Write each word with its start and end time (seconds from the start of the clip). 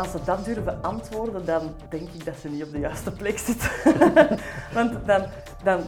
als 0.00 0.10
ze 0.10 0.18
dat 0.24 0.44
durven 0.44 0.82
antwoorden, 0.82 1.44
dan 1.44 1.74
denk 1.88 2.08
ik 2.08 2.24
dat 2.24 2.34
ze 2.40 2.48
niet 2.48 2.62
op 2.62 2.72
de 2.72 2.78
juiste 2.78 3.10
plek 3.10 3.38
zitten. 3.38 3.70
Want 4.74 5.06
dan, 5.06 5.22
dan, 5.64 5.80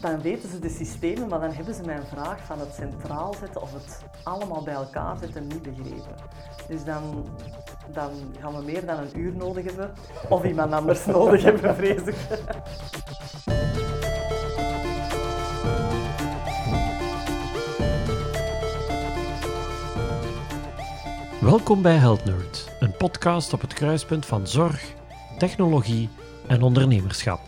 dan 0.00 0.20
weten 0.20 0.48
ze 0.48 0.58
de 0.58 0.68
systemen, 0.68 1.28
maar 1.28 1.40
dan 1.40 1.52
hebben 1.52 1.74
ze 1.74 1.82
mijn 1.82 2.06
vraag 2.06 2.38
van 2.44 2.58
het 2.58 2.74
centraal 2.74 3.34
zetten 3.40 3.62
of 3.62 3.72
het 3.72 3.98
allemaal 4.22 4.62
bij 4.62 4.74
elkaar 4.74 5.16
zetten 5.20 5.46
niet 5.46 5.62
begrepen. 5.62 6.14
Dus 6.68 6.84
dan, 6.84 7.26
dan 7.92 8.10
gaan 8.40 8.54
we 8.54 8.62
meer 8.62 8.86
dan 8.86 8.98
een 8.98 9.18
uur 9.18 9.32
nodig 9.32 9.64
hebben, 9.64 9.92
of 10.28 10.44
iemand 10.44 10.72
anders 10.72 11.06
nodig 11.16 11.42
hebben, 11.42 11.74
vrees 11.74 12.02
ik. 12.02 12.16
Welkom 21.42 21.82
bij 21.82 21.96
Health 21.96 22.24
Nerd, 22.24 22.70
een 22.80 22.96
podcast 22.96 23.52
op 23.52 23.60
het 23.60 23.74
kruispunt 23.74 24.26
van 24.26 24.46
zorg, 24.46 24.92
technologie 25.38 26.08
en 26.46 26.62
ondernemerschap. 26.62 27.40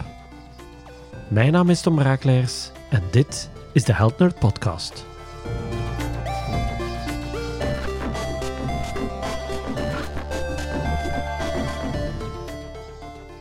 Mijn 1.28 1.52
naam 1.52 1.70
is 1.70 1.80
Tom 1.80 2.00
Raakleers 2.00 2.70
en 2.90 3.02
dit 3.10 3.50
is 3.72 3.84
de 3.84 3.94
Health 3.94 4.18
Nerd 4.18 4.38
Podcast. 4.38 5.06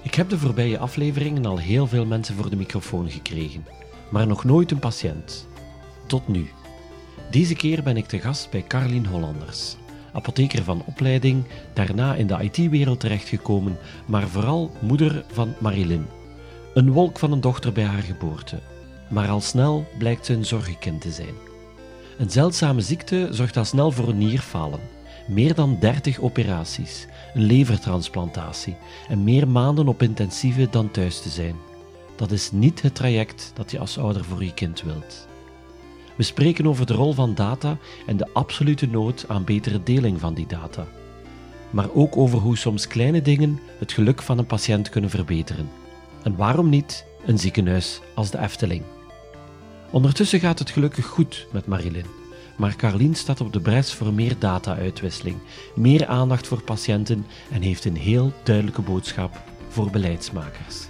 Ik 0.02 0.14
heb 0.16 0.30
de 0.30 0.38
voorbije 0.38 0.78
afleveringen 0.78 1.46
al 1.46 1.58
heel 1.58 1.88
veel 1.88 2.06
mensen 2.06 2.36
voor 2.36 2.50
de 2.50 2.56
microfoon 2.56 3.10
gekregen, 3.10 3.66
maar 4.10 4.28
nog 4.28 4.44
nooit 4.44 4.72
een 4.72 4.80
patiënt. 4.80 5.48
Tot 6.08 6.28
nu. 6.28 6.50
Deze 7.32 7.56
keer 7.56 7.84
ben 7.84 7.98
ik 7.98 8.06
te 8.06 8.20
gast 8.20 8.50
bij 8.50 8.64
Carlien 8.68 9.06
Hollanders, 9.06 9.76
apotheker 10.14 10.64
van 10.64 10.84
opleiding, 10.86 11.44
daarna 11.74 12.16
in 12.16 12.28
de 12.28 12.50
IT-wereld 12.52 13.00
terechtgekomen, 13.00 13.78
maar 14.06 14.28
vooral 14.28 14.72
moeder 14.80 15.26
van 15.32 15.54
Marilyn. 15.60 16.06
Een 16.74 16.92
wolk 16.92 17.20
van 17.20 17.32
een 17.32 17.42
dochter 17.42 17.72
bij 17.72 17.84
haar 17.84 18.02
geboorte, 18.02 18.60
maar 19.10 19.30
al 19.30 19.42
snel 19.42 19.86
blijkt 19.98 20.26
ze 20.26 20.34
een 20.34 20.46
zorgkind 20.46 21.02
te 21.02 21.12
zijn. 21.12 21.34
Een 22.18 22.30
zeldzame 22.30 22.82
ziekte 22.82 23.28
zorgt 23.32 23.58
al 23.58 23.66
snel 23.66 23.92
voor 23.92 24.14
nierfalen. 24.14 24.80
Meer 25.28 25.56
dan 25.56 25.78
30 25.80 26.20
operaties, 26.20 27.08
een 27.34 27.44
levertransplantatie 27.44 28.76
en 29.08 29.24
meer 29.24 29.48
maanden 29.48 29.88
op 29.88 30.02
intensieve 30.02 30.68
dan 30.70 30.92
thuis 30.92 31.22
te 31.22 31.30
zijn. 31.30 31.56
Dat 32.16 32.32
is 32.32 32.52
niet 32.52 32.82
het 32.82 32.96
traject 32.96 33.52
dat 33.56 33.72
je 33.72 33.80
als 33.80 33.98
ouder 33.98 34.24
voor 34.24 34.44
je 34.44 34.54
kind 34.54 34.82
wilt. 34.82 35.28
We 36.16 36.24
spreken 36.24 36.68
over 36.68 36.86
de 36.86 36.94
rol 36.94 37.14
van 37.14 37.36
data 37.36 37.78
en 38.06 38.18
de 38.18 38.28
absolute 38.34 38.88
nood 38.88 39.26
aan 39.28 39.44
betere 39.44 39.84
deling 39.84 40.20
van 40.20 40.34
die 40.34 40.48
data. 40.48 40.88
Maar 41.70 41.90
ook 41.94 42.18
over 42.18 42.40
hoe 42.40 42.58
soms 42.58 42.88
kleine 42.88 43.22
dingen 43.22 43.60
het 43.80 43.92
geluk 43.92 44.22
van 44.22 44.38
een 44.38 44.46
patiënt 44.46 44.90
kunnen 44.90 45.10
verbeteren. 45.10 45.70
En 46.24 46.36
waarom 46.36 46.70
niet 46.70 47.06
een 47.26 47.40
ziekenhuis 47.40 48.02
als 48.14 48.32
de 48.32 48.40
Efteling? 48.40 48.84
Ondertussen 49.92 50.40
gaat 50.40 50.60
het 50.60 50.70
gelukkig 50.70 51.06
goed 51.06 51.48
met 51.52 51.66
Marilyn. 51.66 52.06
Maar 52.56 52.76
Carlien 52.76 53.16
staat 53.16 53.42
op 53.42 53.54
de 53.54 53.60
bres 53.60 53.94
voor 53.94 54.14
meer 54.14 54.36
data-uitwisseling, 54.40 55.38
meer 55.76 56.08
aandacht 56.08 56.48
voor 56.48 56.62
patiënten 56.62 57.26
en 57.52 57.62
heeft 57.62 57.86
een 57.86 57.98
heel 57.98 58.34
duidelijke 58.44 58.82
boodschap 58.82 59.42
voor 59.68 59.90
beleidsmakers. 59.90 60.88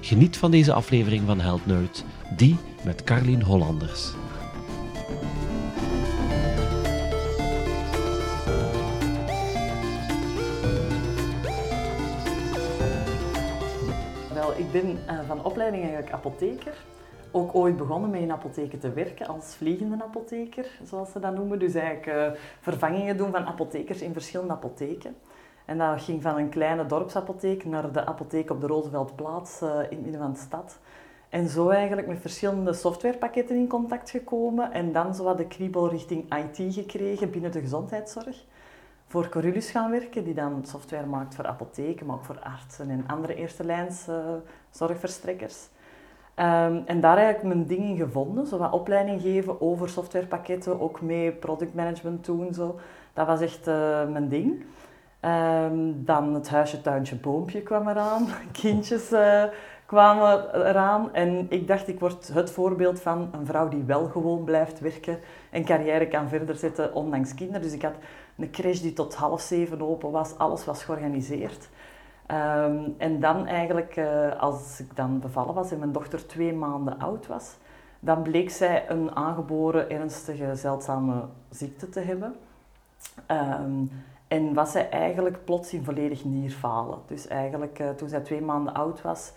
Geniet 0.00 0.36
van 0.36 0.50
deze 0.50 0.72
aflevering 0.72 1.22
van 1.26 1.40
Health 1.40 1.66
Nerd, 1.66 2.04
die 2.36 2.56
met 2.84 3.04
Carlien 3.04 3.42
Hollanders. 3.42 4.12
Ik 14.72 14.82
ben 14.82 14.98
uh, 15.14 15.20
van 15.26 15.44
opleiding 15.44 15.82
eigenlijk 15.82 16.12
apotheker. 16.12 16.74
Ook 17.30 17.54
ooit 17.54 17.76
begonnen 17.76 18.10
met 18.10 18.20
in 18.20 18.32
apotheken 18.32 18.78
te 18.78 18.92
werken 18.92 19.26
als 19.26 19.54
vliegende 19.54 20.04
apotheker, 20.04 20.66
zoals 20.84 21.12
ze 21.12 21.20
dat 21.20 21.34
noemen. 21.34 21.58
Dus 21.58 21.74
eigenlijk 21.74 22.06
uh, 22.06 22.40
vervangingen 22.60 23.16
doen 23.16 23.30
van 23.30 23.46
apothekers 23.46 24.00
in 24.00 24.12
verschillende 24.12 24.52
apotheken. 24.52 25.16
En 25.64 25.78
dat 25.78 26.02
ging 26.02 26.22
van 26.22 26.38
een 26.38 26.48
kleine 26.48 26.86
dorpsapotheek 26.86 27.64
naar 27.64 27.92
de 27.92 28.06
apotheek 28.06 28.50
op 28.50 28.60
de 28.60 28.66
Rooseveltplaats 28.66 29.62
uh, 29.62 29.68
in 29.68 29.96
het 29.96 30.02
midden 30.02 30.20
van 30.20 30.32
de 30.32 30.38
stad. 30.38 30.78
En 31.28 31.48
zo 31.48 31.68
eigenlijk 31.68 32.06
met 32.06 32.20
verschillende 32.20 32.72
softwarepakketten 32.72 33.56
in 33.56 33.68
contact 33.68 34.10
gekomen. 34.10 34.72
En 34.72 34.92
dan 34.92 35.14
zo 35.14 35.24
wat 35.24 35.38
de 35.38 35.46
kriebel 35.46 35.88
richting 35.88 36.34
IT 36.34 36.74
gekregen 36.74 37.30
binnen 37.30 37.52
de 37.52 37.60
gezondheidszorg. 37.60 38.44
Voor 39.12 39.28
Corulus 39.28 39.70
gaan 39.70 39.90
werken, 39.90 40.24
die 40.24 40.34
dan 40.34 40.64
software 40.64 41.06
maakt 41.06 41.34
voor 41.34 41.46
apotheken, 41.46 42.06
maar 42.06 42.16
ook 42.16 42.24
voor 42.24 42.40
artsen 42.40 42.90
en 42.90 43.04
andere 43.06 43.34
eerste 43.34 43.64
lijns 43.64 44.06
zorgverstrekkers. 44.70 45.68
Um, 46.36 46.82
en 46.86 47.00
daar 47.00 47.26
heb 47.26 47.36
ik 47.36 47.42
mijn 47.42 47.66
ding 47.66 47.82
in 47.82 47.96
gevonden, 47.96 48.46
zo 48.46 48.58
wat 48.58 48.72
opleiding 48.72 49.20
geven 49.20 49.60
over 49.60 49.88
softwarepakketten, 49.88 50.80
ook 50.80 51.00
mee 51.00 51.32
productmanagement 51.32 52.24
doen. 52.24 52.54
Zo. 52.54 52.78
Dat 53.12 53.26
was 53.26 53.40
echt 53.40 53.68
uh, 53.68 54.08
mijn 54.08 54.28
ding. 54.28 54.64
Um, 55.20 56.04
dan 56.04 56.34
het 56.34 56.48
huisje, 56.48 56.80
tuintje, 56.80 57.16
boompje 57.16 57.62
kwam 57.62 57.88
eraan. 57.88 58.26
Kindjes 58.62 59.12
uh, 59.12 59.44
kwamen 59.86 60.54
eraan. 60.66 61.14
En 61.14 61.46
ik 61.48 61.68
dacht, 61.68 61.88
ik 61.88 62.00
word 62.00 62.30
het 62.32 62.50
voorbeeld 62.50 63.00
van 63.00 63.28
een 63.32 63.46
vrouw 63.46 63.68
die 63.68 63.82
wel 63.82 64.06
gewoon 64.06 64.44
blijft 64.44 64.80
werken 64.80 65.18
en 65.50 65.64
carrière 65.64 66.08
kan 66.08 66.28
verder 66.28 66.56
zetten, 66.56 66.94
ondanks 66.94 67.34
kinderen. 67.34 67.62
Dus 67.62 67.72
ik 67.72 67.82
had 67.82 67.94
een 68.42 68.50
crash 68.50 68.80
die 68.80 68.92
tot 68.92 69.14
half 69.14 69.40
zeven 69.40 69.82
open 69.82 70.10
was, 70.10 70.38
alles 70.38 70.64
was 70.64 70.84
georganiseerd. 70.84 71.68
Um, 72.32 72.94
en 72.98 73.20
dan 73.20 73.46
eigenlijk, 73.46 73.96
uh, 73.96 74.40
als 74.40 74.80
ik 74.80 74.96
dan 74.96 75.20
bevallen 75.20 75.54
was 75.54 75.70
en 75.70 75.78
mijn 75.78 75.92
dochter 75.92 76.26
twee 76.26 76.52
maanden 76.52 76.98
oud 76.98 77.26
was, 77.26 77.56
dan 78.00 78.22
bleek 78.22 78.50
zij 78.50 78.90
een 78.90 79.16
aangeboren 79.16 79.90
ernstige 79.90 80.54
zeldzame 80.54 81.24
ziekte 81.50 81.88
te 81.88 82.00
hebben. 82.00 82.34
Um, 83.30 83.90
en 84.28 84.54
was 84.54 84.72
zij 84.72 84.90
eigenlijk 84.90 85.44
plots 85.44 85.72
in 85.72 85.84
volledig 85.84 86.24
nierfalen. 86.24 86.98
Dus 87.06 87.26
eigenlijk, 87.26 87.78
uh, 87.78 87.90
toen 87.90 88.08
zij 88.08 88.20
twee 88.20 88.40
maanden 88.40 88.74
oud 88.74 89.02
was, 89.02 89.32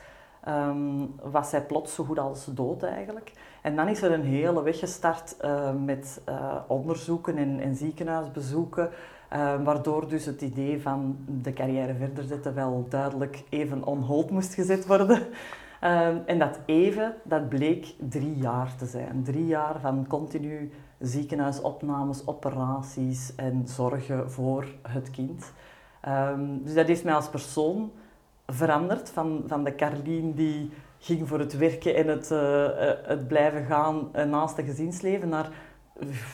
um, 0.48 1.16
was 1.22 1.50
zij 1.50 1.62
plots 1.66 1.96
zo 1.96 2.04
goed 2.04 2.20
als 2.20 2.46
dood 2.46 2.84
eigenlijk. 2.84 3.32
En 3.66 3.76
dan 3.76 3.88
is 3.88 4.02
er 4.02 4.12
een 4.12 4.24
hele 4.24 4.64
weg 4.64 4.80
gestart 4.80 5.36
uh, 5.42 5.72
met 5.86 6.22
uh, 6.30 6.56
onderzoeken 6.68 7.38
en, 7.38 7.60
en 7.60 7.76
ziekenhuisbezoeken. 7.76 8.90
Uh, 9.34 9.64
waardoor 9.64 10.08
dus 10.08 10.26
het 10.26 10.42
idee 10.42 10.82
van 10.82 11.18
de 11.42 11.54
carrière 11.54 11.96
verder 11.96 12.24
zetten 12.24 12.56
wel 12.56 12.86
duidelijk 12.90 13.44
even 13.50 13.86
on 13.86 14.02
hold 14.02 14.30
moest 14.30 14.54
gezet 14.54 14.86
worden. 14.86 15.22
En 16.26 16.40
dat 16.40 16.60
even, 16.66 17.14
dat 17.24 17.50
bleek 17.50 17.94
drie 18.10 18.36
jaar 18.36 18.76
te 18.76 18.86
zijn. 18.86 19.24
Drie 19.24 19.46
jaar 19.46 19.80
van 19.80 20.08
continu 20.08 20.72
ziekenhuisopnames, 21.00 22.28
operaties 22.28 23.36
en 23.36 23.62
zorgen 23.68 24.32
voor 24.32 24.66
het 24.82 25.12
kind. 25.12 25.54
Dus 26.64 26.74
dat 26.74 26.88
heeft 26.88 27.04
mij 27.04 27.14
als 27.14 27.30
persoon 27.30 27.92
veranderd 28.48 29.10
van, 29.10 29.44
van 29.48 29.64
de 29.64 29.76
Carlien 29.76 30.34
die 30.34 30.72
ging 31.06 31.28
voor 31.28 31.40
het 31.40 31.58
werken 31.58 31.96
en 31.96 32.08
het, 32.08 32.32
uh, 32.32 32.68
het 33.04 33.28
blijven 33.28 33.66
gaan 33.66 34.12
naast 34.30 34.58
het 34.58 34.66
gezinsleven 34.66 35.30
naar 35.30 35.50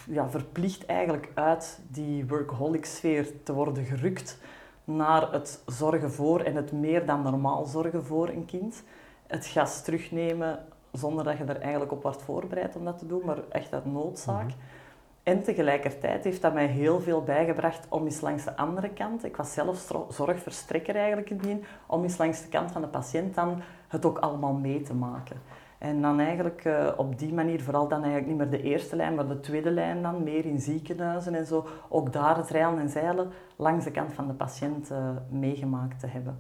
ja, 0.08 0.30
verplicht 0.30 0.86
eigenlijk 0.86 1.30
uit 1.34 1.80
die 1.88 2.28
workaholic 2.28 2.86
sfeer 2.86 3.44
te 3.44 3.54
worden 3.54 3.86
gerukt 3.86 4.40
naar 4.84 5.32
het 5.32 5.64
zorgen 5.66 6.12
voor 6.12 6.40
en 6.40 6.56
het 6.56 6.72
meer 6.72 7.06
dan 7.06 7.22
normaal 7.22 7.66
zorgen 7.66 8.06
voor 8.06 8.30
een 8.30 8.46
kind. 8.46 8.84
Het 9.28 9.46
gas 9.46 9.84
terugnemen 9.84 10.66
zonder 10.92 11.24
dat 11.24 11.38
je 11.38 11.44
er 11.44 11.62
eigenlijk 11.62 11.92
op 11.92 12.04
wordt 12.04 12.22
voorbereid 12.22 12.76
om 12.76 12.86
dat 12.86 12.98
te 12.98 13.08
doen, 13.08 13.22
maar 13.26 13.38
echt 13.50 13.74
uit 13.74 13.86
noodzaak. 13.86 14.44
Mm 14.44 14.50
-hmm. 14.50 14.80
En 15.24 15.44
tegelijkertijd 15.44 16.24
heeft 16.24 16.42
dat 16.42 16.54
mij 16.54 16.66
heel 16.66 17.00
veel 17.00 17.24
bijgebracht 17.24 17.86
om 17.90 18.06
eens 18.06 18.22
langs 18.22 18.44
de 18.44 18.58
andere 18.58 18.90
kant, 18.90 19.24
ik 19.24 19.36
was 19.36 19.54
zelf 19.54 19.92
zorgverstrekker 20.10 20.96
eigenlijk 20.96 21.30
in 21.30 21.38
die, 21.38 21.64
om 21.86 22.04
eens 22.04 22.18
langs 22.18 22.42
de 22.42 22.48
kant 22.48 22.72
van 22.72 22.82
de 22.82 22.88
patiënt 22.88 23.36
dan 23.36 23.62
het 23.92 24.06
ook 24.06 24.18
allemaal 24.18 24.54
mee 24.54 24.82
te 24.82 24.94
maken. 24.94 25.38
En 25.78 26.02
dan 26.02 26.20
eigenlijk 26.20 26.66
uh, 26.66 26.88
op 26.98 27.20
die 27.20 27.34
manier, 27.34 27.62
vooral 27.62 27.88
dan 27.88 28.04
eigenlijk 28.04 28.28
niet 28.28 28.38
meer 28.38 28.60
de 28.60 28.70
eerste 28.70 28.96
lijn, 28.96 29.16
maar 29.16 29.28
de 29.28 29.40
tweede 29.40 29.72
lijn 29.72 30.02
dan, 30.02 30.24
meer 30.24 30.46
in 30.46 30.60
ziekenhuizen 30.60 31.36
en 31.36 31.46
zo, 31.46 31.66
ook 31.90 32.14
daar 32.14 32.38
het 32.38 32.50
rijlen 32.50 32.80
en 32.80 32.90
zeilen 32.90 33.32
langs 33.56 33.86
de 33.86 33.92
kant 33.92 34.14
van 34.14 34.28
de 34.28 34.34
patiënt 34.34 34.92
uh, 34.92 34.98
meegemaakt 35.30 36.00
te 36.00 36.08
hebben. 36.08 36.40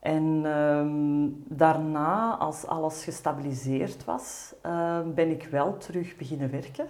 En 0.00 0.44
um, 0.44 1.44
daarna, 1.48 2.36
als 2.36 2.66
alles 2.66 3.04
gestabiliseerd 3.04 4.04
was, 4.04 4.54
uh, 4.66 4.98
ben 5.14 5.30
ik 5.30 5.48
wel 5.50 5.76
terug 5.76 6.16
beginnen 6.16 6.50
werken. 6.50 6.86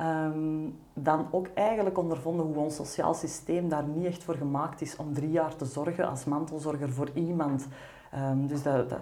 Um, 0.00 0.78
dan 0.94 1.26
ook 1.30 1.46
eigenlijk 1.54 1.98
ondervonden 1.98 2.46
hoe 2.46 2.56
ons 2.56 2.74
sociaal 2.74 3.14
systeem 3.14 3.68
daar 3.68 3.84
niet 3.84 4.06
echt 4.06 4.24
voor 4.24 4.34
gemaakt 4.34 4.80
is 4.80 4.96
om 4.96 5.12
drie 5.12 5.30
jaar 5.30 5.56
te 5.56 5.64
zorgen 5.64 6.08
als 6.08 6.24
mantelzorger 6.24 6.92
voor 6.92 7.10
iemand. 7.14 7.68
Um, 8.14 8.46
dus 8.46 8.62
dat, 8.62 8.90
dat, 8.90 9.00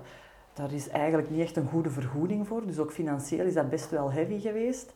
daar 0.52 0.72
is 0.72 0.88
eigenlijk 0.88 1.30
niet 1.30 1.40
echt 1.40 1.56
een 1.56 1.68
goede 1.68 1.90
vergoeding 1.90 2.46
voor. 2.46 2.66
Dus 2.66 2.78
ook 2.78 2.92
financieel 2.92 3.46
is 3.46 3.54
dat 3.54 3.70
best 3.70 3.90
wel 3.90 4.12
heavy 4.12 4.40
geweest. 4.40 4.92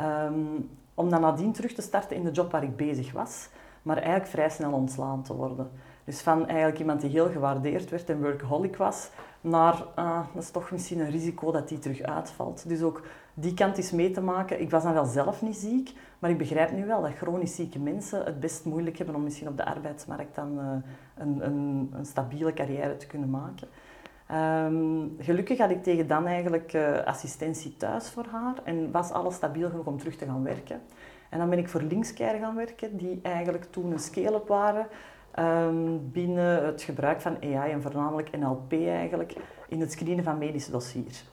Um, 0.00 0.70
om 0.94 1.10
dan 1.10 1.20
nadien 1.20 1.52
terug 1.52 1.72
te 1.72 1.82
starten 1.82 2.16
in 2.16 2.24
de 2.24 2.30
job 2.30 2.52
waar 2.52 2.62
ik 2.62 2.76
bezig 2.76 3.12
was, 3.12 3.48
maar 3.82 3.96
eigenlijk 3.96 4.26
vrij 4.26 4.50
snel 4.50 4.72
ontslaan 4.72 5.22
te 5.22 5.34
worden. 5.34 5.70
Dus 6.04 6.20
van 6.20 6.46
eigenlijk 6.46 6.78
iemand 6.78 7.00
die 7.00 7.10
heel 7.10 7.30
gewaardeerd 7.30 7.90
werd 7.90 8.10
en 8.10 8.22
workaholic 8.22 8.76
was, 8.76 9.10
naar 9.40 9.84
uh, 9.98 10.20
dat 10.34 10.42
is 10.42 10.50
toch 10.50 10.70
misschien 10.70 11.00
een 11.00 11.10
risico 11.10 11.52
dat 11.52 11.68
die 11.68 11.78
terug 11.78 12.02
uitvalt. 12.02 12.68
Dus 12.68 12.82
ook 12.82 13.02
die 13.34 13.54
kant 13.54 13.78
is 13.78 13.90
mee 13.90 14.10
te 14.10 14.20
maken. 14.20 14.60
Ik 14.60 14.70
was 14.70 14.82
dan 14.82 14.92
wel 14.92 15.04
zelf 15.04 15.42
niet 15.42 15.56
ziek, 15.56 15.92
maar 16.18 16.30
ik 16.30 16.38
begrijp 16.38 16.72
nu 16.72 16.86
wel 16.86 17.02
dat 17.02 17.14
chronisch 17.14 17.54
zieke 17.54 17.78
mensen 17.78 18.24
het 18.24 18.40
best 18.40 18.64
moeilijk 18.64 18.96
hebben 18.96 19.14
om 19.14 19.22
misschien 19.22 19.48
op 19.48 19.56
de 19.56 19.64
arbeidsmarkt 19.64 20.34
dan 20.34 20.58
uh, 20.58 20.70
een, 21.18 21.46
een, 21.46 22.06
stabiele 22.06 22.52
carrière 22.52 22.96
te 22.96 23.06
kunnen 23.06 23.30
maken. 23.30 23.68
Um, 24.66 25.16
gelukkig 25.18 25.58
had 25.58 25.70
ik 25.70 25.82
tegen 25.82 26.06
dan 26.06 26.26
eigenlijk 26.26 26.72
uh, 26.72 27.04
assistentie 27.04 27.76
thuis 27.76 28.10
voor 28.10 28.26
haar 28.30 28.54
en 28.64 28.90
was 28.90 29.10
alles 29.10 29.34
stabiel 29.34 29.70
genoeg 29.70 29.86
om 29.86 29.98
terug 29.98 30.16
te 30.16 30.24
gaan 30.24 30.42
werken. 30.42 30.80
En 31.30 31.38
dan 31.38 31.50
ben 31.50 31.58
ik 31.58 31.68
voor 31.68 31.82
Linkscare 31.82 32.38
gaan 32.38 32.56
werken, 32.56 32.96
die 32.96 33.20
eigenlijk 33.22 33.64
toen 33.64 33.92
een 33.92 33.98
scale-up 33.98 34.48
waren 34.48 34.86
um, 35.38 36.10
binnen 36.10 36.64
het 36.64 36.82
gebruik 36.82 37.20
van 37.20 37.36
AI 37.42 37.70
en 37.72 37.82
voornamelijk 37.82 38.38
NLP 38.38 38.72
eigenlijk 38.72 39.36
in 39.68 39.80
het 39.80 39.92
screenen 39.92 40.24
van 40.24 40.38
medische 40.38 40.70
dossiers. 40.70 41.24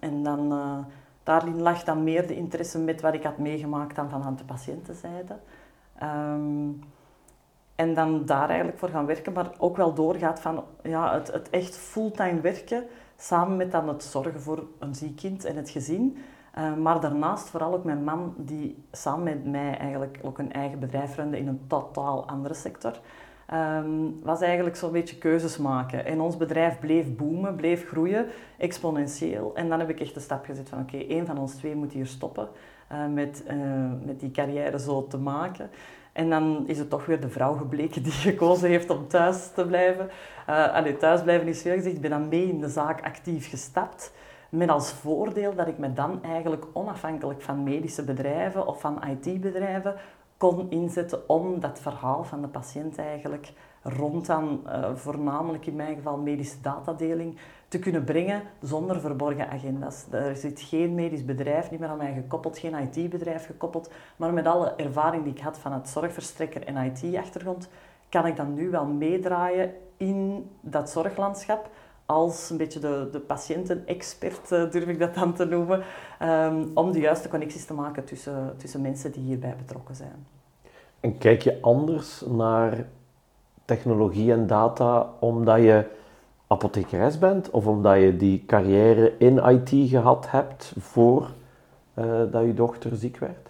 En 0.00 0.22
dan, 0.22 0.52
uh, 0.52 0.78
daarin 1.22 1.60
lag 1.60 1.84
dan 1.84 2.04
meer 2.04 2.26
de 2.26 2.36
interesse 2.36 2.78
met 2.78 3.00
wat 3.00 3.14
ik 3.14 3.22
had 3.22 3.38
meegemaakt 3.38 3.96
dan 3.96 4.10
van 4.10 4.36
de 4.36 4.44
patiëntenzijde. 4.44 5.36
Um, 6.02 6.80
en 7.76 7.94
dan 7.94 8.24
daar 8.24 8.48
eigenlijk 8.48 8.78
voor 8.78 8.88
gaan 8.88 9.06
werken, 9.06 9.32
maar 9.32 9.50
ook 9.58 9.76
wel 9.76 9.94
doorgaat 9.94 10.40
van 10.40 10.64
ja, 10.82 11.14
het, 11.14 11.32
het 11.32 11.50
echt 11.50 11.76
fulltime 11.76 12.40
werken, 12.40 12.84
samen 13.16 13.56
met 13.56 13.72
dan 13.72 13.88
het 13.88 14.02
zorgen 14.02 14.40
voor 14.40 14.66
een 14.78 14.94
ziek 14.94 15.16
kind 15.16 15.44
en 15.44 15.56
het 15.56 15.70
gezin. 15.70 16.16
Uh, 16.58 16.74
maar 16.74 17.00
daarnaast 17.00 17.48
vooral 17.48 17.74
ook 17.74 17.84
mijn 17.84 18.04
man, 18.04 18.34
die 18.36 18.84
samen 18.92 19.24
met 19.24 19.44
mij 19.44 19.78
eigenlijk 19.78 20.18
ook 20.22 20.38
een 20.38 20.52
eigen 20.52 20.78
bedrijf 20.78 21.16
runde 21.16 21.38
in 21.38 21.48
een 21.48 21.60
totaal 21.66 22.28
andere 22.28 22.54
sector. 22.54 23.00
Um, 23.54 24.20
was 24.22 24.40
eigenlijk 24.40 24.76
zo'n 24.76 24.92
beetje 24.92 25.18
keuzes 25.18 25.58
maken. 25.58 26.04
En 26.04 26.20
ons 26.20 26.36
bedrijf 26.36 26.78
bleef 26.78 27.16
boomen, 27.16 27.56
bleef 27.56 27.88
groeien, 27.88 28.26
exponentieel. 28.58 29.54
En 29.54 29.68
dan 29.68 29.78
heb 29.78 29.88
ik 29.88 30.00
echt 30.00 30.14
de 30.14 30.20
stap 30.20 30.44
gezet 30.44 30.68
van 30.68 30.80
oké, 30.80 30.94
okay, 30.94 31.08
één 31.08 31.26
van 31.26 31.38
ons 31.38 31.54
twee 31.54 31.74
moet 31.74 31.92
hier 31.92 32.06
stoppen 32.06 32.48
uh, 32.92 33.06
met, 33.06 33.44
uh, 33.50 33.56
met 34.04 34.20
die 34.20 34.30
carrière 34.30 34.78
zo 34.78 35.06
te 35.06 35.18
maken. 35.18 35.70
En 36.16 36.30
dan 36.30 36.64
is 36.66 36.78
het 36.78 36.90
toch 36.90 37.06
weer 37.06 37.20
de 37.20 37.28
vrouw 37.28 37.54
gebleken 37.54 38.02
die 38.02 38.12
gekozen 38.12 38.68
heeft 38.68 38.90
om 38.90 39.08
thuis 39.08 39.48
te 39.54 39.66
blijven. 39.66 40.10
Uh, 40.48 40.74
allee, 40.74 40.96
thuis 40.96 41.22
blijven 41.22 41.48
is 41.48 41.62
veel 41.62 41.74
gezegd. 41.74 41.94
Ik 41.94 42.00
ben 42.00 42.10
dan 42.10 42.28
mee 42.28 42.48
in 42.48 42.60
de 42.60 42.68
zaak 42.68 43.04
actief 43.04 43.50
gestapt. 43.50 44.12
Met 44.48 44.68
als 44.68 44.92
voordeel 44.92 45.54
dat 45.54 45.66
ik 45.66 45.78
me 45.78 45.92
dan 45.92 46.22
eigenlijk 46.22 46.64
onafhankelijk 46.72 47.42
van 47.42 47.62
medische 47.62 48.04
bedrijven 48.04 48.66
of 48.66 48.80
van 48.80 49.02
IT-bedrijven 49.04 49.94
kon 50.36 50.70
inzetten 50.70 51.28
om 51.28 51.60
dat 51.60 51.80
verhaal 51.80 52.24
van 52.24 52.40
de 52.40 52.48
patiënt 52.48 52.98
eigenlijk 52.98 53.52
rond 53.88 54.26
dan 54.26 54.60
uh, 54.66 54.94
voornamelijk 54.94 55.66
in 55.66 55.76
mijn 55.76 55.94
geval 55.94 56.16
medische 56.16 56.60
datadeling 56.62 57.38
te 57.68 57.78
kunnen 57.78 58.04
brengen 58.04 58.42
zonder 58.60 59.00
verborgen 59.00 59.50
agenda's. 59.50 60.04
Er 60.10 60.36
zit 60.36 60.60
geen 60.60 60.94
medisch 60.94 61.24
bedrijf 61.24 61.70
niet 61.70 61.80
meer 61.80 61.88
aan 61.88 61.96
mij 61.96 62.14
gekoppeld, 62.14 62.58
geen 62.58 62.74
IT-bedrijf 62.74 63.46
gekoppeld, 63.46 63.90
maar 64.16 64.32
met 64.32 64.46
alle 64.46 64.74
ervaring 64.76 65.24
die 65.24 65.32
ik 65.32 65.40
had 65.40 65.58
van 65.58 65.72
het 65.72 65.88
zorgverstrekker 65.88 66.64
en 66.66 66.76
IT-achtergrond, 66.76 67.68
kan 68.08 68.26
ik 68.26 68.36
dan 68.36 68.54
nu 68.54 68.70
wel 68.70 68.86
meedraaien 68.86 69.72
in 69.96 70.50
dat 70.60 70.90
zorglandschap 70.90 71.70
als 72.06 72.50
een 72.50 72.56
beetje 72.56 72.80
de, 72.80 73.08
de 73.12 73.20
patiëntenexpert, 73.20 74.52
uh, 74.52 74.70
durf 74.70 74.86
ik 74.86 74.98
dat 74.98 75.14
dan 75.14 75.34
te 75.34 75.44
noemen, 75.44 75.82
um, 76.22 76.70
om 76.74 76.92
de 76.92 77.00
juiste 77.00 77.28
connecties 77.28 77.64
te 77.64 77.74
maken 77.74 78.04
tussen, 78.04 78.54
tussen 78.56 78.80
mensen 78.80 79.12
die 79.12 79.22
hierbij 79.22 79.54
betrokken 79.56 79.94
zijn. 79.94 80.26
En 81.00 81.18
kijk 81.18 81.42
je 81.42 81.58
anders 81.60 82.22
naar 82.26 82.86
technologie 83.66 84.32
en 84.32 84.46
data 84.46 85.10
omdat 85.18 85.62
je 85.62 85.84
apothekeres 86.46 87.18
bent 87.18 87.50
of 87.50 87.66
omdat 87.66 88.00
je 88.00 88.16
die 88.16 88.44
carrière 88.46 89.14
in 89.18 89.38
IT 89.38 89.88
gehad 89.90 90.30
hebt 90.30 90.72
voor 90.78 91.30
uh, 91.94 92.04
dat 92.30 92.44
je 92.44 92.54
dochter 92.54 92.96
ziek 92.96 93.18
werd? 93.18 93.48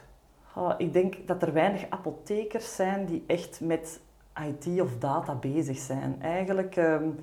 Ik 0.78 0.92
denk 0.92 1.14
dat 1.26 1.42
er 1.42 1.52
weinig 1.52 1.86
apothekers 1.88 2.74
zijn 2.74 3.06
die 3.06 3.24
echt 3.26 3.60
met 3.60 4.00
IT 4.46 4.80
of 4.80 4.98
data 4.98 5.34
bezig 5.34 5.78
zijn. 5.78 6.16
Eigenlijk 6.20 6.76
um, 6.76 7.18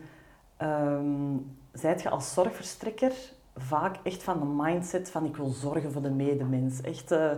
um, 0.62 1.56
zijt 1.72 2.01
je 2.01 2.10
als 2.10 2.34
zorgverstrekker 2.34 3.13
vaak 3.56 3.96
echt 4.04 4.24
van 4.24 4.39
de 4.39 4.63
mindset 4.63 5.12
van 5.12 5.25
ik 5.25 5.36
wil 5.36 5.50
zorgen 5.50 5.92
voor 5.92 6.01
de 6.01 6.12
medemens. 6.12 6.81
Echt, 6.81 7.12
uh, 7.12 7.31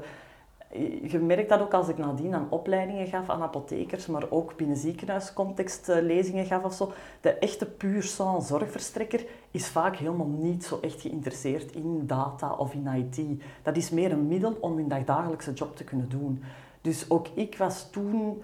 je 1.02 1.20
merkt 1.20 1.50
dat 1.50 1.62
ook 1.62 1.74
als 1.74 1.88
ik 1.88 1.98
nadien 1.98 2.34
aan 2.34 2.48
opleidingen 2.50 3.08
gaf 3.08 3.30
aan 3.30 3.42
apothekers, 3.42 4.08
maar 4.08 4.26
ook 4.30 4.56
binnen 4.56 4.78
ziekenhuiscontext 4.78 5.90
uh, 5.90 6.02
lezingen 6.02 6.46
gaf 6.46 6.64
of 6.64 6.74
zo. 6.74 6.92
De 7.22 7.34
echte 7.34 7.66
puur 7.66 8.04
sang 8.04 8.44
zorgverstrekker 8.44 9.26
is 9.52 9.68
vaak 9.68 9.96
helemaal 9.96 10.28
niet 10.28 10.66
zo 10.66 10.80
echt 10.82 11.02
geïnteresseerd 11.02 11.72
in 11.72 12.04
data 12.08 12.54
of 12.54 12.74
in 12.74 12.88
IT. 12.88 13.42
Dat 13.64 13.78
is 13.78 13.90
meer 13.90 14.12
een 14.12 14.28
middel 14.28 14.58
om 14.60 14.76
hun 14.76 14.88
dagdagelijkse 14.88 15.54
job 15.54 15.76
te 15.76 15.84
kunnen 15.84 16.10
doen. 16.10 16.44
Dus 16.82 17.10
ook 17.10 17.28
ik 17.34 17.58
was 17.58 17.90
toen 17.90 18.42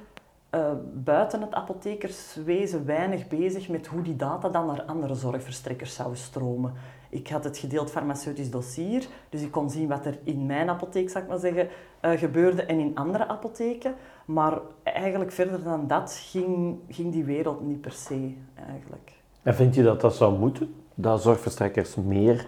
uh, 0.51 0.71
buiten 0.93 1.41
het 1.41 1.53
apothekerswezen 1.53 2.85
weinig 2.85 3.27
bezig 3.27 3.69
met 3.69 3.87
hoe 3.87 4.01
die 4.01 4.15
data 4.15 4.49
dan 4.49 4.65
naar 4.65 4.83
andere 4.83 5.15
zorgverstrekkers 5.15 5.95
zouden 5.95 6.17
stromen. 6.17 6.73
Ik 7.11 7.27
had 7.27 7.43
het 7.43 7.57
gedeeld 7.57 7.91
farmaceutisch 7.91 8.51
dossier, 8.51 9.07
dus 9.29 9.41
ik 9.41 9.51
kon 9.51 9.69
zien 9.69 9.87
wat 9.87 10.05
er 10.05 10.17
in 10.23 10.45
mijn 10.45 10.69
apotheek, 10.69 11.09
zou 11.09 11.23
ik 11.23 11.29
maar 11.29 11.39
zeggen, 11.39 11.67
uh, 12.01 12.11
gebeurde 12.11 12.63
en 12.63 12.79
in 12.79 12.95
andere 12.95 13.27
apotheken. 13.27 13.95
Maar 14.25 14.59
eigenlijk 14.83 15.31
verder 15.31 15.63
dan 15.63 15.87
dat 15.87 16.13
ging, 16.13 16.79
ging 16.89 17.11
die 17.11 17.23
wereld 17.23 17.61
niet 17.61 17.81
per 17.81 17.91
se 17.91 18.33
eigenlijk. 18.67 19.11
En 19.41 19.55
vind 19.55 19.75
je 19.75 19.83
dat 19.83 20.01
dat 20.01 20.15
zou 20.15 20.39
moeten? 20.39 20.75
Dat 20.95 21.21
zorgverstrekkers 21.21 21.95
meer 21.95 22.47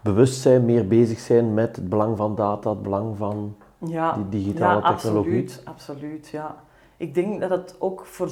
bewust 0.00 0.40
zijn, 0.40 0.64
meer 0.64 0.86
bezig 0.86 1.18
zijn 1.18 1.54
met 1.54 1.76
het 1.76 1.88
belang 1.88 2.16
van 2.16 2.34
data, 2.34 2.70
het 2.70 2.82
belang 2.82 3.16
van 3.16 3.56
ja, 3.78 4.12
die 4.12 4.28
digitale 4.28 4.80
ja, 4.80 4.94
technologie? 4.94 5.42
Absoluut, 5.42 5.62
absoluut, 5.64 6.28
ja. 6.28 6.56
Ik 6.96 7.14
denk 7.14 7.40
dat 7.40 7.50
het 7.50 7.76
ook 7.78 8.06
voor 8.06 8.28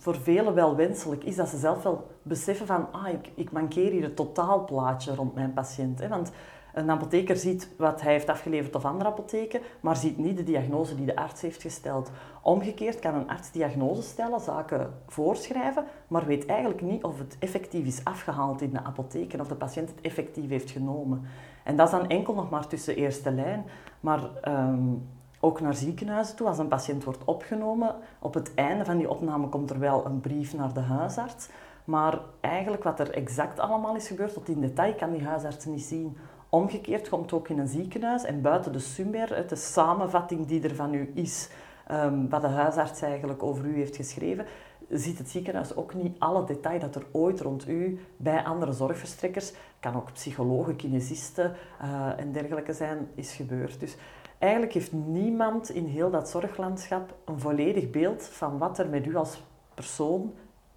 voor 0.00 0.16
velen 0.16 0.54
wel 0.54 0.76
wenselijk 0.76 1.24
is 1.24 1.36
dat 1.36 1.48
ze 1.48 1.58
zelf 1.58 1.82
wel 1.82 2.06
beseffen 2.22 2.66
van 2.66 2.92
ah, 2.92 3.08
ik, 3.08 3.30
ik 3.34 3.52
mankeer 3.52 3.90
hier 3.90 4.02
het 4.02 4.16
totaalplaatje 4.16 5.14
rond 5.14 5.34
mijn 5.34 5.52
patiënt. 5.52 5.98
Hè? 5.98 6.08
Want 6.08 6.30
een 6.74 6.90
apotheker 6.90 7.36
ziet 7.36 7.68
wat 7.76 8.00
hij 8.00 8.12
heeft 8.12 8.28
afgeleverd 8.28 8.74
of 8.74 8.84
andere 8.84 9.10
apotheken, 9.10 9.60
maar 9.80 9.96
ziet 9.96 10.18
niet 10.18 10.36
de 10.36 10.42
diagnose 10.42 10.94
die 10.94 11.06
de 11.06 11.16
arts 11.16 11.40
heeft 11.40 11.62
gesteld. 11.62 12.10
Omgekeerd 12.42 12.98
kan 12.98 13.14
een 13.14 13.28
arts 13.28 13.50
diagnose 13.50 14.02
stellen, 14.02 14.40
zaken 14.40 14.94
voorschrijven, 15.06 15.84
maar 16.08 16.26
weet 16.26 16.46
eigenlijk 16.46 16.82
niet 16.82 17.04
of 17.04 17.18
het 17.18 17.36
effectief 17.38 17.86
is 17.86 18.04
afgehaald 18.04 18.62
in 18.62 18.70
de 18.70 18.84
apotheek 18.84 19.32
en 19.32 19.40
of 19.40 19.48
de 19.48 19.54
patiënt 19.54 19.88
het 19.88 20.00
effectief 20.00 20.48
heeft 20.48 20.70
genomen. 20.70 21.22
En 21.64 21.76
dat 21.76 21.86
is 21.86 21.92
dan 21.92 22.08
enkel 22.08 22.34
nog 22.34 22.50
maar 22.50 22.66
tussen 22.66 22.96
eerste 22.96 23.32
lijn. 23.32 23.64
Maar 24.00 24.20
um, 24.48 25.08
ook 25.40 25.60
naar 25.60 25.74
ziekenhuizen 25.74 26.36
toe. 26.36 26.46
Als 26.46 26.58
een 26.58 26.68
patiënt 26.68 27.04
wordt 27.04 27.24
opgenomen, 27.24 27.94
op 28.18 28.34
het 28.34 28.54
einde 28.54 28.84
van 28.84 28.96
die 28.96 29.10
opname 29.10 29.48
komt 29.48 29.70
er 29.70 29.78
wel 29.78 30.06
een 30.06 30.20
brief 30.20 30.54
naar 30.54 30.72
de 30.72 30.80
huisarts. 30.80 31.48
Maar 31.84 32.18
eigenlijk 32.40 32.82
wat 32.82 33.00
er 33.00 33.10
exact 33.10 33.58
allemaal 33.58 33.96
is 33.96 34.08
gebeurd, 34.08 34.32
tot 34.32 34.48
in 34.48 34.60
detail, 34.60 34.94
kan 34.94 35.10
die 35.10 35.24
huisarts 35.24 35.64
niet 35.64 35.82
zien. 35.82 36.16
Omgekeerd 36.48 37.08
komt 37.08 37.32
ook 37.32 37.48
in 37.48 37.58
een 37.58 37.68
ziekenhuis 37.68 38.24
en 38.24 38.42
buiten 38.42 38.72
de 38.72 38.78
summer, 38.78 39.44
de 39.48 39.56
samenvatting 39.56 40.46
die 40.46 40.62
er 40.62 40.74
van 40.74 40.94
u 40.94 41.10
is, 41.14 41.50
um, 41.90 42.28
wat 42.28 42.40
de 42.40 42.48
huisarts 42.48 43.02
eigenlijk 43.02 43.42
over 43.42 43.64
u 43.64 43.74
heeft 43.74 43.96
geschreven, 43.96 44.46
ziet 44.88 45.18
het 45.18 45.28
ziekenhuis 45.28 45.76
ook 45.76 45.94
niet 45.94 46.16
alle 46.18 46.44
detail 46.44 46.78
dat 46.78 46.94
er 46.94 47.06
ooit 47.12 47.40
rond 47.40 47.68
u 47.68 48.00
bij 48.16 48.44
andere 48.44 48.72
zorgverstrekkers, 48.72 49.52
kan 49.80 49.96
ook 49.96 50.12
psychologen, 50.12 50.76
kinesisten 50.76 51.52
uh, 51.82 52.18
en 52.18 52.32
dergelijke 52.32 52.72
zijn, 52.72 53.08
is 53.14 53.32
gebeurd. 53.32 53.80
Dus 53.80 53.96
Eigenlijk 54.40 54.72
heeft 54.72 54.92
niemand 54.92 55.70
in 55.70 55.84
heel 55.84 56.10
dat 56.10 56.28
zorglandschap 56.28 57.14
een 57.24 57.40
volledig 57.40 57.90
beeld 57.90 58.22
van 58.22 58.58
wat 58.58 58.78
er 58.78 58.88
met 58.88 59.06
u 59.06 59.16
als 59.16 59.42
persoon 59.74 60.32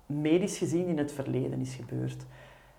medisch 0.06 0.58
gezien 0.58 0.88
in 0.88 0.98
het 0.98 1.12
verleden 1.12 1.60
is 1.60 1.76
gebeurd. 1.76 2.26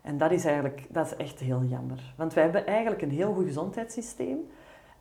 En 0.03 0.19
dat 0.19 0.31
is 0.31 0.45
eigenlijk 0.45 0.87
dat 0.89 1.07
is 1.07 1.17
echt 1.17 1.39
heel 1.39 1.63
jammer. 1.63 2.15
Want 2.17 2.35
wij 2.35 2.43
hebben 2.43 2.67
eigenlijk 2.67 3.03
een 3.03 3.11
heel 3.11 3.35
goed 3.35 3.45
gezondheidssysteem 3.45 4.39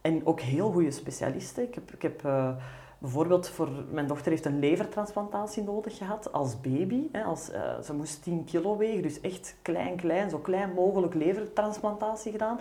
en 0.02 0.26
ook 0.26 0.40
heel 0.40 0.72
goede 0.72 0.92
specialisten. 0.92 1.64
Ik 1.64 1.76
heb, 1.76 1.94
ik 1.94 2.02
heb 2.02 2.24
uh, 2.26 2.56
bijvoorbeeld 2.98 3.50
voor 3.50 3.70
mijn 3.92 4.08
dochter 4.08 4.32
heeft 4.32 4.46
een 4.46 4.60
levertransplantatie 4.60 5.64
nodig 5.64 5.98
gehad 5.98 6.32
als 6.32 6.62
baby. 6.62 7.08
Hè, 7.12 7.24
als, 7.24 7.50
uh, 7.52 7.80
ze 7.80 7.94
moest 7.94 8.24
10 8.24 8.44
kilo 8.44 8.78
wegen, 8.78 9.02
dus 9.02 9.22
echt 9.22 9.56
klein, 9.62 9.96
klein, 9.96 10.30
zo 10.30 10.38
klein 10.38 10.74
mogelijk 10.74 11.14
levertransplantatie 11.14 12.32
gedaan. 12.32 12.60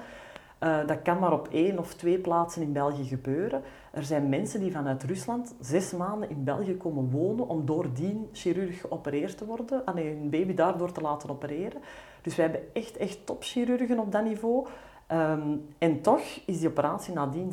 Uh, 0.63 0.87
dat 0.87 1.03
kan 1.03 1.19
maar 1.19 1.33
op 1.33 1.49
één 1.53 1.79
of 1.79 1.95
twee 1.95 2.19
plaatsen 2.19 2.63
in 2.63 2.73
België 2.73 3.05
gebeuren. 3.05 3.63
Er 3.91 4.03
zijn 4.05 4.29
mensen 4.29 4.61
die 4.61 4.73
vanuit 4.73 5.03
Rusland 5.03 5.55
zes 5.61 5.93
maanden 5.93 6.31
in 6.31 6.45
België 6.45 6.77
komen 6.77 7.11
wonen 7.11 7.49
om 7.49 7.67
door 7.67 7.93
die 7.93 8.29
chirurg 8.33 8.81
geopereerd 8.81 9.39
te 9.39 9.45
worden, 9.45 9.87
en 9.87 9.97
hun 9.97 10.31
baby 10.31 10.55
daardoor 10.55 10.93
te 10.93 11.01
laten 11.01 11.31
opereren. 11.31 11.81
Dus 12.23 12.37
wij 12.37 12.45
hebben 12.45 12.65
echt, 12.73 12.97
echt 12.97 13.27
topchirurgen 13.27 13.99
op 13.99 14.13
dat 14.13 14.25
niveau. 14.25 14.67
Um, 15.13 15.67
en 15.79 16.01
toch 16.01 16.23
is 16.47 16.59
die 16.59 16.69
operatie 16.69 17.15
nadien 17.15 17.53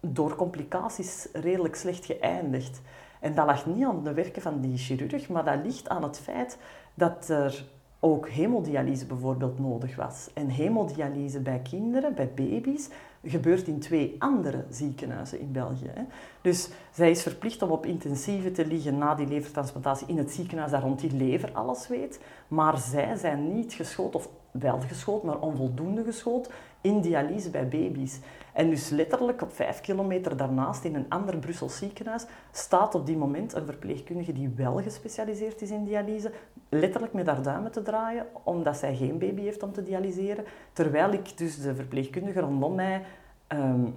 door 0.00 0.34
complicaties 0.34 1.28
redelijk 1.32 1.76
slecht 1.76 2.04
geëindigd. 2.04 2.80
En 3.20 3.34
dat 3.34 3.46
lag 3.46 3.66
niet 3.66 3.84
aan 3.84 4.04
de 4.04 4.14
werken 4.14 4.42
van 4.42 4.60
die 4.60 4.76
chirurg, 4.76 5.28
maar 5.28 5.44
dat 5.44 5.64
ligt 5.64 5.88
aan 5.88 6.02
het 6.02 6.18
feit 6.18 6.58
dat 6.94 7.28
er 7.28 7.64
ook 8.06 8.28
hemodialyse 8.28 9.06
bijvoorbeeld 9.06 9.58
nodig 9.58 9.96
was. 9.96 10.30
En 10.34 10.48
hemodialyse 10.48 11.40
bij 11.40 11.60
kinderen, 11.70 12.14
bij 12.14 12.30
baby's, 12.34 12.88
gebeurt 13.24 13.66
in 13.66 13.78
twee 13.78 14.16
andere 14.18 14.64
ziekenhuizen 14.70 15.40
in 15.40 15.52
België. 15.52 15.90
Hè. 15.94 16.02
Dus 16.40 16.68
zij 16.90 17.10
is 17.10 17.22
verplicht 17.22 17.62
om 17.62 17.70
op 17.70 17.86
intensieve 17.86 18.52
te 18.52 18.66
liggen 18.66 18.98
na 18.98 19.14
die 19.14 19.26
levertransplantatie 19.26 20.06
in 20.06 20.18
het 20.18 20.30
ziekenhuis 20.30 20.70
dat 20.70 20.82
rond 20.82 21.00
die 21.00 21.12
lever 21.12 21.52
alles 21.52 21.88
weet. 21.88 22.20
Maar 22.48 22.78
zij 22.78 23.16
zijn 23.16 23.54
niet 23.54 23.72
geschoold, 23.72 24.14
of 24.14 24.28
wel 24.58 24.80
geschoold, 24.80 25.22
maar 25.22 25.38
onvoldoende 25.38 26.04
geschoold, 26.04 26.50
in 26.80 27.00
dialyse 27.00 27.50
bij 27.50 27.68
baby's. 27.68 28.18
En 28.52 28.70
dus 28.70 28.88
letterlijk 28.88 29.42
op 29.42 29.52
vijf 29.52 29.80
kilometer 29.80 30.36
daarnaast, 30.36 30.84
in 30.84 30.94
een 30.94 31.06
ander 31.08 31.36
Brussels 31.36 31.76
ziekenhuis, 31.76 32.26
staat 32.52 32.94
op 32.94 33.06
die 33.06 33.16
moment 33.16 33.54
een 33.54 33.64
verpleegkundige 33.66 34.32
die 34.32 34.52
wel 34.56 34.82
gespecialiseerd 34.82 35.62
is 35.62 35.70
in 35.70 35.84
dialyse, 35.84 36.32
letterlijk 36.68 37.12
met 37.12 37.26
haar 37.26 37.42
duimen 37.42 37.72
te 37.72 37.82
draaien, 37.82 38.26
omdat 38.42 38.76
zij 38.76 38.96
geen 38.96 39.18
baby 39.18 39.42
heeft 39.42 39.62
om 39.62 39.72
te 39.72 39.82
dialyseren. 39.82 40.44
Terwijl 40.72 41.12
ik 41.12 41.38
dus 41.38 41.60
de 41.60 41.74
verpleegkundige 41.74 42.40
rondom 42.40 42.74
mij 42.74 43.02
um, 43.48 43.94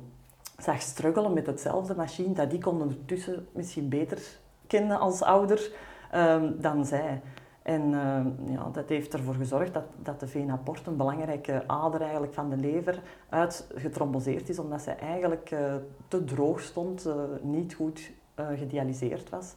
zag 0.58 0.82
struggelen 0.82 1.34
met 1.34 1.46
hetzelfde 1.46 1.96
machine, 1.96 2.34
dat 2.34 2.54
ik 2.54 2.68
ondertussen 2.68 3.48
misschien 3.52 3.90
beter 3.90 4.22
kende 4.68 4.98
als 4.98 5.22
ouder 5.22 5.72
um, 6.16 6.56
dan 6.62 6.86
zij. 6.86 7.22
En 7.70 7.92
uh, 7.92 8.54
ja, 8.56 8.70
dat 8.72 8.90
heeft 8.90 9.14
ervoor 9.14 9.34
gezorgd 9.34 9.74
dat, 9.74 9.84
dat 10.04 10.20
de 10.20 10.28
vena 10.28 10.56
porta, 10.56 10.92
een 10.92 10.98
belangrijke 10.98 11.64
ader 11.68 12.02
eigenlijk 12.02 12.34
van 12.34 12.50
de 12.50 12.58
lever, 12.58 13.02
uitgetromboseerd 13.30 14.50
is, 14.50 14.60
omdat 14.60 14.82
zij 14.82 14.98
eigenlijk 14.98 15.52
uh, 15.52 15.76
te 16.08 16.24
droog 16.24 16.62
stond, 16.62 17.08
uh, 17.08 17.14
niet 17.42 17.74
goed 17.74 18.12
gedialyseerd 18.36 19.30
was. 19.30 19.54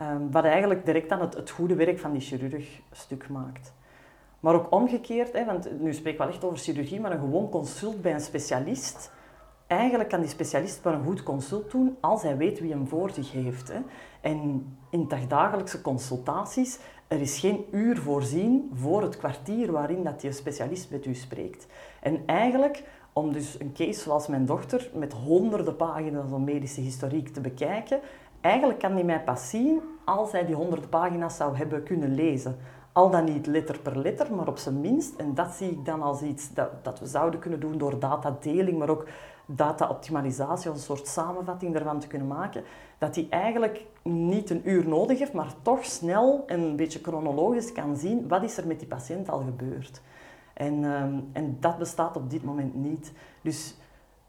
Um, 0.00 0.30
wat 0.30 0.44
eigenlijk 0.44 0.84
direct 0.84 1.10
aan 1.10 1.20
het, 1.20 1.34
het, 1.34 1.50
goede 1.50 1.74
werk 1.74 1.98
van 1.98 2.12
die 2.12 2.20
chirurg 2.20 2.80
stuk 2.92 3.28
maakt. 3.28 3.72
Maar 4.40 4.54
ook 4.54 4.72
omgekeerd, 4.72 5.32
hè, 5.32 5.44
want 5.44 5.80
nu 5.80 5.94
spreek 5.94 6.12
ik 6.12 6.18
wel 6.18 6.28
echt 6.28 6.44
over 6.44 6.58
chirurgie, 6.58 7.00
maar 7.00 7.12
een 7.12 7.20
gewoon 7.20 7.48
consult 7.48 8.02
bij 8.02 8.12
een 8.12 8.20
specialist. 8.20 9.12
Eigenlijk 9.66 10.08
kan 10.08 10.20
die 10.20 10.28
specialist 10.28 10.82
wel 10.82 10.92
een 10.92 11.04
goed 11.04 11.22
consult 11.22 11.70
doen 11.70 11.96
als 12.00 12.22
hij 12.22 12.36
weet 12.36 12.60
wie 12.60 12.70
hem 12.70 12.86
voor 12.86 13.10
zich 13.10 13.32
heeft. 13.32 13.68
Hè. 13.68 13.78
En 14.20 14.76
in 14.90 15.08
dagdagelijkse 15.08 15.80
consultaties, 15.80 16.78
er 17.08 17.20
is 17.20 17.38
geen 17.38 17.64
uur 17.70 17.98
voorzien 17.98 18.70
voor 18.74 19.02
het 19.02 19.16
kwartier 19.16 19.72
waarin 19.72 20.04
dat 20.04 20.20
die 20.20 20.32
specialist 20.32 20.90
met 20.90 21.06
u 21.06 21.14
spreekt. 21.14 21.66
En 22.00 22.22
eigenlijk, 22.26 22.82
om 23.12 23.32
dus 23.32 23.60
een 23.60 23.72
case 23.72 24.00
zoals 24.00 24.26
mijn 24.26 24.46
dochter 24.46 24.90
met 24.94 25.12
honderden 25.12 25.76
pagina's 25.76 26.28
van 26.28 26.44
medische 26.44 26.80
historiek 26.80 27.28
te 27.28 27.40
bekijken, 27.40 28.00
eigenlijk 28.40 28.78
kan 28.78 28.92
hij 28.92 29.04
mij 29.04 29.22
pas 29.22 29.50
zien 29.50 29.80
als 30.04 30.32
hij 30.32 30.46
die 30.46 30.54
honderden 30.54 30.88
pagina's 30.88 31.36
zou 31.36 31.56
hebben 31.56 31.82
kunnen 31.82 32.14
lezen. 32.14 32.56
Al 32.92 33.10
dan 33.10 33.24
niet 33.24 33.46
letter 33.46 33.78
per 33.78 33.98
letter, 33.98 34.34
maar 34.34 34.48
op 34.48 34.58
zijn 34.58 34.80
minst. 34.80 35.16
En 35.16 35.34
dat 35.34 35.50
zie 35.50 35.70
ik 35.70 35.84
dan 35.84 36.02
als 36.02 36.22
iets 36.22 36.54
dat, 36.54 36.84
dat 36.84 37.00
we 37.00 37.06
zouden 37.06 37.40
kunnen 37.40 37.60
doen 37.60 37.78
door 37.78 37.98
datadeling, 37.98 38.78
maar 38.78 38.90
ook 38.90 39.06
data-optimalisatie, 39.46 40.70
een 40.70 40.78
soort 40.78 41.08
samenvatting 41.08 41.72
daarvan 41.72 42.00
te 42.00 42.06
kunnen 42.06 42.28
maken. 42.28 42.64
Dat 42.98 43.14
hij 43.14 43.26
eigenlijk 43.30 43.84
niet 44.02 44.50
een 44.50 44.68
uur 44.70 44.88
nodig 44.88 45.18
heeft, 45.18 45.32
maar 45.32 45.52
toch 45.62 45.84
snel 45.84 46.44
en 46.46 46.60
een 46.60 46.76
beetje 46.76 46.98
chronologisch 47.02 47.72
kan 47.72 47.96
zien 47.96 48.28
wat 48.28 48.42
is 48.42 48.56
er 48.56 48.66
met 48.66 48.78
die 48.78 48.88
patiënt 48.88 49.28
al 49.28 49.38
gebeurd. 49.38 50.00
En, 50.54 50.84
um, 50.84 51.28
en 51.32 51.56
dat 51.60 51.78
bestaat 51.78 52.16
op 52.16 52.30
dit 52.30 52.44
moment 52.44 52.74
niet. 52.74 53.12
Dus 53.42 53.76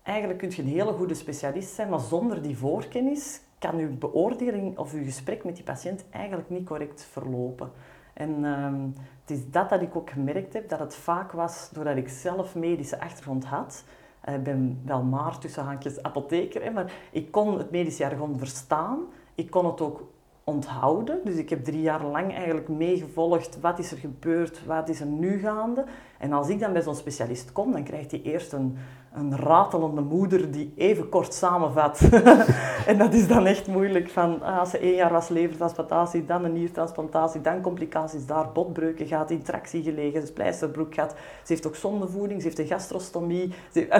eigenlijk 0.04 0.40
kun 0.40 0.50
je 0.50 0.62
een 0.62 0.68
hele 0.68 0.94
goede 0.94 1.14
specialist 1.14 1.74
zijn, 1.74 1.90
maar 1.90 2.00
zonder 2.00 2.42
die 2.42 2.58
voorkennis 2.58 3.42
kan 3.60 3.78
uw 3.78 3.98
beoordeling 3.98 4.78
of 4.78 4.94
uw 4.94 5.04
gesprek 5.04 5.44
met 5.44 5.56
die 5.56 5.64
patiënt 5.64 6.06
eigenlijk 6.10 6.50
niet 6.50 6.66
correct 6.66 7.08
verlopen. 7.12 7.72
En 8.14 8.44
um, 8.44 8.94
het 9.22 9.38
is 9.38 9.50
dat 9.52 9.70
dat 9.70 9.82
ik 9.82 9.96
ook 9.96 10.10
gemerkt 10.10 10.54
heb, 10.54 10.70
dat 10.70 10.80
het 10.80 10.96
vaak 10.96 11.32
was 11.32 11.70
doordat 11.74 11.98
ik 11.98 12.10
zelf 12.10 12.56
medische 12.56 13.00
achtergrond 13.00 13.46
had. 13.46 13.84
Eh, 14.28 14.34
ik 14.34 14.44
ben 14.44 14.82
wel 14.86 15.04
maar 15.04 15.38
tussen 15.38 15.64
haakjes 15.64 16.04
apotheker, 16.04 16.64
hè, 16.64 16.70
maar 16.70 16.92
ik 17.12 17.32
kon 17.32 17.58
het 17.58 17.72
medisch 17.72 17.98
jargon 17.98 18.38
verstaan. 18.38 19.00
Ik 19.36 19.50
kon 19.50 19.66
het 19.66 19.82
ook 19.82 20.04
onthouden. 20.50 21.20
Dus 21.24 21.36
ik 21.36 21.50
heb 21.50 21.64
drie 21.64 21.82
jaar 21.82 22.04
lang 22.04 22.34
eigenlijk 22.34 22.68
meegevolgd 22.68 23.60
wat 23.60 23.80
is 23.80 23.92
er 23.92 23.98
gebeurd, 23.98 24.66
wat 24.66 24.90
is 24.90 25.00
er 25.00 25.06
nu 25.06 25.40
gaande. 25.40 25.86
En 26.18 26.34
als 26.34 26.50
ik 26.50 26.60
dan 26.60 26.74
bij 26.74 26.82
zo'n 26.82 26.96
specialist 26.96 27.52
kom, 27.52 27.72
dan 27.72 27.84
krijgt 27.84 28.12
hij 28.12 28.22
eerst 28.22 28.54
een, 28.54 28.78
een 29.14 29.38
ratelende 29.38 30.02
moeder 30.02 30.52
die 30.52 30.74
even 30.76 31.10
kort 31.10 31.34
samenvat. 31.34 32.00
en 32.92 32.98
dat 32.98 33.14
is 33.14 33.28
dan 33.28 33.46
echt 33.46 33.68
moeilijk. 33.68 34.10
Van, 34.10 34.42
ah, 34.42 34.60
als 34.60 34.70
ze 34.70 34.78
één 34.78 34.96
jaar 34.96 35.12
was 35.12 35.28
levertransplantatie, 35.28 36.26
dan 36.26 36.44
een 36.44 36.54
niertransplantatie, 36.54 37.42
dan 37.42 37.62
complicaties 37.62 38.26
daar, 38.26 38.52
botbreuken 38.52 39.08
gaat, 39.08 39.32
intractie 39.32 39.84
gelegen, 39.84 40.28
splijsterbroek 40.28 40.94
gaat. 40.94 41.12
Ze 41.44 41.54
heeft 41.54 41.68
ook 41.68 41.76
zondevoeding, 41.76 42.42
ze 42.42 42.48
heeft 42.48 42.60
een 42.60 42.68
gastrostomie. 42.68 43.54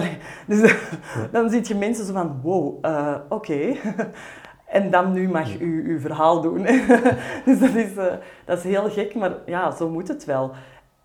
Dus 0.46 0.74
dan 1.32 1.50
zie 1.50 1.68
je 1.68 1.74
mensen 1.74 2.04
zo 2.04 2.12
van, 2.12 2.40
wow, 2.42 2.84
uh, 2.84 3.14
oké. 3.28 3.76
En 4.68 4.90
dan 4.90 5.12
nu 5.12 5.28
mag 5.28 5.60
u 5.60 5.84
uw 5.88 6.00
verhaal 6.00 6.40
doen. 6.40 6.62
dus 7.44 7.58
dat 7.58 7.74
is, 7.74 7.92
uh, 7.96 8.12
dat 8.44 8.58
is 8.58 8.64
heel 8.64 8.90
gek, 8.90 9.14
maar 9.14 9.36
ja, 9.46 9.70
zo 9.70 9.88
moet 9.88 10.08
het 10.08 10.24
wel. 10.24 10.50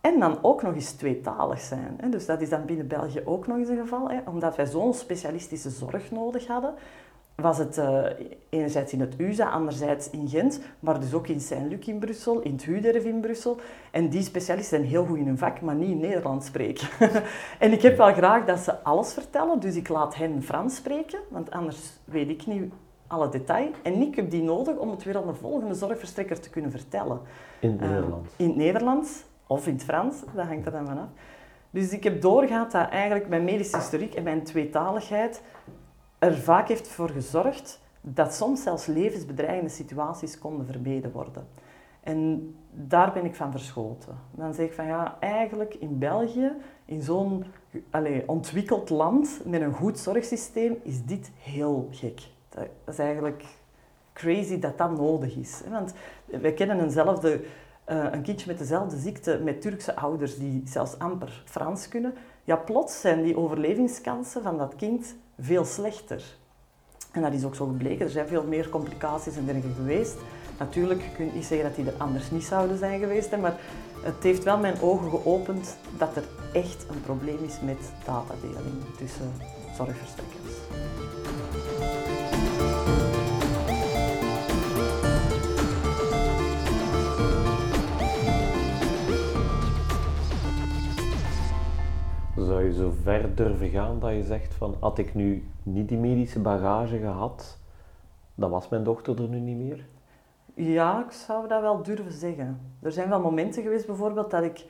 En 0.01 0.19
dan 0.19 0.39
ook 0.41 0.61
nog 0.61 0.73
eens 0.73 0.91
tweetalig 0.91 1.59
zijn. 1.59 1.97
Hè. 1.97 2.09
Dus 2.09 2.25
dat 2.25 2.41
is 2.41 2.49
dan 2.49 2.65
binnen 2.65 2.87
België 2.87 3.21
ook 3.25 3.47
nog 3.47 3.57
eens 3.57 3.69
een 3.69 3.77
geval. 3.77 4.09
Hè. 4.09 4.19
Omdat 4.25 4.55
wij 4.55 4.65
zo'n 4.65 4.93
specialistische 4.93 5.69
zorg 5.69 6.11
nodig 6.11 6.47
hadden, 6.47 6.73
was 7.35 7.57
het 7.57 7.77
uh, 7.77 8.05
enerzijds 8.49 8.93
in 8.93 8.99
het 8.99 9.13
USA, 9.17 9.49
anderzijds 9.49 10.09
in 10.09 10.27
Gent, 10.27 10.59
maar 10.79 10.99
dus 10.99 11.13
ook 11.13 11.27
in 11.27 11.39
Saint-Luc 11.39 11.85
in 11.85 11.99
Brussel, 11.99 12.41
in 12.41 12.51
het 12.51 12.63
Huderf 12.63 13.03
in 13.03 13.19
Brussel. 13.19 13.59
En 13.91 14.09
die 14.09 14.23
specialisten 14.23 14.77
zijn 14.77 14.89
heel 14.89 15.05
goed 15.05 15.17
in 15.17 15.25
hun 15.25 15.37
vak, 15.37 15.61
maar 15.61 15.75
niet 15.75 15.89
in 15.89 15.99
Nederlands 15.99 16.45
spreken. 16.45 16.87
en 17.59 17.71
ik 17.71 17.81
heb 17.81 17.97
wel 17.97 18.13
graag 18.13 18.45
dat 18.45 18.59
ze 18.59 18.83
alles 18.83 19.13
vertellen, 19.13 19.59
dus 19.59 19.75
ik 19.75 19.87
laat 19.87 20.15
hen 20.15 20.43
Frans 20.43 20.75
spreken, 20.75 21.19
want 21.29 21.51
anders 21.51 21.99
weet 22.05 22.29
ik 22.29 22.45
niet 22.45 22.73
alle 23.13 23.29
detail. 23.29 23.71
En 23.83 24.01
ik 24.01 24.15
heb 24.15 24.31
die 24.31 24.43
nodig 24.43 24.75
om 24.75 24.89
het 24.89 25.03
weer 25.03 25.17
aan 25.17 25.27
de 25.27 25.33
volgende 25.33 25.73
zorgverstrekker 25.73 26.39
te 26.39 26.49
kunnen 26.49 26.71
vertellen. 26.71 27.19
In 27.59 27.71
het 27.71 27.81
uh, 27.81 27.89
Nederlands? 27.89 28.33
In 28.35 28.47
het 28.47 28.55
Nederlands 28.55 29.23
of 29.47 29.67
in 29.67 29.73
het 29.73 29.83
Frans, 29.83 30.15
dat 30.35 30.45
hangt 30.45 30.65
er 30.65 30.71
dan 30.71 30.85
vanaf. 30.85 31.07
Dus 31.69 31.91
ik 31.91 32.03
heb 32.03 32.21
doorgaat 32.21 32.71
dat 32.71 32.89
eigenlijk 32.89 33.27
mijn 33.27 33.43
medische 33.43 33.77
historiek 33.77 34.13
en 34.13 34.23
mijn 34.23 34.43
tweetaligheid 34.43 35.41
er 36.19 36.37
vaak 36.37 36.67
heeft 36.67 36.87
voor 36.87 37.09
gezorgd 37.09 37.81
dat 38.01 38.33
soms 38.33 38.63
zelfs 38.63 38.85
levensbedreigende 38.85 39.69
situaties 39.69 40.39
konden 40.39 40.65
vermeden 40.65 41.11
worden. 41.11 41.47
En 42.01 42.55
daar 42.71 43.13
ben 43.13 43.25
ik 43.25 43.35
van 43.35 43.51
verschoten. 43.51 44.17
Dan 44.31 44.53
zeg 44.53 44.65
ik 44.65 44.73
van 44.73 44.85
ja, 44.85 45.17
eigenlijk 45.19 45.73
in 45.73 45.99
België, 45.99 46.51
in 46.85 47.01
zo'n 47.01 47.45
ontwikkeld 48.25 48.89
land 48.89 49.41
met 49.45 49.61
een 49.61 49.73
goed 49.73 49.99
zorgsysteem, 49.99 50.77
is 50.83 51.03
dit 51.03 51.31
heel 51.37 51.87
gek. 51.91 52.21
Dat 52.55 52.67
is 52.93 52.97
eigenlijk 52.97 53.43
crazy 54.13 54.59
dat 54.59 54.77
dat 54.77 54.97
nodig 54.97 55.35
is. 55.35 55.61
Want 55.69 55.93
we 56.25 56.53
kennen 56.53 56.79
eenzelfde, 56.79 57.41
uh, 57.89 58.05
een 58.11 58.21
kindje 58.21 58.47
met 58.47 58.57
dezelfde 58.57 58.97
ziekte 58.97 59.39
met 59.43 59.61
Turkse 59.61 59.95
ouders 59.95 60.37
die 60.37 60.61
zelfs 60.65 60.99
amper 60.99 61.43
Frans 61.45 61.87
kunnen. 61.87 62.13
Ja, 62.43 62.55
plots 62.55 63.01
zijn 63.01 63.23
die 63.23 63.37
overlevingskansen 63.37 64.43
van 64.43 64.57
dat 64.57 64.75
kind 64.75 65.15
veel 65.39 65.65
slechter. 65.65 66.23
En 67.11 67.21
dat 67.21 67.33
is 67.33 67.45
ook 67.45 67.55
zo 67.55 67.65
gebleken. 67.65 68.05
Er 68.05 68.11
zijn 68.11 68.27
veel 68.27 68.43
meer 68.43 68.69
complicaties 68.69 69.37
en 69.37 69.45
dergelijke 69.45 69.81
geweest. 69.81 70.17
Natuurlijk 70.59 71.01
kun 71.15 71.25
je 71.25 71.31
niet 71.31 71.45
zeggen 71.45 71.67
dat 71.67 71.75
die 71.75 71.85
er 71.85 72.01
anders 72.01 72.31
niet 72.31 72.43
zouden 72.43 72.77
zijn 72.77 72.99
geweest, 72.99 73.37
maar 73.37 73.55
het 74.03 74.23
heeft 74.23 74.43
wel 74.43 74.57
mijn 74.57 74.81
ogen 74.81 75.09
geopend 75.09 75.77
dat 75.97 76.15
er 76.15 76.23
echt 76.53 76.85
een 76.89 77.01
probleem 77.01 77.43
is 77.43 77.59
met 77.61 77.91
datadeling 78.05 78.95
tussen 78.97 79.31
zorgverstrekkers. 79.77 80.53
Zou 92.35 92.63
je 92.63 92.73
zo 92.73 92.93
ver 93.01 93.35
durven 93.35 93.69
gaan 93.69 93.99
dat 93.99 94.11
je 94.11 94.23
zegt 94.23 94.53
van 94.53 94.75
had 94.79 94.97
ik 94.97 95.13
nu 95.13 95.47
niet 95.63 95.89
die 95.89 95.97
medische 95.97 96.39
bagage 96.39 96.97
gehad, 96.97 97.57
dan 98.35 98.49
was 98.49 98.69
mijn 98.69 98.83
dochter 98.83 99.21
er 99.21 99.27
nu 99.27 99.39
niet 99.39 99.57
meer? 99.57 99.85
Ja, 100.55 101.05
ik 101.05 101.11
zou 101.11 101.47
dat 101.47 101.61
wel 101.61 101.83
durven 101.83 102.11
zeggen. 102.11 102.59
Er 102.81 102.91
zijn 102.91 103.09
wel 103.09 103.21
momenten 103.21 103.63
geweest 103.63 103.87
bijvoorbeeld 103.87 104.31
dat 104.31 104.43
ik... 104.43 104.65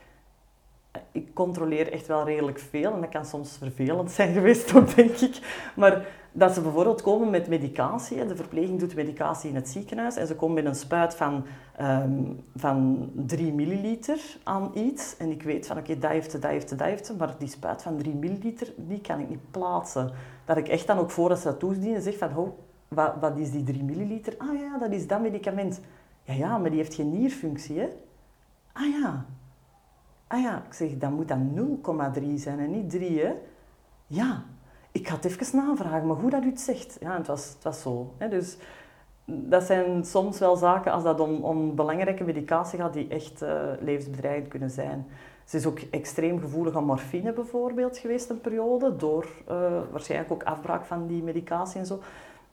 Ik 1.12 1.34
controleer 1.34 1.92
echt 1.92 2.08
wel 2.08 2.26
redelijk 2.26 2.60
veel 2.60 2.94
en 2.94 3.02
dat 3.02 3.10
kan 3.10 3.26
soms 3.26 3.58
vervelend 3.58 4.12
zijn 4.12 4.34
geweest 4.34 4.76
ook, 4.76 4.96
denk 4.96 5.18
ik. 5.18 5.40
Maar 5.76 6.08
dat 6.36 6.54
ze 6.54 6.62
bijvoorbeeld 6.62 7.02
komen 7.02 7.30
met 7.30 7.48
medicatie. 7.48 8.26
De 8.26 8.36
verpleging 8.36 8.80
doet 8.80 8.96
medicatie 8.96 9.50
in 9.50 9.56
het 9.56 9.70
ziekenhuis 9.70 10.16
en 10.16 10.28
ze 10.28 10.36
komen 10.36 10.56
met 10.56 10.66
een 10.66 10.80
spuit 10.80 11.16
van, 11.16 11.46
um, 11.82 12.44
van 12.56 13.10
3 13.14 13.54
milliliter 13.54 14.38
aan 14.44 14.72
iets. 14.74 15.18
En 15.18 15.32
ik 15.32 15.44
weet 15.44 15.68
van 15.68 15.78
oké, 15.78 15.86
okay, 15.86 16.02
dat 16.02 16.12
heeft 16.12 16.32
ze, 16.32 16.40
dat 16.40 16.50
heeft 16.50 16.70
ze, 16.70 16.84
heeft 16.84 17.18
maar 17.18 17.36
die 17.38 17.48
spuit 17.48 17.82
van 17.82 17.98
3 17.98 18.16
milliliter, 18.16 18.74
die 18.78 19.02
kan 19.02 19.20
ik 19.20 19.30
niet 19.30 19.52
plaatsen. 19.52 20.12
Dat 20.46 20.58
ik 20.58 20.68
echt 20.68 20.88
dan 20.88 20.98
ook 20.98 21.12
voordat 21.12 21.40
ze 21.40 21.48
dat 21.48 21.60
toedienen 21.60 22.02
zeg 22.02 22.18
van, 22.18 22.38
oh, 22.38 22.50
wat, 22.88 23.14
wat 23.20 23.38
is 23.38 23.52
die 23.52 23.64
3 23.64 23.84
milliliter? 23.84 24.34
Ah 24.38 24.60
ja, 24.60 24.78
dat 24.78 24.92
is 24.92 25.08
dat 25.08 25.22
medicament. 25.22 25.82
Ja, 26.24 26.34
ja, 26.34 26.58
maar 26.58 26.70
die 26.70 26.80
heeft 26.80 26.94
geen 26.94 27.12
nierfunctie, 27.12 27.80
hè? 27.80 27.88
Ah 28.74 29.00
ja. 29.02 29.26
Ah 30.28 30.42
ja, 30.42 30.64
ik 30.68 30.74
zeg, 30.74 30.98
dan 30.98 31.14
moet 31.14 31.28
dat 31.28 31.38
0,3 32.18 32.34
zijn 32.36 32.60
en 32.60 32.72
niet 32.72 32.90
3, 32.90 33.20
hè? 33.20 33.34
Ja. 34.08 34.44
Ik 34.94 35.08
ga 35.08 35.16
het 35.16 35.26
even 35.26 35.58
navragen, 35.58 36.08
maar 36.08 36.16
hoe 36.16 36.30
dat 36.30 36.44
u 36.44 36.50
het 36.50 36.60
zegt. 36.60 36.98
Ja, 37.00 37.18
het 37.18 37.28
was, 37.28 37.48
het 37.48 37.64
was 37.64 37.82
zo. 37.82 38.14
Hè? 38.18 38.30
Dus 38.30 38.58
dat 39.26 39.64
zijn 39.64 40.06
soms 40.06 40.40
wel 40.40 40.56
zaken, 40.56 40.92
als 40.92 41.04
dat 41.04 41.20
om, 41.20 41.44
om 41.44 41.76
belangrijke 41.76 42.24
medicatie 42.24 42.80
gaat, 42.80 42.94
die 42.94 43.08
echt 43.08 43.42
uh, 43.42 43.62
levensbedreigend 43.80 44.48
kunnen 44.48 44.70
zijn. 44.70 45.06
Ze 45.46 45.58
is 45.58 45.66
ook 45.66 45.80
extreem 45.80 46.40
gevoelig 46.40 46.76
aan 46.76 46.86
morfine 46.86 47.34
bijvoorbeeld 47.34 47.98
geweest 47.98 48.30
een 48.30 48.42
periode, 48.42 48.96
door 48.96 49.28
uh, 49.50 49.82
waarschijnlijk 49.92 50.32
ook 50.32 50.44
afbraak 50.44 50.86
van 50.86 51.08
die 51.08 51.24
medicatie 51.24 51.80
en 51.80 51.86
zo. 51.86 52.00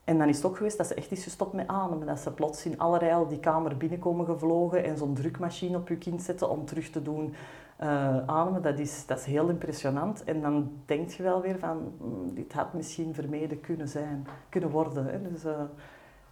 En 0.04 0.18
dan 0.18 0.28
is 0.28 0.36
het 0.36 0.46
ook 0.46 0.56
geweest 0.56 0.76
dat 0.76 0.86
ze 0.86 0.94
echt 0.94 1.10
is 1.10 1.22
gestopt 1.22 1.52
met 1.52 1.68
ademen. 1.68 2.06
Dat 2.06 2.18
ze 2.18 2.30
plots 2.30 2.66
in 2.66 2.78
alle 2.78 3.26
die 3.28 3.40
kamer 3.40 3.76
binnenkomen 3.76 4.26
gevlogen 4.26 4.84
en 4.84 4.96
zo'n 4.96 5.14
drukmachine 5.14 5.76
op 5.76 5.88
je 5.88 5.96
kind 5.96 6.22
zetten 6.22 6.50
om 6.50 6.64
terug 6.64 6.90
te 6.90 7.02
doen 7.02 7.34
uh, 7.82 8.26
ademen. 8.26 8.62
Dat 8.62 8.78
is, 8.78 9.06
dat 9.06 9.18
is 9.18 9.24
heel 9.24 9.48
impressionant. 9.48 10.24
En 10.24 10.40
dan 10.40 10.72
denk 10.86 11.10
je 11.10 11.22
wel 11.22 11.40
weer 11.40 11.58
van, 11.58 11.92
mm, 11.98 12.34
dit 12.34 12.52
had 12.52 12.72
misschien 12.74 13.14
vermeden 13.14 13.60
kunnen 13.60 13.88
zijn, 13.88 14.26
kunnen 14.48 14.70
worden. 14.70 15.06
Hè. 15.06 15.30
Dus 15.30 15.44
uh, 15.44 15.52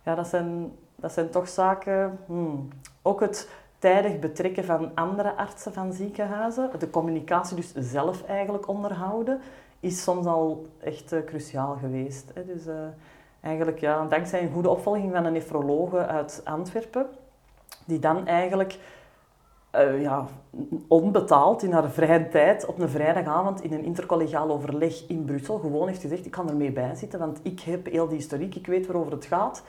ja, 0.02 0.14
dat 0.14 0.26
zijn, 0.26 0.72
dat 0.96 1.12
zijn 1.12 1.30
toch 1.30 1.48
zaken... 1.48 2.18
Hmm. 2.26 2.68
Ook 3.02 3.20
het 3.20 3.50
tijdig 3.78 4.18
betrekken 4.18 4.64
van 4.64 4.90
andere 4.94 5.34
artsen 5.34 5.72
van 5.72 5.92
ziekenhuizen, 5.92 6.70
de 6.78 6.90
communicatie 6.90 7.56
dus 7.56 7.72
zelf 7.74 8.24
eigenlijk 8.24 8.68
onderhouden, 8.68 9.40
is 9.80 10.02
soms 10.02 10.26
al 10.26 10.66
echt 10.80 11.12
uh, 11.12 11.24
cruciaal 11.24 11.76
geweest. 11.76 12.30
Hè. 12.34 12.44
Dus 12.44 12.62
eigenlijk 13.40 13.78
ja, 13.78 14.04
dankzij 14.04 14.42
een 14.42 14.52
goede 14.52 14.70
opvolging 14.70 15.12
van 15.12 15.24
een 15.24 15.32
nefrologe 15.32 16.06
uit 16.06 16.40
Antwerpen, 16.44 17.06
die 17.84 17.98
dan 17.98 18.26
eigenlijk 18.26 18.78
uh, 19.74 20.02
ja, 20.02 20.26
onbetaald 20.88 21.62
in 21.62 21.72
haar 21.72 21.90
vrije 21.90 22.28
tijd 22.28 22.66
op 22.66 22.78
een 22.78 22.88
vrijdagavond 22.88 23.62
in 23.62 23.72
een 23.72 23.84
intercollegiaal 23.84 24.50
overleg 24.50 25.08
in 25.08 25.24
Brussel 25.24 25.58
gewoon 25.58 25.88
heeft 25.88 26.00
gezegd, 26.00 26.26
ik 26.26 26.30
kan 26.30 26.48
ermee 26.48 26.72
bij 26.72 26.94
zitten, 26.94 27.18
want 27.18 27.40
ik 27.42 27.60
heb 27.60 27.86
heel 27.86 28.08
die 28.08 28.16
historiek, 28.16 28.54
ik 28.54 28.66
weet 28.66 28.86
waarover 28.86 29.12
het 29.12 29.24
gaat 29.24 29.62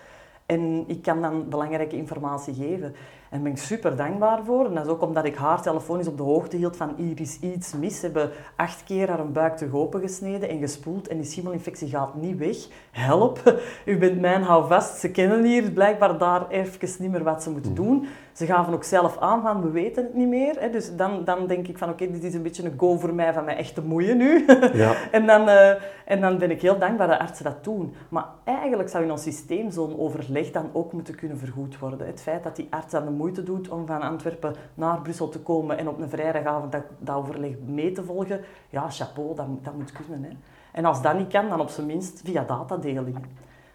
en 0.50 0.84
ik 0.88 1.02
kan 1.02 1.22
dan 1.22 1.50
belangrijke 1.50 1.96
informatie 1.96 2.54
geven. 2.54 2.88
En 2.88 2.96
daar 3.30 3.42
ben 3.42 3.52
ik 3.52 3.58
super 3.58 3.96
dankbaar 3.96 4.44
voor. 4.44 4.66
En 4.66 4.74
dat 4.74 4.86
is 4.86 4.92
ook 4.92 5.02
omdat 5.02 5.26
ik 5.26 5.36
haar 5.36 5.62
telefonisch 5.62 6.08
op 6.08 6.18
de 6.18 6.24
hoogte 6.24 6.58
hield 6.58 6.78
van 6.78 6.94
hier 6.98 7.20
is 7.20 7.40
iets 7.40 7.74
mis. 7.74 8.00
Ze 8.00 8.06
hebben 8.06 8.30
acht 8.56 8.84
keer 8.84 9.10
haar 9.10 9.20
een 9.20 9.32
buik 9.32 9.58
te 9.58 9.70
open 9.72 10.02
gesneden 10.02 10.50
en 10.50 10.60
gespoeld 10.60 11.08
en 11.08 11.18
die 11.18 11.26
schimmelinfectie 11.26 11.90
gaat 11.90 12.16
niet 12.16 12.38
weg. 12.38 12.58
Help, 12.92 13.60
u 13.86 13.98
bent 13.98 14.20
mijn 14.20 14.44
houvast. 14.44 15.00
Ze 15.00 15.12
kennen 15.12 15.44
hier 15.44 15.72
blijkbaar 15.72 16.18
daar 16.18 16.50
even 16.50 16.90
niet 17.00 17.12
meer 17.12 17.24
wat 17.24 17.44
ze 17.44 17.52
moeten 17.52 17.72
mm. 17.72 17.78
doen. 17.78 18.08
Ze 18.40 18.46
gaven 18.46 18.74
ook 18.74 18.84
zelf 18.84 19.18
aan 19.18 19.42
van 19.42 19.62
we 19.62 19.70
weten 19.70 20.04
het 20.04 20.14
niet 20.14 20.28
meer. 20.28 20.56
Hè. 20.60 20.70
Dus 20.70 20.96
dan, 20.96 21.24
dan 21.24 21.48
denk 21.48 21.68
ik 21.68 21.78
van 21.78 21.90
oké, 21.90 22.12
dit 22.12 22.24
is 22.24 22.34
een 22.34 22.42
beetje 22.42 22.64
een 22.64 22.74
go 22.78 22.98
voor 22.98 23.14
mij 23.14 23.34
van 23.34 23.46
mij 23.46 23.58
echt 23.58 23.76
te 23.76 23.82
moeien 23.82 24.18
nu. 24.18 24.46
Ja. 24.74 24.94
en, 25.12 25.26
dan, 25.26 25.50
uh, 25.50 25.70
en 26.06 26.22
dan 26.22 26.38
ben 26.38 26.52
ik 26.52 26.62
heel 26.62 26.78
dankbaar 26.78 27.08
dat 27.08 27.20
artsen 27.20 27.44
dat 27.44 27.64
doen. 27.64 27.94
Maar 28.10 28.26
eigenlijk 28.44 28.90
zou 28.90 29.04
in 29.04 29.12
ons 29.12 29.24
systeem 29.24 29.72
zo'n 29.72 30.00
overleg 30.00 30.52
dan 30.52 30.70
ook 30.74 30.94
moeten 30.94 31.16
kunnen 31.16 31.38
vergoed 31.38 31.80
worden. 31.80 32.08
Het 32.08 32.22
feit 32.22 32.44
dat 32.44 32.56
die 32.56 32.68
arts 32.70 32.92
dan 32.92 33.06
de 33.06 33.12
moeite 33.12 33.44
doet 33.44 33.70
om 33.70 33.86
van 33.86 34.02
Antwerpen 34.02 34.56
naar 34.74 35.02
Brussel 35.02 35.30
te 35.30 35.40
komen 35.40 35.78
en 35.78 35.88
op 35.88 36.00
een 36.00 36.10
vrijdagavond 36.10 36.72
dat, 36.72 36.84
dat 37.00 37.16
overleg 37.16 37.52
mee 37.66 37.92
te 37.92 38.04
volgen, 38.04 38.42
ja, 38.70 38.90
chapeau, 38.90 39.36
dat, 39.36 39.48
dat 39.64 39.74
moet 39.74 39.92
kunnen. 39.92 40.24
Hè. 40.24 40.38
En 40.72 40.86
als 40.86 41.02
dat 41.02 41.18
niet 41.18 41.32
kan, 41.32 41.50
dan 41.50 41.60
op 41.60 41.70
zijn 41.70 41.88
minst 41.88 42.22
via 42.24 42.44
datadeling. 42.44 43.18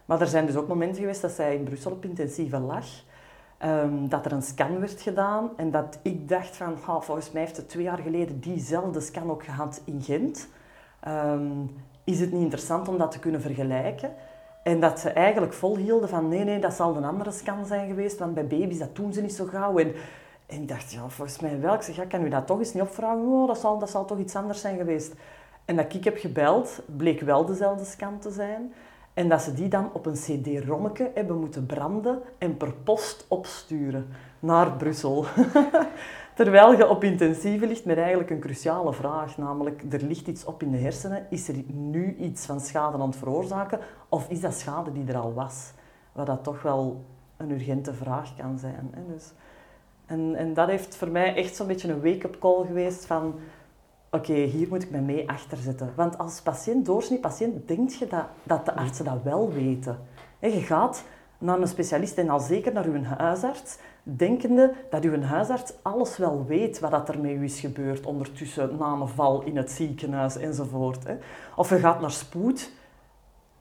Maar 0.05 0.21
er 0.21 0.27
zijn 0.27 0.47
dus 0.47 0.57
ook 0.57 0.69
momenten 0.69 1.01
geweest 1.01 1.23
dat 1.23 1.31
zij 1.31 1.55
in 1.55 1.65
Brussel 1.65 1.91
op 1.91 2.05
intensieve 2.05 2.59
lag. 2.59 2.85
Um, 3.67 4.09
dat 4.09 4.27
er 4.27 4.33
een 4.33 4.43
scan 4.43 4.81
werd 4.81 5.01
gedaan 5.01 5.51
en 5.57 5.71
dat 5.71 5.99
ik 6.03 6.29
dacht 6.29 6.57
van, 6.57 6.73
oh, 6.73 7.01
volgens 7.01 7.31
mij 7.31 7.43
heeft 7.43 7.57
het 7.57 7.69
twee 7.69 7.83
jaar 7.83 7.99
geleden 7.99 8.41
diezelfde 8.41 9.01
scan 9.01 9.31
ook 9.31 9.45
gehad 9.45 9.81
in 9.85 10.03
Gent. 10.03 10.49
Um, 11.09 11.77
is 12.05 12.21
het 12.21 12.33
niet 12.33 12.43
interessant 12.43 12.89
om 12.89 12.99
dat 12.99 13.11
te 13.11 13.19
kunnen 13.19 13.41
vergelijken? 13.41 14.15
En 14.63 14.81
dat 14.81 15.01
ze 15.01 15.11
eigenlijk 15.11 15.53
volhielden 15.53 16.09
van, 16.09 16.29
nee, 16.29 16.45
nee, 16.45 16.59
dat 16.59 16.75
zal 16.75 16.97
een 16.97 17.05
andere 17.05 17.31
scan 17.31 17.67
zijn 17.67 17.89
geweest, 17.89 18.19
want 18.19 18.35
bij 18.35 18.47
baby's 18.47 18.79
dat 18.79 18.97
doen 18.97 19.13
ze 19.13 19.21
niet 19.21 19.35
zo 19.35 19.45
gauw. 19.45 19.79
En, 19.79 19.95
en 20.47 20.61
ik 20.61 20.69
dacht, 20.69 20.93
ja, 20.93 21.09
volgens 21.09 21.41
mij 21.41 21.61
wel. 21.61 21.75
Ik 21.75 21.83
zeg, 21.83 22.07
kan 22.07 22.25
u 22.25 22.29
dat 22.29 22.47
toch 22.47 22.59
eens 22.59 22.73
niet 22.73 22.83
opvragen? 22.83 23.27
Oh, 23.27 23.47
dat 23.47 23.59
zal, 23.59 23.79
dat 23.79 23.91
zal 23.91 24.05
toch 24.05 24.19
iets 24.19 24.37
anders 24.37 24.61
zijn 24.61 24.77
geweest. 24.77 25.15
En 25.65 25.77
dat 25.77 25.95
ik 25.95 26.05
heb 26.05 26.17
gebeld, 26.17 26.83
bleek 26.97 27.21
wel 27.21 27.45
dezelfde 27.45 27.85
scan 27.85 28.19
te 28.19 28.31
zijn. 28.31 28.73
En 29.15 29.29
dat 29.29 29.43
ze 29.43 29.55
die 29.55 29.69
dan 29.69 29.91
op 29.93 30.07
een 30.07 30.13
cd-rommetje 30.13 31.11
hebben 31.15 31.39
moeten 31.39 31.67
branden 31.67 32.23
en 32.39 32.57
per 32.57 32.73
post 32.73 33.27
opsturen 33.29 34.07
naar 34.39 34.73
Brussel. 34.73 35.25
Terwijl 36.35 36.73
je 36.73 36.89
op 36.89 37.05
intensieve 37.05 37.67
ligt 37.67 37.85
met 37.85 37.97
eigenlijk 37.97 38.31
een 38.31 38.41
cruciale 38.41 38.93
vraag, 38.93 39.39
namelijk 39.39 39.83
er 39.91 40.03
ligt 40.03 40.27
iets 40.27 40.45
op 40.45 40.63
in 40.63 40.71
de 40.71 40.79
hersenen, 40.79 41.27
is 41.31 41.49
er 41.49 41.55
nu 41.67 42.17
iets 42.17 42.47
van 42.47 42.61
schade 42.61 42.99
aan 42.99 43.07
het 43.07 43.17
veroorzaken 43.17 43.81
of 44.09 44.29
is 44.29 44.41
dat 44.41 44.55
schade 44.55 44.93
die 44.93 45.07
er 45.07 45.17
al 45.17 45.35
was? 45.35 45.73
Wat 46.13 46.27
dat 46.27 46.45
toch 46.45 46.63
wel 46.63 47.05
een 47.37 47.51
urgente 47.51 47.95
vraag 47.95 48.37
kan 48.37 48.59
zijn. 48.59 48.91
Hè? 48.95 49.15
Dus, 49.15 49.33
en, 50.07 50.35
en 50.35 50.55
dat 50.55 50.69
heeft 50.69 50.97
voor 50.97 51.09
mij 51.09 51.35
echt 51.35 51.57
zo'n 51.57 51.67
beetje 51.67 51.93
een 51.93 52.03
wake-up 52.03 52.39
call 52.39 52.67
geweest 52.67 53.07
van 53.07 53.35
oké, 54.15 54.35
hier 54.35 54.69
moet 54.69 54.83
ik 54.83 54.91
me 54.91 55.01
mee 55.01 55.29
achter 55.29 55.59
zetten. 55.59 55.93
Want 55.97 56.19
als 56.19 56.41
patiënt, 56.41 56.87
doorsnee 56.87 57.19
patiënt, 57.19 57.69
denk 57.69 57.91
je 57.91 58.07
dat, 58.07 58.25
dat 58.43 58.65
de 58.65 58.75
artsen 58.75 59.05
dat 59.05 59.23
wel 59.23 59.53
weten. 59.53 59.99
je 60.39 60.51
gaat 60.51 61.05
naar 61.39 61.61
een 61.61 61.69
specialist 61.69 62.19
en 62.19 62.29
al 62.29 62.41
zeker 62.41 62.73
naar 62.73 62.85
uw 62.85 63.03
huisarts, 63.03 63.79
denkende 64.03 64.73
dat 64.91 65.05
uw 65.05 65.23
huisarts 65.23 65.73
alles 65.83 66.17
wel 66.17 66.45
weet 66.47 66.81
wat 66.81 67.09
er 67.09 67.21
met 67.21 67.31
u 67.31 67.45
is 67.45 67.61
gebeurd 67.61 68.07
ondertussen 68.07 68.77
na 68.79 68.87
een 68.87 69.09
val 69.09 69.43
in 69.43 69.57
het 69.57 69.71
ziekenhuis 69.71 70.37
enzovoort. 70.37 71.07
Of 71.57 71.69
je 71.69 71.79
gaat 71.79 72.01
naar 72.01 72.11
spoed. 72.11 72.71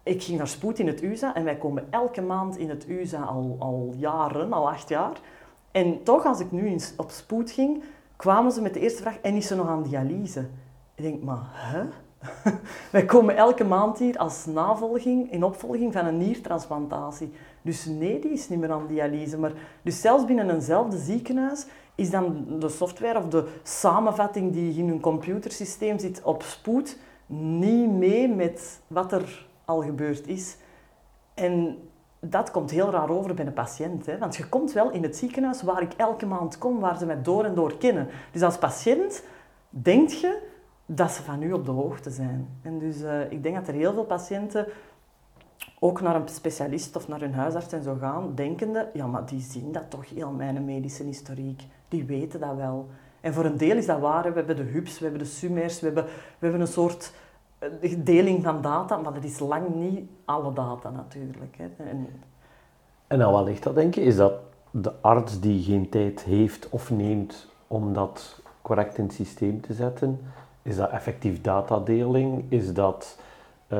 Ik 0.03 0.23
ging 0.23 0.37
naar 0.37 0.47
spoed 0.47 0.79
in 0.79 0.87
het 0.87 1.01
USA 1.03 1.35
en 1.35 1.43
wij 1.43 1.57
komen 1.57 1.87
elke 1.89 2.21
maand 2.21 2.57
in 2.57 2.69
het 2.69 2.89
USA 2.89 3.21
al, 3.21 3.55
al 3.59 3.93
jaren, 3.97 4.53
al 4.53 4.69
acht 4.69 4.89
jaar. 4.89 5.19
En 5.71 6.03
toch, 6.03 6.25
als 6.25 6.39
ik 6.39 6.51
nu 6.51 6.75
op 6.97 7.09
spoed 7.09 7.51
ging, 7.51 7.83
kwamen 8.23 8.51
ze 8.51 8.61
met 8.61 8.73
de 8.73 8.79
eerste 8.79 9.01
vraag, 9.01 9.17
en 9.21 9.35
is 9.35 9.47
ze 9.47 9.55
nog 9.55 9.67
aan 9.67 9.83
dialyse? 9.83 10.39
Ik 10.95 11.03
denk, 11.03 11.23
maar 11.23 11.49
hè? 11.51 11.83
Wij 12.91 13.05
komen 13.05 13.35
elke 13.35 13.63
maand 13.63 13.99
hier 13.99 14.17
als 14.17 14.45
navolging, 14.45 15.31
in 15.31 15.43
opvolging 15.43 15.93
van 15.93 16.05
een 16.05 16.17
niertransplantatie. 16.17 17.31
Dus 17.61 17.85
nee, 17.85 18.19
die 18.19 18.31
is 18.31 18.49
niet 18.49 18.59
meer 18.59 18.71
aan 18.71 18.87
dialyse. 18.87 19.37
Maar, 19.37 19.51
dus 19.81 20.01
zelfs 20.01 20.25
binnen 20.25 20.49
eenzelfde 20.49 20.97
ziekenhuis 20.97 21.65
is 21.95 22.09
dan 22.09 22.45
de 22.59 22.69
software 22.69 23.19
of 23.19 23.27
de 23.27 23.47
samenvatting 23.63 24.53
die 24.53 24.77
in 24.77 24.87
hun 24.87 24.99
computersysteem 24.99 25.99
zit 25.99 26.21
op 26.21 26.43
spoed 26.43 26.97
niet 27.25 27.89
mee 27.89 28.27
met 28.27 28.79
wat 28.87 29.11
er 29.11 29.47
al 29.65 29.81
gebeurd 29.81 30.27
is. 30.27 30.57
En 31.33 31.77
dat 32.25 32.51
komt 32.51 32.71
heel 32.71 32.91
raar 32.91 33.09
over 33.09 33.33
bij 33.33 33.45
een 33.45 33.53
patiënt. 33.53 34.05
Hè? 34.05 34.17
Want 34.17 34.35
je 34.35 34.49
komt 34.49 34.71
wel 34.71 34.91
in 34.91 35.03
het 35.03 35.15
ziekenhuis 35.15 35.61
waar 35.61 35.81
ik 35.81 35.93
elke 35.93 36.25
maand 36.25 36.57
kom, 36.57 36.79
waar 36.79 36.97
ze 36.97 37.05
mij 37.05 37.21
door 37.21 37.43
en 37.45 37.55
door 37.55 37.77
kennen. 37.77 38.07
Dus 38.31 38.41
als 38.41 38.57
patiënt 38.57 39.23
denk 39.69 40.09
je 40.09 40.39
dat 40.85 41.11
ze 41.11 41.23
van 41.23 41.41
u 41.41 41.53
op 41.53 41.65
de 41.65 41.71
hoogte 41.71 42.09
zijn. 42.09 42.47
En 42.61 42.79
dus 42.79 43.01
uh, 43.01 43.31
ik 43.31 43.43
denk 43.43 43.55
dat 43.55 43.67
er 43.67 43.73
heel 43.73 43.93
veel 43.93 44.05
patiënten 44.05 44.67
ook 45.79 46.01
naar 46.01 46.15
een 46.15 46.27
specialist 46.27 46.95
of 46.95 47.07
naar 47.07 47.19
hun 47.19 47.33
huisarts 47.33 47.73
en 47.73 47.83
zo 47.83 47.95
gaan, 47.99 48.35
denkende, 48.35 48.89
ja, 48.93 49.07
maar 49.07 49.25
die 49.25 49.41
zien 49.41 49.71
dat 49.71 49.89
toch 49.89 50.09
heel 50.09 50.31
mijn 50.31 50.65
medische 50.65 51.03
historiek. 51.03 51.63
Die 51.87 52.03
weten 52.03 52.39
dat 52.39 52.55
wel. 52.55 52.89
En 53.21 53.33
voor 53.33 53.45
een 53.45 53.57
deel 53.57 53.77
is 53.77 53.85
dat 53.85 53.99
waar. 53.99 54.23
We 54.23 54.37
hebben 54.37 54.55
de 54.55 54.63
hubs, 54.63 54.99
we 54.99 55.03
hebben 55.03 55.23
de 55.23 55.29
sumers, 55.29 55.79
we 55.79 55.85
hebben, 55.85 56.03
we 56.03 56.11
hebben 56.39 56.61
een 56.61 56.67
soort 56.67 57.13
eh, 57.81 57.93
deling 57.97 58.43
van 58.43 58.61
data, 58.61 58.97
maar 58.97 59.13
dat 59.13 59.23
is 59.23 59.39
lang 59.39 59.75
niet 59.75 60.09
alle 60.25 60.53
data 60.53 60.89
natuurlijk. 60.89 61.57
Hè. 61.57 61.83
En, 61.83 62.07
en 63.07 63.21
aan 63.21 63.31
wat 63.31 63.45
ligt 63.45 63.63
dat, 63.63 63.75
denk 63.75 63.95
je? 63.95 64.01
Is 64.01 64.15
dat 64.15 64.33
de 64.71 64.93
arts 65.01 65.39
die 65.39 65.63
geen 65.63 65.89
tijd 65.89 66.23
heeft 66.23 66.69
of 66.69 66.89
neemt 66.89 67.47
om 67.67 67.93
dat 67.93 68.41
correct 68.61 68.97
in 68.97 69.03
het 69.03 69.13
systeem 69.13 69.61
te 69.61 69.73
zetten? 69.73 70.19
Is 70.61 70.75
dat 70.75 70.89
effectief 70.89 71.41
datadeling? 71.41 72.45
Is 72.49 72.73
dat 72.73 73.17
uh, 73.67 73.79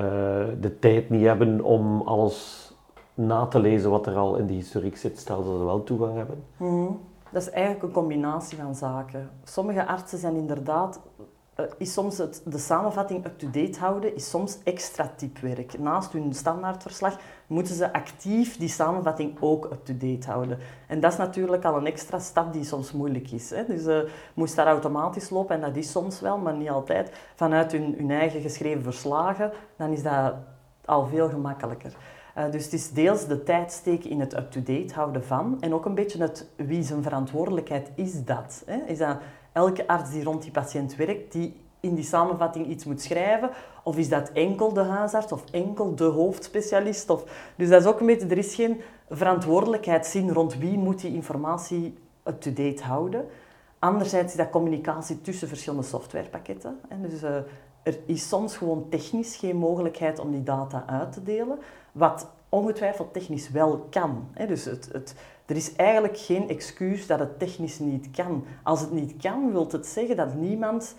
de 0.60 0.78
tijd 0.80 1.10
niet 1.10 1.26
hebben 1.26 1.62
om 1.62 2.02
alles 2.02 2.72
na 3.14 3.46
te 3.46 3.60
lezen 3.60 3.90
wat 3.90 4.08
er 4.08 4.16
al 4.16 4.36
in 4.36 4.48
de 4.48 4.54
historiek 4.54 4.98
zit, 4.98 5.20
stel 5.20 5.44
dat 5.44 5.58
ze 5.58 5.64
wel 5.66 5.84
toegang 5.84 6.16
hebben? 6.16 6.44
Mm, 6.58 7.00
dat 7.32 7.42
is 7.42 7.50
eigenlijk 7.50 7.84
een 7.84 7.92
combinatie 7.92 8.58
van 8.58 8.76
zaken. 8.76 9.30
Sommige 9.44 9.86
artsen 9.86 10.18
zijn 10.18 10.36
inderdaad 10.36 11.00
uh, 11.60 11.66
is 11.78 11.94
soms 11.94 12.18
het, 12.18 12.42
de 12.46 12.58
samenvatting 12.58 13.26
up-to-date 13.26 13.80
houden, 13.80 14.16
is 14.16 14.30
soms 14.30 14.58
extra 14.64 15.12
typwerk. 15.16 15.80
Naast 15.80 16.12
hun 16.12 16.34
standaardverslag 16.34 17.20
moeten 17.48 17.76
ze 17.76 17.94
actief 17.94 18.58
die 18.58 18.70
samenvatting 18.70 19.38
ook 19.40 19.66
up-to-date 19.66 20.30
houden. 20.30 20.60
En 20.88 21.00
dat 21.00 21.12
is 21.12 21.18
natuurlijk 21.18 21.66
al 21.66 21.78
een 21.78 21.86
extra 21.86 22.20
stap 22.20 22.54
die 22.54 22.64
soms 22.64 22.92
moeilijk 22.92 23.32
is. 23.32 23.50
Hè. 23.50 23.66
Dus 23.66 23.86
uh, 23.86 24.10
moest 24.34 24.56
daar 24.56 24.68
automatisch 24.68 25.30
lopen, 25.30 25.56
en 25.56 25.62
dat 25.62 25.76
is 25.76 25.92
soms 25.92 26.20
wel, 26.20 26.38
maar 26.38 26.56
niet 26.56 26.70
altijd, 26.70 27.12
vanuit 27.36 27.72
hun, 27.72 27.96
hun 27.98 28.12
eigen 28.12 28.42
geschreven 28.42 28.84
verslagen, 28.84 29.52
dan 29.76 29.92
is 29.92 30.04
dat 30.04 30.34
al 30.86 31.08
veel 31.08 31.30
gemakkelijker. 31.30 31.94
Uh, 32.38 32.52
dus 32.52 32.64
het 32.64 32.74
is 32.74 32.92
deels 32.92 33.28
de 33.28 33.44
tijd 33.44 33.72
steken 33.72 34.10
in 34.10 34.20
het 34.20 34.38
up-to-date 34.38 34.94
houden 34.94 35.24
van 35.24 35.58
en 35.60 35.74
ook 35.74 35.86
een 35.86 35.96
beetje 35.96 36.22
het 36.22 36.48
wie 36.56 36.84
zijn 36.84 37.04
verantwoordelijkheid 37.04 37.92
is 37.96 38.24
dat. 38.24 38.64
Hè? 38.66 38.78
Is 38.86 38.98
dat 38.98 39.18
elke 39.54 39.88
arts 39.88 40.12
die 40.12 40.24
rond 40.24 40.42
die 40.42 40.52
patiënt 40.52 40.96
werkt, 40.96 41.32
die 41.32 41.62
in 41.80 41.96
die 41.96 42.04
samenvatting 42.04 42.68
iets 42.68 42.86
moet 42.86 43.02
schrijven? 43.02 43.50
Of 43.84 43.98
is 43.98 44.10
dat 44.10 44.32
enkel 44.32 44.74
de 44.74 44.84
huisarts 44.84 45.32
of 45.32 45.44
enkel 45.52 45.96
de 45.96 46.04
hoofdspecialist? 46.04 47.10
Of... 47.10 47.24
Dus 47.56 47.70
dat 47.70 47.82
is 47.82 47.88
ook 47.88 48.00
een 48.00 48.06
beetje, 48.06 48.28
er 48.28 48.38
is 48.38 48.56
geen 48.56 48.82
verantwoordelijkheidszin 49.10 50.30
rond 50.32 50.58
wie 50.58 50.78
moet 50.78 51.02
die 51.02 51.14
informatie 51.14 51.98
up-to-date 52.24 52.84
houden. 52.84 53.26
Anderzijds 53.80 54.32
is 54.32 54.38
dat 54.38 54.50
communicatie 54.50 55.22
tussen 55.22 55.48
verschillende 55.48 55.86
softwarepakketten. 55.86 56.80
Dus 57.02 57.24
uh, 57.24 57.36
er 57.84 58.00
is 58.06 58.28
soms 58.28 58.58
gewoon 58.58 58.90
technisch 58.90 59.36
geen 59.36 59.56
mogelijkheid 59.56 60.20
om 60.20 60.32
die 60.32 60.44
data 60.44 60.84
uit 60.88 61.12
te 61.12 61.24
delen, 61.24 61.60
wat 61.92 62.28
ongetwijfeld 62.50 63.14
technisch 63.14 63.50
wel 63.50 63.88
kan. 63.90 64.28
Dus 64.48 64.66
het, 64.66 64.90
het, 64.92 65.16
er 65.46 65.56
is 65.56 65.76
eigenlijk 65.76 66.18
geen 66.18 66.50
excuus 66.50 67.08
dat 67.08 67.20
het 67.20 67.40
technisch 67.40 67.80
niet 67.80 68.12
kan. 68.12 68.46
Als 68.64 68.82
het 68.82 68.92
niet 68.92 69.18
kan, 69.18 69.52
wil 69.52 69.68
het 69.72 69.88
zeggen 69.88 70.16
dat 70.16 70.36
niemand 70.36 70.96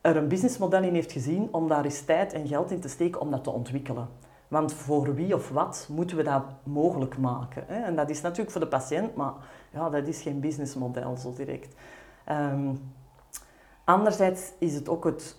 er 0.00 0.16
een 0.16 0.28
businessmodel 0.28 0.82
in 0.82 0.94
heeft 0.94 1.12
gezien 1.12 1.48
om 1.50 1.68
daar 1.68 1.84
eens 1.84 2.00
tijd 2.00 2.32
en 2.32 2.46
geld 2.46 2.70
in 2.70 2.80
te 2.80 2.88
steken 2.88 3.20
om 3.20 3.30
dat 3.30 3.44
te 3.44 3.50
ontwikkelen. 3.50 4.08
Want 4.48 4.72
voor 4.72 5.14
wie 5.14 5.34
of 5.34 5.50
wat 5.50 5.88
moeten 5.90 6.16
we 6.16 6.22
dat 6.22 6.44
mogelijk 6.62 7.18
maken? 7.18 7.68
En 7.68 7.96
dat 7.96 8.10
is 8.10 8.20
natuurlijk 8.20 8.50
voor 8.50 8.60
de 8.60 8.66
patiënt, 8.66 9.14
maar 9.14 9.32
ja, 9.70 9.90
dat 9.90 10.06
is 10.06 10.22
geen 10.22 10.40
businessmodel 10.40 11.16
zo 11.16 11.32
direct. 11.36 11.74
Um, 12.30 12.92
anderzijds 13.84 14.52
is 14.58 14.74
het 14.74 14.88
ook 14.88 15.04
het 15.04 15.36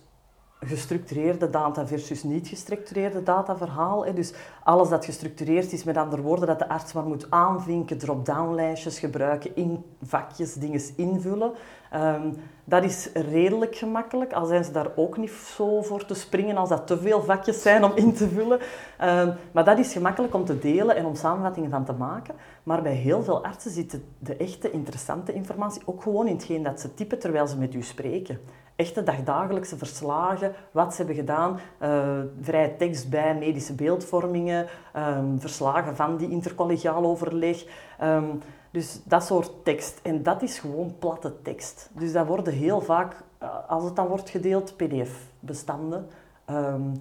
gestructureerde 0.60 1.50
data 1.50 1.86
versus 1.86 2.22
niet 2.22 2.48
gestructureerde 2.48 3.22
data 3.22 3.56
verhaal. 3.56 4.14
Dus 4.14 4.32
alles 4.62 4.88
dat 4.88 5.04
gestructureerd 5.04 5.72
is, 5.72 5.84
met 5.84 5.96
andere 5.96 6.22
woorden, 6.22 6.46
dat 6.46 6.58
de 6.58 6.68
arts 6.68 6.92
maar 6.92 7.04
moet 7.04 7.30
aanvinken, 7.30 7.98
drop-down 7.98 8.54
lijstjes 8.54 8.98
gebruiken, 8.98 9.56
in 9.56 9.84
vakjes 10.02 10.54
dingen 10.54 10.82
invullen. 10.96 11.52
Um, 11.94 12.34
dat 12.64 12.84
is 12.84 13.08
redelijk 13.12 13.76
gemakkelijk, 13.76 14.32
al 14.32 14.46
zijn 14.46 14.64
ze 14.64 14.72
daar 14.72 14.90
ook 14.96 15.16
niet 15.16 15.30
zo 15.30 15.82
voor 15.82 16.04
te 16.04 16.14
springen 16.14 16.56
als 16.56 16.68
dat 16.68 16.86
te 16.86 16.98
veel 16.98 17.22
vakjes 17.22 17.62
zijn 17.62 17.84
om 17.84 17.92
in 17.94 18.12
te 18.12 18.28
vullen. 18.28 18.60
Um, 18.60 19.34
maar 19.52 19.64
dat 19.64 19.78
is 19.78 19.92
gemakkelijk 19.92 20.34
om 20.34 20.44
te 20.44 20.58
delen 20.58 20.96
en 20.96 21.04
om 21.04 21.14
samenvattingen 21.14 21.70
van 21.70 21.84
te 21.84 21.92
maken. 21.92 22.34
Maar 22.62 22.82
bij 22.82 22.94
heel 22.94 23.22
veel 23.22 23.44
artsen 23.44 23.70
zit 23.70 23.98
de 24.18 24.36
echte 24.36 24.70
interessante 24.70 25.32
informatie 25.32 25.82
ook 25.84 26.02
gewoon 26.02 26.26
in 26.26 26.34
hetgeen 26.34 26.62
dat 26.62 26.80
ze 26.80 26.94
typen 26.94 27.18
terwijl 27.18 27.46
ze 27.46 27.56
met 27.56 27.74
u 27.74 27.82
spreken 27.82 28.40
echte 28.78 29.02
dagdagelijkse 29.02 29.76
verslagen, 29.76 30.52
wat 30.70 30.90
ze 30.90 30.96
hebben 30.96 31.16
gedaan, 31.16 31.58
uh, 31.82 32.18
vrije 32.40 32.76
tekst 32.76 33.10
bij 33.10 33.34
medische 33.34 33.74
beeldvormingen, 33.74 34.66
um, 34.96 35.40
verslagen 35.40 35.96
van 35.96 36.16
die 36.16 36.30
intercollegiaal 36.30 37.04
overleg. 37.04 37.64
Um, 38.02 38.40
dus 38.70 39.00
dat 39.04 39.24
soort 39.24 39.64
tekst. 39.64 40.00
En 40.02 40.22
dat 40.22 40.42
is 40.42 40.58
gewoon 40.58 40.94
platte 40.98 41.42
tekst. 41.42 41.90
Dus 41.92 42.12
dat 42.12 42.26
worden 42.26 42.52
heel 42.52 42.80
vaak, 42.80 43.22
eh, 43.38 43.48
als 43.68 43.84
het 43.84 43.96
dan 43.96 44.06
wordt 44.06 44.30
gedeeld, 44.30 44.76
pdf-bestanden. 44.76 46.08
Um, 46.50 46.92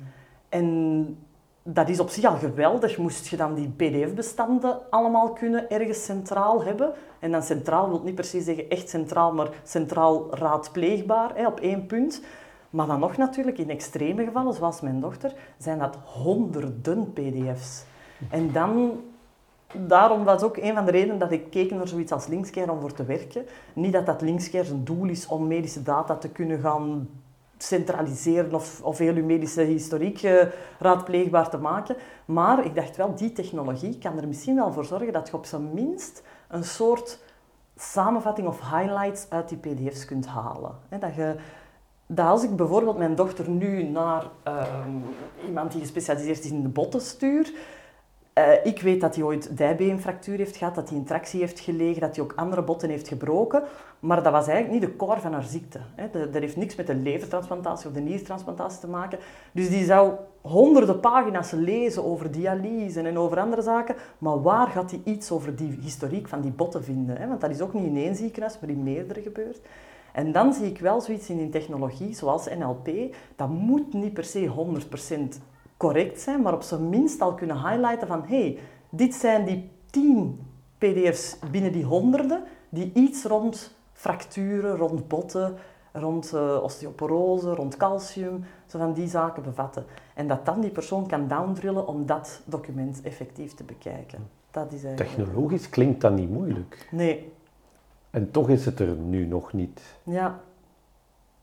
en 0.49 1.26
dat 1.69 1.89
is 1.89 1.99
op 1.99 2.09
zich 2.09 2.23
al 2.23 2.35
geweldig. 2.35 2.97
Moest 2.97 3.27
je 3.27 3.37
dan 3.37 3.53
die 3.53 3.69
pdf-bestanden 3.69 4.79
allemaal 4.89 5.33
kunnen 5.33 5.69
ergens 5.69 6.05
centraal 6.05 6.63
hebben. 6.63 6.93
En 7.19 7.31
dan 7.31 7.43
centraal 7.43 7.89
wil 7.89 8.01
niet 8.03 8.25
se 8.25 8.41
zeggen 8.41 8.69
echt 8.69 8.89
centraal, 8.89 9.33
maar 9.33 9.49
centraal 9.63 10.35
raadpleegbaar 10.35 11.35
hè, 11.35 11.47
op 11.47 11.59
één 11.59 11.85
punt. 11.85 12.21
Maar 12.69 12.87
dan 12.87 12.99
nog 12.99 13.17
natuurlijk, 13.17 13.57
in 13.57 13.69
extreme 13.69 14.23
gevallen, 14.23 14.53
zoals 14.53 14.81
mijn 14.81 14.99
dochter, 14.99 15.33
zijn 15.57 15.79
dat 15.79 15.95
honderden 16.05 17.13
pdf's. 17.13 17.83
En 18.29 18.51
dan, 18.51 19.01
daarom 19.87 20.23
was 20.23 20.43
ook 20.43 20.57
een 20.57 20.73
van 20.73 20.85
de 20.85 20.91
redenen 20.91 21.19
dat 21.19 21.31
ik 21.31 21.49
keek 21.49 21.71
naar 21.71 21.87
zoiets 21.87 22.11
als 22.11 22.27
Linkscare 22.27 22.71
om 22.71 22.79
voor 22.79 22.93
te 22.93 23.05
werken. 23.05 23.45
Niet 23.73 23.93
dat 23.93 24.05
dat 24.05 24.21
Linkscare 24.21 24.65
zijn 24.65 24.83
doel 24.83 25.09
is 25.09 25.27
om 25.27 25.47
medische 25.47 25.83
data 25.83 26.15
te 26.15 26.29
kunnen 26.29 26.59
gaan 26.59 27.07
centraliseren 27.57 28.53
of, 28.53 28.81
of 28.81 28.97
heel 28.97 29.15
uw 29.15 29.25
medische 29.25 29.61
historiek 29.61 30.23
uh, 30.23 30.41
raadpleegbaar 30.79 31.49
te 31.49 31.57
maken. 31.57 31.95
Maar 32.25 32.65
ik 32.65 32.75
dacht 32.75 32.95
wel, 32.95 33.15
die 33.15 33.31
technologie 33.31 33.97
kan 33.97 34.17
er 34.17 34.27
misschien 34.27 34.55
wel 34.55 34.71
voor 34.71 34.85
zorgen 34.85 35.13
dat 35.13 35.27
je 35.27 35.33
op 35.33 35.45
zijn 35.45 35.73
minst 35.73 36.23
een 36.47 36.63
soort 36.63 37.19
samenvatting 37.75 38.47
of 38.47 38.59
highlights 38.59 39.25
uit 39.29 39.49
die 39.49 39.57
pdf's 39.57 40.05
kunt 40.05 40.27
halen. 40.27 40.71
dat, 40.99 41.15
je, 41.15 41.35
dat 42.07 42.27
als 42.27 42.43
ik 42.43 42.55
bijvoorbeeld 42.55 42.97
mijn 42.97 43.15
dochter 43.15 43.49
nu 43.49 43.83
naar 43.83 44.23
ehm, 44.43 44.91
iemand 45.45 45.71
die 45.71 45.81
gespecialiseerd 45.81 46.43
is 46.43 46.51
in 46.51 46.61
de 46.61 46.69
botten 46.69 47.01
stuur, 47.01 47.53
uh, 48.37 48.65
ik 48.65 48.81
weet 48.81 49.01
dat 49.01 49.15
hij 49.15 49.23
ooit 49.23 49.57
dijbeenfractuur 49.57 50.37
heeft 50.37 50.57
gehad, 50.57 50.75
dat 50.75 50.89
hij 50.89 50.97
in 50.97 51.03
tractie 51.03 51.39
heeft 51.39 51.59
gelegen, 51.59 52.01
dat 52.01 52.15
hij 52.15 52.23
ook 52.25 52.33
andere 52.35 52.61
botten 52.61 52.89
heeft 52.89 53.07
gebroken. 53.07 53.63
Maar 53.99 54.23
dat 54.23 54.31
was 54.31 54.47
eigenlijk 54.47 54.81
niet 54.81 54.91
de 54.91 54.95
core 54.95 55.19
van 55.19 55.33
haar 55.33 55.43
ziekte. 55.43 55.79
Hè. 55.95 56.29
Dat, 56.31 56.41
heeft 56.41 56.55
niks 56.55 56.75
met 56.75 56.87
de 56.87 56.95
levertransplantatie 56.95 57.87
of 57.87 57.93
de 57.93 57.99
niertransplantatie 57.99 58.79
te 58.79 58.87
maken. 58.87 59.19
Dus 59.51 59.69
die 59.69 59.85
zou 59.85 60.13
honderden 60.41 60.99
pagina's 60.99 61.51
lezen 61.51 62.03
over 62.05 62.31
dialyse 62.31 63.01
en 63.01 63.17
over 63.17 63.39
andere 63.39 63.61
zaken. 63.61 63.95
Maar 64.17 64.41
waar 64.41 64.67
gaat 64.67 64.91
hij 64.91 65.01
iets 65.03 65.31
over 65.31 65.55
die 65.55 65.77
historiek 65.81 66.27
van 66.27 66.41
die 66.41 66.51
botten 66.51 66.83
vinden? 66.83 67.17
Hè? 67.17 67.27
Want 67.27 67.41
dat 67.41 67.49
is 67.49 67.61
ook 67.61 67.73
niet 67.73 67.85
in 67.85 67.97
één 67.97 68.15
ziekenhuis, 68.15 68.59
maar 68.59 68.69
in 68.69 68.83
meerdere 68.83 69.21
gebeurd. 69.21 69.59
En 70.13 70.31
dan 70.31 70.53
zie 70.53 70.65
ik 70.65 70.79
wel 70.79 71.01
zoiets 71.01 71.29
in 71.29 71.37
die 71.37 71.49
technologie, 71.49 72.15
zoals 72.15 72.47
NLP. 72.57 73.15
Dat 73.35 73.49
moet 73.49 73.93
niet 73.93 74.13
per 74.13 74.23
se 74.23 74.51
100% 75.29 75.41
correct 75.77 76.19
zijn, 76.19 76.41
maar 76.41 76.53
op 76.53 76.61
zijn 76.61 76.89
minst 76.89 77.21
al 77.21 77.33
kunnen 77.33 77.69
highlighten 77.69 78.07
van 78.07 78.23
hey, 78.25 78.59
dit 78.89 79.13
zijn 79.15 79.45
die 79.45 79.69
tien 79.89 80.39
pdf's 80.77 81.37
binnen 81.51 81.71
die 81.71 81.83
honderden 81.83 82.43
die 82.69 82.91
iets 82.93 83.23
rond 83.23 83.75
fracturen, 83.93 84.77
rond 84.77 85.07
botten, 85.07 85.55
rond 85.91 86.31
uh, 86.35 86.63
osteoporose, 86.63 87.55
rond 87.55 87.77
calcium, 87.77 88.43
zo 88.65 88.77
van 88.77 88.93
die 88.93 89.07
zaken 89.07 89.43
bevatten. 89.43 89.85
En 90.13 90.27
dat 90.27 90.45
dan 90.45 90.61
die 90.61 90.69
persoon 90.69 91.07
kan 91.07 91.27
downdrillen 91.27 91.87
om 91.87 92.05
dat 92.05 92.41
document 92.45 93.01
effectief 93.01 93.53
te 93.53 93.63
bekijken. 93.63 94.29
Dat 94.51 94.73
is 94.73 94.83
eigenlijk... 94.83 95.15
Technologisch 95.15 95.69
klinkt 95.69 96.01
dat 96.01 96.11
niet 96.11 96.29
moeilijk. 96.29 96.87
Nee. 96.91 97.31
En 98.09 98.31
toch 98.31 98.49
is 98.49 98.65
het 98.65 98.79
er 98.79 98.95
nu 98.95 99.25
nog 99.25 99.53
niet. 99.53 99.81
Ja. 100.03 100.39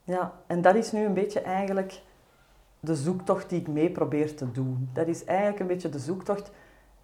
Ja, 0.05 0.33
en 0.47 0.63
dat 0.63 0.75
is 0.75 0.93
nu 0.93 1.05
een 1.05 1.15
beetje 1.15 1.41
eigenlijk 1.41 2.03
de 2.85 2.95
zoektocht 2.95 3.49
die 3.49 3.61
ik 3.61 3.69
mee 3.69 3.91
probeer 3.91 4.35
te 4.35 4.53
doen. 4.53 4.89
Dat 4.93 5.07
is 5.07 5.25
eigenlijk 5.25 5.61
een 5.61 5.67
beetje 5.67 5.89
de 5.89 5.99
zoektocht 5.99 6.51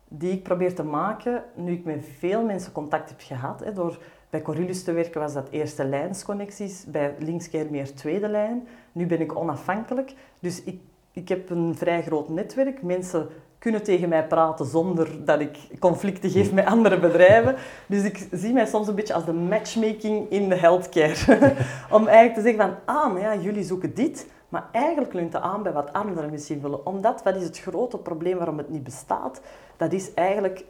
die 0.09 0.33
ik 0.33 0.43
probeer 0.43 0.75
te 0.75 0.83
maken 0.83 1.45
nu 1.55 1.73
ik 1.73 1.85
met 1.85 2.05
veel 2.19 2.45
mensen 2.45 2.73
contact 2.73 3.09
heb 3.09 3.21
gehad. 3.21 3.65
Hè. 3.65 3.73
Door 3.73 3.99
bij 4.31 4.43
Corylus 4.43 4.85
te 4.85 4.93
werken 4.93 5.21
was 5.21 5.33
dat 5.33 5.49
eerste 5.51 5.85
lijnsconnecties, 5.85 6.85
bij 6.89 7.15
Linkscare 7.19 7.71
meer 7.71 7.95
tweede 7.95 8.29
lijn. 8.29 8.67
Nu 8.93 9.07
ben 9.07 9.21
ik 9.21 9.37
onafhankelijk, 9.37 10.15
dus 10.41 10.63
ik, 10.63 10.81
ik 11.13 11.29
heb 11.29 11.51
een 11.51 11.75
vrij 11.77 12.03
groot 12.03 12.29
netwerk. 12.29 12.83
Mensen 12.83 13.29
kunnen 13.59 13.83
tegen 13.83 14.09
mij 14.09 14.27
praten 14.27 14.67
zonder 14.67 15.25
dat 15.25 15.41
ik 15.41 15.59
conflicten 15.79 16.31
geef 16.31 16.53
met 16.53 16.67
andere 16.67 16.99
bedrijven. 16.99 17.55
Dus 17.87 18.05
ik 18.05 18.29
zie 18.33 18.53
mij 18.53 18.67
soms 18.67 18.89
een 18.89 18.95
beetje 18.95 19.15
als 19.15 19.25
de 19.25 19.33
matchmaking 19.33 20.31
in 20.31 20.49
de 20.49 20.55
healthcare. 20.55 21.55
Om 21.97 22.07
eigenlijk 22.07 22.35
te 22.35 22.43
zeggen 22.43 22.61
van, 22.61 22.95
ah, 22.95 23.13
maar 23.13 23.21
ja, 23.21 23.37
jullie 23.37 23.65
zoeken 23.65 23.95
dit, 23.95 24.27
maar 24.51 24.69
eigenlijk 24.73 25.13
leunt 25.13 25.33
het 25.33 25.43
aan 25.43 25.63
bij 25.63 25.73
wat 25.73 25.93
anderen 25.93 26.31
misschien 26.31 26.61
willen. 26.61 26.87
Omdat, 26.87 27.23
wat 27.23 27.37
is 27.37 27.43
het 27.43 27.59
grote 27.59 27.99
probleem 27.99 28.37
waarom 28.37 28.59
het 28.59 28.69
niet 28.69 28.85
bestaat? 28.85 29.41
Dat 29.77 29.93
is 29.93 30.15
eigenlijk 30.15 30.65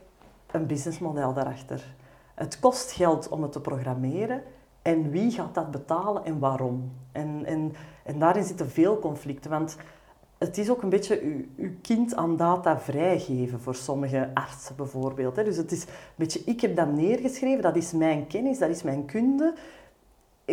een 0.51 0.67
businessmodel 0.67 1.33
daarachter. 1.33 1.95
Het 2.35 2.59
kost 2.59 2.93
geld 2.93 3.29
om 3.29 3.43
het 3.43 3.53
te 3.53 3.61
programmeren. 3.61 4.43
En 4.83 5.11
wie 5.11 5.31
gaat 5.31 5.55
dat 5.55 5.71
betalen 5.71 6.25
en 6.25 6.39
waarom? 6.39 6.93
En, 7.13 7.43
en, 7.45 7.73
en 8.05 8.19
daarin 8.19 8.45
zitten 8.45 8.71
veel 8.71 8.99
conflicten. 8.99 9.51
Want 9.51 9.77
het 10.39 10.59
is 10.59 10.71
ook 10.71 10.83
een 10.83 10.89
beetje 10.89 11.23
uw, 11.23 11.45
uw 11.57 11.71
kind 11.83 12.15
aan 12.15 12.37
data 12.37 12.79
vrijgeven 12.79 13.61
voor 13.61 13.75
sommige 13.75 14.31
artsen 14.35 14.77
bijvoorbeeld. 14.77 15.35
Dus 15.35 15.57
het 15.57 15.73
is 15.73 15.83
een 15.83 15.89
beetje, 16.17 16.43
ik 16.45 16.61
heb 16.61 16.77
dat 16.77 16.93
neergeschreven, 16.93 17.63
dat 17.63 17.77
is 17.77 17.93
mijn 17.93 18.27
kennis, 18.27 18.59
dat 18.59 18.71
is 18.71 18.83
mijn 18.83 19.05
kunde 19.05 19.55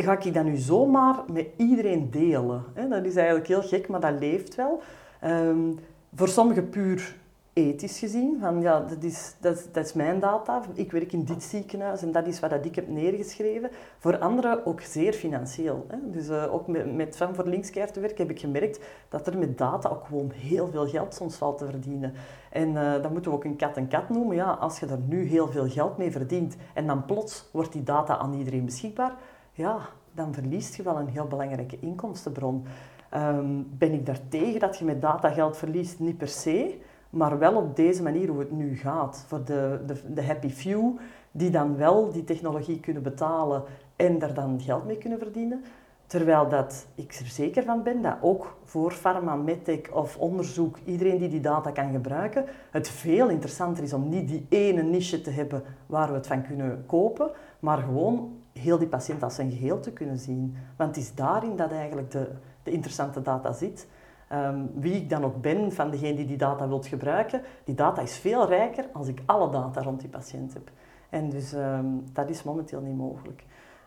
ga 0.03 0.19
ik 0.19 0.33
dat 0.33 0.43
nu 0.43 0.55
zomaar 0.55 1.23
met 1.31 1.47
iedereen 1.55 2.11
delen? 2.11 2.63
Dat 2.89 3.05
is 3.05 3.15
eigenlijk 3.15 3.47
heel 3.47 3.61
gek, 3.61 3.87
maar 3.87 3.99
dat 3.99 4.19
leeft 4.19 4.55
wel. 4.55 4.81
Ehm, 5.19 5.71
voor 6.15 6.27
sommigen 6.27 6.69
puur 6.69 7.15
ethisch 7.57 7.99
gezien, 7.99 8.37
van 8.39 8.61
ja, 8.61 8.79
dat 8.79 9.03
is, 9.03 9.35
dat, 9.39 9.85
is 9.85 9.93
mijn 9.93 10.19
data, 10.19 10.61
ik 10.73 10.91
werk 10.91 11.11
in 11.11 11.23
dit 11.23 11.43
ziekenhuis 11.43 12.01
en 12.01 12.11
dat 12.11 12.27
is 12.27 12.39
wat 12.39 12.65
ik 12.65 12.75
heb 12.75 12.87
neergeschreven. 12.87 13.69
Voor 13.97 14.17
anderen 14.17 14.65
ook 14.65 14.81
zeer 14.81 15.13
financieel. 15.13 15.85
Hè. 15.87 15.97
Dus 16.03 16.29
uh, 16.29 16.53
ook 16.53 16.67
met, 16.67 16.95
met 16.95 17.17
Van 17.17 17.35
voor 17.35 17.47
Linkskeer 17.47 17.91
te 17.91 17.99
werken 17.99 18.17
heb 18.17 18.35
ik 18.35 18.39
gemerkt 18.39 18.79
dat 19.09 19.27
er 19.27 19.37
met 19.37 19.57
data 19.57 19.89
ook 19.89 20.05
gewoon 20.05 20.31
heel 20.31 20.67
veel 20.67 20.87
geld 20.87 21.13
soms 21.13 21.35
valt 21.35 21.57
te 21.57 21.65
verdienen. 21.65 22.13
En 22.51 22.69
uh, 22.69 22.93
dat 23.01 23.11
moeten 23.11 23.31
we 23.31 23.37
ook 23.37 23.43
een 23.43 23.55
kat 23.55 23.77
en 23.77 23.87
kat 23.87 24.09
noemen. 24.09 24.35
Ja, 24.35 24.51
als 24.51 24.79
je 24.79 24.85
er 24.85 24.99
nu 25.07 25.23
heel 25.23 25.47
veel 25.47 25.69
geld 25.69 25.97
mee 25.97 26.11
verdient 26.11 26.55
en 26.73 26.87
dan 26.87 27.05
plots 27.05 27.49
wordt 27.51 27.73
die 27.73 27.83
data 27.83 28.17
aan 28.17 28.33
iedereen 28.33 28.65
beschikbaar, 28.65 29.15
ja, 29.57 29.79
dan 30.13 30.33
verliest 30.33 30.75
je 30.75 30.83
wel 30.83 30.99
een 30.99 31.07
heel 31.07 31.27
belangrijke 31.27 31.79
inkomstenbron. 31.79 32.65
Um, 33.13 33.67
ben 33.77 33.93
ik 33.93 34.05
daartegen 34.05 34.59
dat 34.59 34.77
je 34.77 34.85
met 34.85 35.01
datageld 35.01 35.57
verliest? 35.57 35.99
Niet 35.99 36.17
per 36.17 36.27
se. 36.27 36.79
maar 37.09 37.39
wel 37.39 37.55
op 37.55 37.75
deze 37.75 38.03
manier 38.03 38.29
hoe 38.29 38.39
het 38.39 38.51
nu 38.51 38.77
gaat. 38.77 39.23
Voor 39.27 39.43
de, 39.43 39.79
de, 39.85 40.13
de 40.13 40.23
happy 40.23 40.49
few, 40.49 40.97
die 41.31 41.49
dan 41.49 41.77
wel 41.77 42.11
die 42.11 42.23
technologie 42.23 42.79
kunnen 42.79 43.03
betalen 43.03 43.63
en 43.95 44.19
daar 44.19 44.33
dan 44.33 44.61
geld 44.61 44.85
mee 44.85 44.97
kunnen 44.97 45.19
verdienen. 45.19 45.63
Terwijl 46.07 46.49
dat 46.49 46.87
ik 46.95 47.13
er 47.13 47.25
zeker 47.25 47.63
van 47.63 47.83
ben 47.83 48.01
dat 48.01 48.17
ook 48.21 48.57
voor 48.63 48.93
pharma, 48.93 49.35
medtech 49.35 49.91
of 49.91 50.17
onderzoek, 50.17 50.77
iedereen 50.85 51.17
die 51.17 51.29
die 51.29 51.39
data 51.39 51.71
kan 51.71 51.91
gebruiken, 51.91 52.45
het 52.71 52.89
veel 52.89 53.29
interessanter 53.29 53.83
is 53.83 53.93
om 53.93 54.09
niet 54.09 54.27
die 54.27 54.45
ene 54.49 54.81
niche 54.81 55.21
te 55.21 55.29
hebben 55.29 55.63
waar 55.85 56.07
we 56.07 56.13
het 56.13 56.27
van 56.27 56.41
kunnen 56.41 56.83
kopen, 56.85 57.31
maar 57.59 57.77
gewoon 57.77 58.35
heel 58.57 58.77
die 58.77 58.87
patiënt 58.87 59.23
als 59.23 59.37
een 59.37 59.51
geheel 59.51 59.79
te 59.79 59.91
kunnen 59.91 60.17
zien. 60.17 60.57
Want 60.75 60.95
het 60.95 61.05
is 61.05 61.13
daarin 61.13 61.55
dat 61.55 61.71
eigenlijk 61.71 62.11
de, 62.11 62.31
de 62.63 62.71
interessante 62.71 63.21
data 63.21 63.51
zit. 63.51 63.87
Ehm, 64.27 64.65
wie 64.73 64.93
ik 64.93 65.09
dan 65.09 65.23
ook 65.23 65.41
ben 65.41 65.71
van 65.71 65.91
degene 65.91 66.15
die 66.15 66.25
die 66.25 66.37
data 66.37 66.67
wilt 66.67 66.87
gebruiken, 66.87 67.41
die 67.63 67.75
data 67.75 68.01
is 68.01 68.17
veel 68.17 68.47
rijker 68.47 68.85
als 68.93 69.07
ik 69.07 69.21
alle 69.25 69.49
data 69.49 69.81
rond 69.81 69.99
die 69.99 70.09
patiënt 70.09 70.53
heb. 70.53 70.71
En 71.09 71.29
dus 71.29 71.53
ehm, 71.53 71.85
dat 72.13 72.29
is 72.29 72.43
momenteel 72.43 72.81
niet 72.81 72.97
mogelijk. 72.97 73.43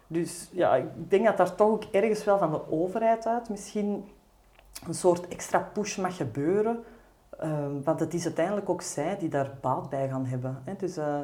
Dus 0.06 0.48
ja, 0.52 0.76
ik 0.76 1.10
denk 1.10 1.24
dat 1.24 1.36
daar 1.36 1.54
toch 1.54 1.68
ook 1.68 1.84
ergens 1.84 2.24
wel 2.24 2.38
van 2.38 2.50
de 2.50 2.70
overheid 2.70 3.26
uit 3.26 3.48
misschien 3.48 4.04
een 4.86 4.94
soort 4.94 5.28
extra 5.28 5.58
push 5.72 5.96
mag 5.96 6.16
gebeuren. 6.16 6.84
Ehm, 7.38 7.82
want 7.84 8.00
het 8.00 8.14
is 8.14 8.24
uiteindelijk 8.24 8.68
ook 8.68 8.82
zij 8.82 9.16
die 9.18 9.28
daar 9.28 9.50
baat 9.60 9.90
bij 9.90 10.08
gaan 10.08 10.26
hebben. 10.26 10.58
Hè. 10.64 10.74
Dus 10.76 10.98
uh, 10.98 11.18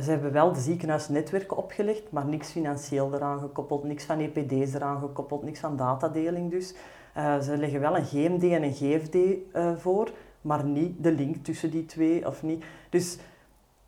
ze 0.00 0.10
hebben 0.10 0.32
wel 0.32 0.52
de 0.52 0.60
ziekenhuisnetwerken 0.60 1.56
opgelegd, 1.56 2.10
maar 2.10 2.26
niks 2.26 2.50
financieel 2.50 3.14
eraan 3.14 3.38
gekoppeld, 3.38 3.84
niks 3.84 4.04
van 4.04 4.20
EPD's 4.20 4.74
eraan 4.74 5.00
gekoppeld, 5.00 5.42
niks 5.42 5.60
van 5.60 5.76
datadeling 5.76 6.50
dus. 6.50 6.74
Uh, 7.16 7.40
ze 7.40 7.56
leggen 7.56 7.80
wel 7.80 7.96
een 7.96 8.04
GMD 8.04 8.42
en 8.42 8.62
een 8.62 8.74
GFD 8.74 9.16
eh, 9.52 9.72
voor, 9.76 10.10
maar 10.40 10.64
niet 10.64 11.02
de 11.04 11.12
link 11.12 11.36
tussen 11.36 11.70
die 11.70 11.86
twee 11.86 12.26
of 12.26 12.42
niet. 12.42 12.64
Dus 12.90 13.18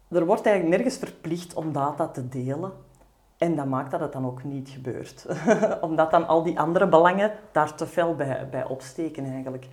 er 0.09 0.27
wordt 0.27 0.47
eigenlijk 0.47 0.77
nergens 0.77 0.99
verplicht 0.99 1.55
om 1.55 1.73
data 1.73 2.09
te 2.09 2.29
delen. 2.29 2.73
En 3.39 3.57
dat 3.57 3.67
maakt 3.67 3.91
dat 3.91 4.01
het 4.01 4.13
dan 4.13 4.27
ook 4.27 4.45
niet 4.45 4.69
gebeurt. 4.69 5.27
Omdat 5.81 6.11
dan 6.11 6.27
al 6.27 6.43
die 6.43 6.61
andere 6.61 6.89
belangen 6.89 7.33
daar 7.53 7.75
te 7.75 7.87
fel 7.87 8.15
bij, 8.15 8.49
bij 8.51 8.65
opsteken 8.65 9.25
eigenlijk. 9.25 9.67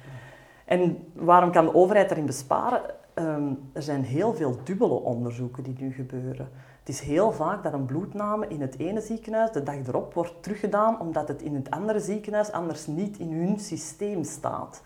En 0.65 1.07
waarom 1.13 1.51
kan 1.51 1.65
de 1.65 1.73
overheid 1.73 2.11
erin 2.11 2.25
besparen? 2.25 2.81
Um, 3.15 3.59
er 3.73 3.81
zijn 3.81 4.03
heel 4.03 4.33
veel 4.33 4.59
dubbele 4.63 4.93
onderzoeken 4.93 5.63
die 5.63 5.75
nu 5.77 5.91
gebeuren. 5.91 6.49
Het 6.79 6.89
is 6.89 6.99
heel 6.99 7.31
vaak 7.31 7.63
dat 7.63 7.73
een 7.73 7.85
bloedname 7.85 8.47
in 8.47 8.61
het 8.61 8.79
ene 8.79 9.01
ziekenhuis 9.01 9.51
de 9.51 9.63
dag 9.63 9.87
erop 9.87 10.13
wordt 10.13 10.43
teruggedaan 10.43 10.99
omdat 10.99 11.27
het 11.27 11.41
in 11.41 11.55
het 11.55 11.69
andere 11.69 11.99
ziekenhuis 11.99 12.51
anders 12.51 12.87
niet 12.87 13.17
in 13.17 13.31
hun 13.31 13.59
systeem 13.59 14.23
staat. 14.23 14.83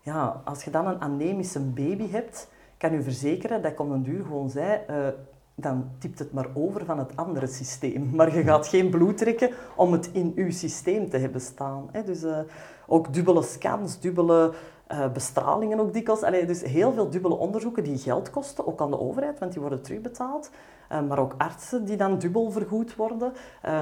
Ja, 0.00 0.42
als 0.44 0.64
je 0.64 0.70
dan 0.70 0.86
een 0.86 1.00
anemische 1.00 1.60
baby 1.60 2.10
hebt, 2.10 2.48
kan 2.76 2.94
u 2.94 3.02
verzekeren 3.02 3.62
dat 3.62 3.72
ik 3.72 3.78
een 3.78 4.02
duur 4.02 4.24
gewoon 4.24 4.50
zei, 4.50 4.80
uh, 4.90 5.08
dan 5.54 5.90
tipt 5.98 6.18
het 6.18 6.32
maar 6.32 6.48
over 6.54 6.84
van 6.84 6.98
het 6.98 7.16
andere 7.16 7.46
systeem. 7.46 8.10
Maar 8.16 8.36
je 8.36 8.42
gaat 8.42 8.66
geen 8.66 8.90
bloed 8.90 9.16
trekken 9.16 9.50
om 9.76 9.92
het 9.92 10.10
in 10.12 10.32
uw 10.34 10.50
systeem 10.50 11.10
te 11.10 11.16
hebben 11.16 11.40
staan. 11.40 11.88
Hè. 11.92 12.02
Dus 12.02 12.22
uh, 12.22 12.38
ook 12.86 13.14
dubbele 13.14 13.42
scans, 13.42 14.00
dubbele 14.00 14.52
uh, 14.92 15.12
bestralingen 15.12 15.80
ook 15.80 15.92
dikwijls. 15.92 16.22
Allee, 16.22 16.46
dus 16.46 16.62
heel 16.62 16.92
veel 16.92 17.10
dubbele 17.10 17.36
onderzoeken 17.36 17.84
die 17.84 17.98
geld 17.98 18.30
kosten, 18.30 18.66
ook 18.66 18.80
aan 18.80 18.90
de 18.90 19.00
overheid, 19.00 19.38
want 19.38 19.52
die 19.52 19.60
worden 19.60 19.82
terugbetaald. 19.82 20.50
Uh, 20.92 21.02
maar 21.02 21.18
ook 21.18 21.34
artsen 21.38 21.84
die 21.84 21.96
dan 21.96 22.18
dubbel 22.18 22.50
vergoed 22.50 22.96
worden. 22.96 23.32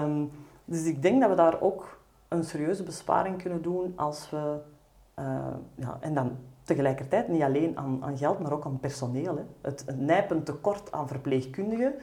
Um, 0.05 0.31
dus 0.65 0.85
ik 0.85 1.03
denk 1.03 1.21
dat 1.21 1.31
we 1.31 1.37
daar 1.37 1.61
ook 1.61 1.99
een 2.29 2.45
serieuze 2.45 2.83
besparing 2.83 3.43
kunnen 3.43 3.63
doen 3.63 3.93
als 3.97 4.31
we... 4.31 4.57
ja, 5.75 5.97
en 6.01 6.15
dan 6.15 6.37
tegelijkertijd 6.63 7.29
niet 7.29 7.43
alleen 7.43 7.79
aan, 7.79 7.99
aan 8.05 8.17
geld, 8.17 8.39
maar 8.39 8.53
ook 8.53 8.65
aan 8.65 8.81
personeel. 8.81 9.37
Hè. 9.37 9.43
Het, 9.61 9.83
het 9.87 10.01
nijpend 10.01 10.47
tekort 10.47 10.93
aan 10.93 11.09
verpleegkundigen 11.09 11.95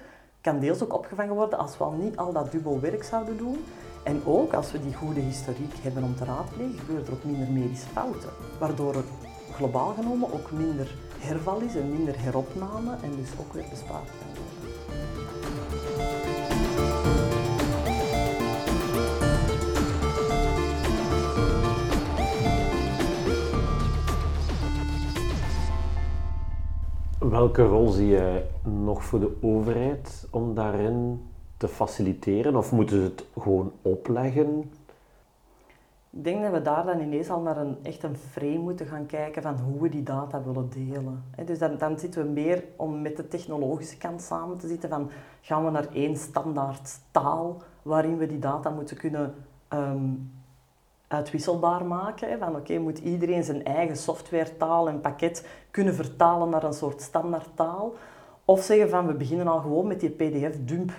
kan 0.41 0.59
deels 0.59 0.83
ook 0.83 0.93
opgevangen 0.93 1.35
worden 1.35 1.59
als 1.59 1.77
we 1.77 1.83
al 1.83 1.91
niet 1.91 2.17
al 2.17 2.33
dat 2.33 2.51
dubbel 2.51 2.79
werk 2.79 3.03
zouden 3.03 3.37
doen. 3.37 3.63
En 4.05 4.21
ook 4.25 4.53
als 4.53 4.71
we 4.71 4.81
die 4.81 4.93
goede 4.93 5.19
historiek 5.19 5.73
hebben 5.81 6.03
om 6.03 6.15
te 6.15 6.25
raadplegen, 6.25 6.79
gebeuren 6.79 7.05
er 7.05 7.13
ook 7.13 7.23
minder 7.23 7.51
medische 7.51 7.87
fouten. 7.87 8.29
Waardoor 8.59 8.95
er 8.95 9.03
globaal 9.53 9.93
genomen 9.93 10.33
ook 10.33 10.51
minder 10.51 10.95
herval 11.19 11.59
is 11.59 11.75
en 11.75 11.91
minder 11.91 12.19
heropname 12.19 12.95
en 13.01 13.15
dus 13.15 13.29
ook 13.39 13.53
weer 13.53 13.65
bespaard 13.69 14.09
kan 14.19 14.33
Welke 27.29 27.63
rol 27.63 27.87
zie 27.87 28.07
je 28.07 28.45
nog 28.63 29.03
voor 29.03 29.19
de 29.19 29.37
overheid 29.41 30.27
om 30.31 30.53
daarin 30.53 31.21
te 31.57 31.67
faciliteren? 31.67 32.55
Of 32.55 32.71
moeten 32.71 32.97
ze 32.97 33.03
het 33.03 33.25
gewoon 33.33 33.71
opleggen? 33.81 34.71
Ik 36.17 36.23
denk 36.23 36.41
dat 36.41 36.51
we 36.51 36.61
daar 36.61 36.85
dan 36.85 36.99
ineens 36.99 37.29
al 37.29 37.41
naar 37.41 37.57
een, 37.57 37.77
echt 37.83 38.03
een 38.03 38.15
frame 38.15 38.57
moeten 38.57 38.85
gaan 38.85 39.05
kijken 39.05 39.41
van 39.41 39.55
hoe 39.55 39.81
we 39.81 39.89
die 39.89 40.03
data 40.03 40.43
willen 40.43 40.69
delen. 40.69 41.23
Dus 41.45 41.59
dan, 41.59 41.77
dan 41.77 41.99
zitten 41.99 42.23
we 42.23 42.29
meer 42.29 42.63
om 42.75 43.01
met 43.01 43.17
de 43.17 43.27
technologische 43.27 43.97
kant 43.97 44.21
samen 44.21 44.57
te 44.57 44.67
zitten 44.67 44.89
van 44.89 45.09
gaan 45.41 45.65
we 45.65 45.71
naar 45.71 45.87
één 45.93 46.17
standaard 46.17 46.99
taal 47.11 47.61
waarin 47.81 48.17
we 48.17 48.27
die 48.27 48.39
data 48.39 48.69
moeten 48.69 48.97
kunnen 48.97 49.33
ehm, 49.67 50.09
uitwisselbaar 51.07 51.85
maken. 51.85 52.39
Van 52.39 52.55
oké, 52.55 52.77
moet 52.77 52.97
iedereen 52.97 53.43
zijn 53.43 53.65
eigen 53.65 53.97
softwaretaal 53.97 54.87
en 54.87 55.01
pakket 55.01 55.47
kunnen 55.71 55.95
vertalen 55.95 56.49
naar 56.49 56.63
een 56.63 56.73
soort 56.73 57.01
standaardtaal. 57.01 57.93
Of 58.45 58.63
zeggen 58.63 58.89
van 58.89 59.07
we 59.07 59.13
beginnen 59.13 59.47
al 59.47 59.59
gewoon 59.59 59.87
met 59.87 59.99
die 59.99 60.09
pdf-dump 60.09 60.91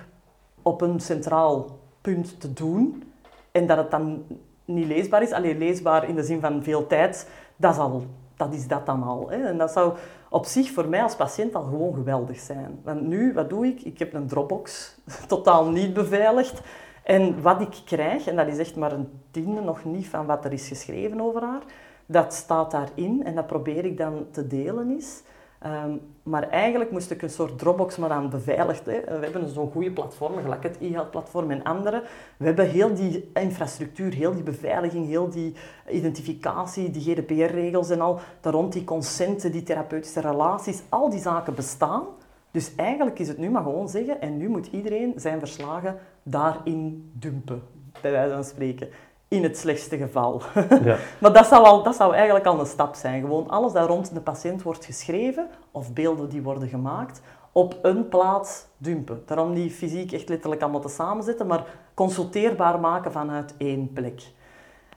op 0.66 0.80
een 0.80 1.00
centraal 1.00 1.78
punt 2.00 2.40
te 2.40 2.52
doen. 2.52 3.12
En 3.52 3.66
dat 3.66 3.76
het 3.76 3.90
dan 3.90 4.24
niet 4.64 4.86
leesbaar 4.86 5.22
is. 5.22 5.32
Alleen 5.32 5.58
leesbaar 5.58 6.08
in 6.08 6.14
de 6.14 6.22
zin 6.22 6.40
van 6.40 6.62
veel 6.62 6.86
tijd, 6.86 7.30
dat 7.56 7.72
is, 7.72 7.78
al, 7.78 8.04
dat, 8.36 8.54
is 8.54 8.68
dat 8.68 8.86
dan 8.86 9.02
al. 9.02 9.30
Hè. 9.30 9.36
En 9.44 9.58
dat 9.58 9.70
zou 9.70 9.96
op 10.30 10.44
zich 10.44 10.70
voor 10.70 10.88
mij 10.88 11.02
als 11.02 11.16
patiënt 11.16 11.54
al 11.54 11.62
gewoon 11.62 11.94
geweldig 11.94 12.38
zijn. 12.38 12.80
Want 12.84 13.00
nu, 13.00 13.32
wat 13.32 13.50
doe 13.50 13.66
ik? 13.66 13.82
Ik 13.82 13.98
heb 13.98 14.14
een 14.14 14.26
Dropbox, 14.26 14.96
totaal 15.28 15.70
niet 15.70 15.94
beveiligd. 15.94 16.60
En 17.02 17.42
wat 17.42 17.60
ik 17.60 17.80
krijg, 17.84 18.26
en 18.26 18.36
dat 18.36 18.46
is 18.46 18.58
echt 18.58 18.76
maar 18.76 18.92
een 18.92 19.08
tiende 19.30 19.60
nog 19.60 19.84
niet 19.84 20.08
van 20.08 20.26
wat 20.26 20.44
er 20.44 20.52
is 20.52 20.68
geschreven 20.68 21.20
over 21.20 21.42
haar, 21.42 21.62
dat 22.06 22.34
staat 22.34 22.70
daarin 22.70 23.24
en 23.24 23.34
dat 23.34 23.46
probeer 23.46 23.84
ik 23.84 23.98
dan 23.98 24.26
te 24.30 24.46
delen 24.46 24.96
is. 24.96 25.22
Um, 25.66 26.00
maar 26.22 26.48
eigenlijk 26.48 26.90
moest 26.90 27.10
ik 27.10 27.22
een 27.22 27.30
soort 27.30 27.58
Dropbox 27.58 27.96
maar 27.96 28.10
aan 28.10 28.30
beveiligd. 28.30 28.86
Hè. 28.86 29.00
We 29.04 29.26
hebben 29.26 29.48
zo'n 29.48 29.70
goede 29.70 29.90
platform, 29.90 30.42
gelijk 30.42 30.62
het 30.62 30.76
e-health-platform 30.80 31.50
en 31.50 31.62
andere. 31.62 32.02
We 32.36 32.44
hebben 32.44 32.68
heel 32.68 32.94
die 32.94 33.30
infrastructuur, 33.34 34.12
heel 34.12 34.34
die 34.34 34.42
beveiliging, 34.42 35.06
heel 35.06 35.28
die 35.28 35.54
identificatie, 35.90 36.90
die 36.90 37.02
GDPR-regels 37.02 37.90
en 37.90 38.00
al. 38.00 38.18
Daar 38.40 38.52
rond 38.52 38.72
die 38.72 38.84
consenten, 38.84 39.52
die 39.52 39.62
therapeutische 39.62 40.20
relaties, 40.20 40.82
al 40.88 41.10
die 41.10 41.20
zaken 41.20 41.54
bestaan. 41.54 42.04
Dus 42.50 42.74
eigenlijk 42.74 43.18
is 43.18 43.28
het 43.28 43.38
nu 43.38 43.50
maar 43.50 43.62
gewoon 43.62 43.88
zeggen, 43.88 44.20
en 44.20 44.36
nu 44.36 44.48
moet 44.48 44.66
iedereen 44.66 45.12
zijn 45.16 45.38
verslagen 45.38 45.98
daarin 46.22 47.10
dumpen, 47.12 47.62
bij 48.00 48.10
wijze 48.10 48.34
van 48.34 48.44
spreken. 48.44 48.88
In 49.28 49.42
het 49.42 49.58
slechtste 49.58 49.96
geval. 49.96 50.42
Ja. 50.84 50.96
maar 51.20 51.32
dat 51.32 51.46
zou, 51.46 51.64
al, 51.64 51.82
dat 51.82 51.96
zou 51.96 52.14
eigenlijk 52.14 52.46
al 52.46 52.60
een 52.60 52.66
stap 52.66 52.94
zijn. 52.94 53.20
Gewoon 53.20 53.48
alles 53.48 53.72
dat 53.72 53.88
rond 53.88 54.14
de 54.14 54.20
patiënt 54.20 54.62
wordt 54.62 54.84
geschreven, 54.84 55.48
of 55.70 55.92
beelden 55.92 56.28
die 56.28 56.42
worden 56.42 56.68
gemaakt, 56.68 57.20
op 57.52 57.78
een 57.82 58.08
plaats 58.08 58.66
dumpen. 58.76 59.22
Daarom 59.26 59.52
niet 59.52 59.72
fysiek 59.72 60.12
echt 60.12 60.28
letterlijk 60.28 60.62
allemaal 60.62 60.80
te 60.80 60.88
samenzetten, 60.88 61.46
maar 61.46 61.64
consulteerbaar 61.94 62.80
maken 62.80 63.12
vanuit 63.12 63.54
één 63.58 63.92
plek. 63.92 64.22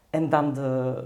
En 0.10 0.30
dan 0.30 0.54
de, 0.54 1.04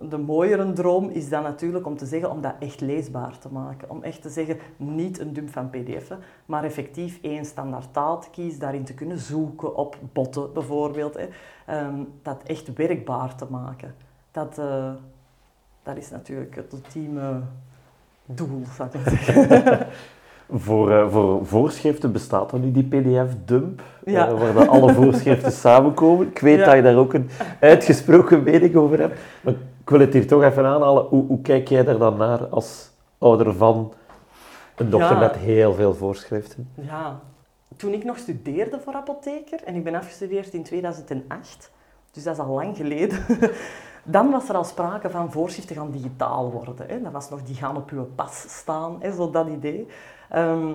de 0.00 0.18
mooiere 0.18 0.72
droom 0.72 1.08
is 1.08 1.28
dan 1.28 1.42
natuurlijk 1.42 1.86
om 1.86 1.96
te 1.96 2.06
zeggen, 2.06 2.30
om 2.30 2.40
dat 2.40 2.54
echt 2.58 2.80
leesbaar 2.80 3.38
te 3.38 3.48
maken. 3.52 3.90
Om 3.90 4.02
echt 4.02 4.22
te 4.22 4.28
zeggen, 4.28 4.58
niet 4.76 5.18
een 5.18 5.32
dump 5.32 5.50
van 5.50 5.70
pdf'en, 5.70 6.18
maar 6.46 6.64
effectief 6.64 7.18
één 7.22 7.44
standaard 7.44 7.92
taal 7.92 8.20
te 8.20 8.30
kiezen, 8.30 8.60
daarin 8.60 8.84
te 8.84 8.94
kunnen 8.94 9.18
zoeken 9.18 9.76
op 9.76 9.96
botten 10.12 10.52
bijvoorbeeld. 10.52 11.14
Hè. 11.14 11.28
Ehm, 11.66 12.04
dat 12.22 12.42
echt 12.42 12.72
werkbaar 12.74 13.34
te 13.34 13.46
maken. 13.50 13.94
Dat, 14.30 14.58
uh, 14.58 14.92
dat 15.82 15.96
is 15.96 16.10
natuurlijk 16.10 16.56
het 16.56 16.72
ultieme 16.72 17.40
doel, 18.24 18.62
zou 18.76 18.88
ik 18.92 19.08
zeggen. 19.08 19.86
Voor, 20.50 20.90
uh, 20.90 21.10
voor 21.10 21.46
voorschriften 21.46 22.12
bestaat 22.12 22.52
er 22.52 22.58
nu 22.58 22.72
die 22.72 22.84
PDF-dump, 22.84 23.82
ja. 24.04 24.30
uh, 24.30 24.40
waar 24.40 24.52
dan 24.52 24.68
alle 24.68 24.94
voorschriften 24.94 25.52
samenkomen. 25.66 26.26
Ik 26.26 26.38
weet 26.38 26.64
dat 26.64 26.74
je 26.74 26.82
daar 26.82 26.96
ook 26.96 27.14
een 27.14 27.30
uitgesproken 27.60 28.42
mening 28.42 28.74
over 28.74 28.98
hebt. 28.98 29.18
Maar 29.40 29.52
ik 29.80 29.90
wil 29.90 30.00
het 30.00 30.12
hier 30.12 30.26
toch 30.26 30.42
even 30.42 30.64
aanhalen. 30.64 31.04
Hoe, 31.04 31.26
hoe 31.26 31.40
kijk 31.40 31.68
jij 31.68 31.84
daar 31.84 31.98
dan 31.98 32.16
naar 32.16 32.46
als 32.46 32.90
ouder 33.18 33.54
van 33.54 33.92
een 34.76 34.90
dokter 34.90 35.18
met 35.18 35.36
heel 35.36 35.74
veel 35.74 35.94
voorschriften? 35.94 36.70
Ja, 36.74 37.20
toen 37.76 37.92
ik 37.92 38.04
nog 38.04 38.18
studeerde 38.18 38.80
voor 38.80 38.94
apotheker, 38.94 39.62
en 39.64 39.74
ik 39.74 39.84
ben 39.84 39.94
afgestudeerd 39.94 40.54
in 40.54 40.62
2008, 40.62 41.70
dus 42.10 42.22
dat 42.22 42.34
is 42.34 42.40
al 42.40 42.54
lang 42.54 42.76
geleden, 42.76 43.18
Dan 44.08 44.30
was 44.30 44.48
er 44.48 44.54
al 44.54 44.64
sprake 44.64 45.10
van 45.10 45.32
voorschriften 45.32 45.76
gaan 45.76 45.90
digitaal 45.90 46.50
worden. 46.50 46.74
Hè. 46.86 47.02
Dat 47.02 47.12
was 47.12 47.30
nog, 47.30 47.42
die 47.42 47.54
gaan 47.54 47.76
op 47.76 47.90
uw 47.90 48.04
pas 48.14 48.44
staan, 48.48 48.96
hè, 49.00 49.12
zo 49.12 49.30
dat 49.30 49.48
idee. 49.48 49.86
Ehm, 50.30 50.72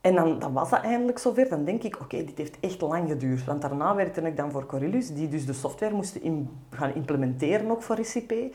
en 0.00 0.14
dan, 0.14 0.52
was 0.52 0.70
dat 0.70 0.82
eindelijk 0.82 1.18
zover. 1.18 1.48
Dan 1.48 1.64
denk 1.64 1.82
ik, 1.82 2.00
oké, 2.00 2.24
dit 2.24 2.38
heeft 2.38 2.60
echt 2.60 2.80
lang 2.80 3.08
geduurd. 3.08 3.44
Want 3.44 3.62
daarna 3.62 3.94
werkte 3.94 4.20
ik 4.20 4.36
dan 4.36 4.50
voor 4.50 4.66
Corylus, 4.66 5.14
die 5.14 5.28
dus 5.28 5.46
de 5.46 5.52
software 5.52 5.94
moesten 5.94 6.50
gaan 6.70 6.94
implementeren 6.94 7.70
ook 7.70 7.82
voor 7.82 7.98
ICP. 7.98 8.54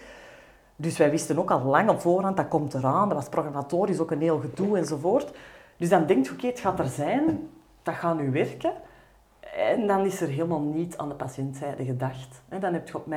Dus 0.76 0.98
wij 0.98 1.10
wisten 1.10 1.38
ook 1.38 1.52
al 1.52 1.64
lang 1.64 1.90
op 1.90 2.02
voorhand, 2.02 2.38
dat 2.38 2.48
komt 2.48 2.74
eraan. 2.74 3.10
Dat 3.10 3.18
was 3.18 3.30
programmatorisch 3.30 4.00
ook 4.00 4.12
een 4.12 4.22
heel 4.22 4.40
gedoe 4.40 4.78
enzovoort. 4.78 5.32
Dus 5.78 5.90
dan 5.90 6.06
denk 6.06 6.26
je, 6.26 6.32
oké, 6.32 6.48
het 6.48 6.60
gaat 6.60 6.80
er 6.80 6.88
zijn. 6.88 7.50
Dat 7.84 7.96
gaat 7.96 8.20
nu 8.20 8.32
werken. 8.32 8.74
En 9.56 9.88
dan 9.88 10.06
is 10.06 10.22
er 10.22 10.28
helemaal 10.28 10.62
niet 10.62 10.98
aan 10.98 11.10
de 11.10 11.16
patiëntzijde 11.16 11.86
gedacht. 11.86 12.42
Dan 12.60 12.74
heb 12.74 12.88
je 12.88 12.96
op 12.96 13.08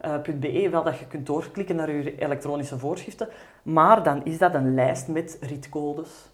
mijngezondheid.be 0.00 0.70
wel 0.70 0.82
dat 0.82 0.98
je 0.98 1.06
kunt 1.06 1.26
doorklikken 1.26 1.76
naar 1.76 1.90
je 1.90 2.18
elektronische 2.18 2.78
voorschriften. 2.78 3.28
Maar 3.62 4.02
dan 4.02 4.24
is 4.24 4.38
dat 4.38 4.54
een 4.54 4.74
lijst 4.74 5.08
met 5.08 5.38
ritcodes. 5.40 6.30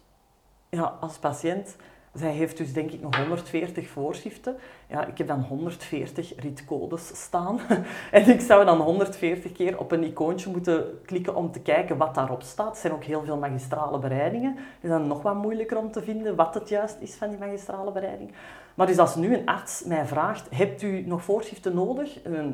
Ja, 0.69 0.97
als 0.99 1.17
patiënt 1.17 1.75
zij 2.15 2.31
heeft 2.31 2.57
dus 2.57 2.73
denk 2.73 2.91
ik 2.91 3.01
nog 3.01 3.15
140 3.15 3.87
voorschriften. 3.87 4.55
Ja, 4.87 5.05
ik 5.05 5.17
heb 5.17 5.27
dan 5.27 5.41
140 5.41 6.33
ritcodes 6.37 7.07
staan. 7.07 7.59
en 8.11 8.29
ik 8.29 8.41
zou 8.41 8.65
dan 8.65 8.79
140 8.79 9.51
keer 9.51 9.79
op 9.79 9.91
een 9.91 10.03
icoontje 10.03 10.49
moeten 10.49 10.99
klikken 11.05 11.35
om 11.35 11.51
te 11.51 11.59
kijken 11.59 11.97
wat 11.97 12.15
daarop 12.15 12.41
staat. 12.41 12.75
Er 12.75 12.81
zijn 12.81 12.93
ook 12.93 13.03
heel 13.03 13.23
veel 13.23 13.37
magistrale 13.37 13.99
bereidingen. 13.99 14.55
Het 14.55 14.83
is 14.83 14.89
dan 14.89 15.07
nog 15.07 15.21
wat 15.21 15.35
moeilijker 15.35 15.77
om 15.77 15.91
te 15.91 16.03
vinden 16.03 16.35
wat 16.35 16.53
het 16.53 16.69
juist 16.69 16.97
is 16.99 17.15
van 17.15 17.29
die 17.29 17.39
magistrale 17.39 17.91
bereiding. 17.91 18.31
Maar 18.75 18.87
dus 18.87 18.97
als 18.97 19.15
nu 19.15 19.35
een 19.35 19.45
arts 19.45 19.83
mij 19.83 20.05
vraagt, 20.05 20.47
hebt 20.55 20.81
u 20.81 21.03
nog 21.07 21.23
voorschriften 21.23 21.75
nodig? 21.75 22.25
Uh, 22.27 22.45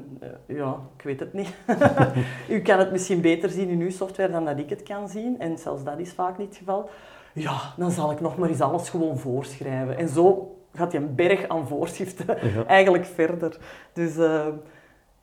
ja, 0.45 0.79
ik 0.97 1.03
weet 1.03 1.19
het 1.19 1.34
niet. 1.34 1.53
u 2.55 2.62
kan 2.62 2.79
het 2.79 2.91
misschien 2.91 3.21
beter 3.21 3.49
zien 3.49 3.69
in 3.69 3.79
uw 3.79 3.89
software 3.89 4.31
dan 4.31 4.45
dat 4.45 4.60
ik 4.60 4.69
het 4.69 4.84
kan 4.84 5.10
zien. 5.10 5.39
En 5.39 5.57
zelfs 5.57 5.84
dat 5.84 5.99
is 5.99 6.13
vaak 6.13 6.38
niet 6.38 6.47
het 6.47 6.57
geval 6.57 6.89
ja, 7.34 7.73
dan 7.77 7.91
zal 7.91 8.12
ik 8.12 8.21
nog 8.21 8.38
maar 8.38 8.49
eens 8.49 8.62
alles 8.62 8.89
gewoon 8.89 9.17
voorschrijven. 9.17 9.97
En 9.97 10.07
zo 10.07 10.55
gaat 10.73 10.91
je 10.91 10.97
een 10.97 11.15
berg 11.15 11.47
aan 11.47 11.67
voorschriften 11.67 12.38
eigenlijk 12.67 13.05
verder. 13.05 13.57
Dus 13.93 14.17
uh, 14.17 14.47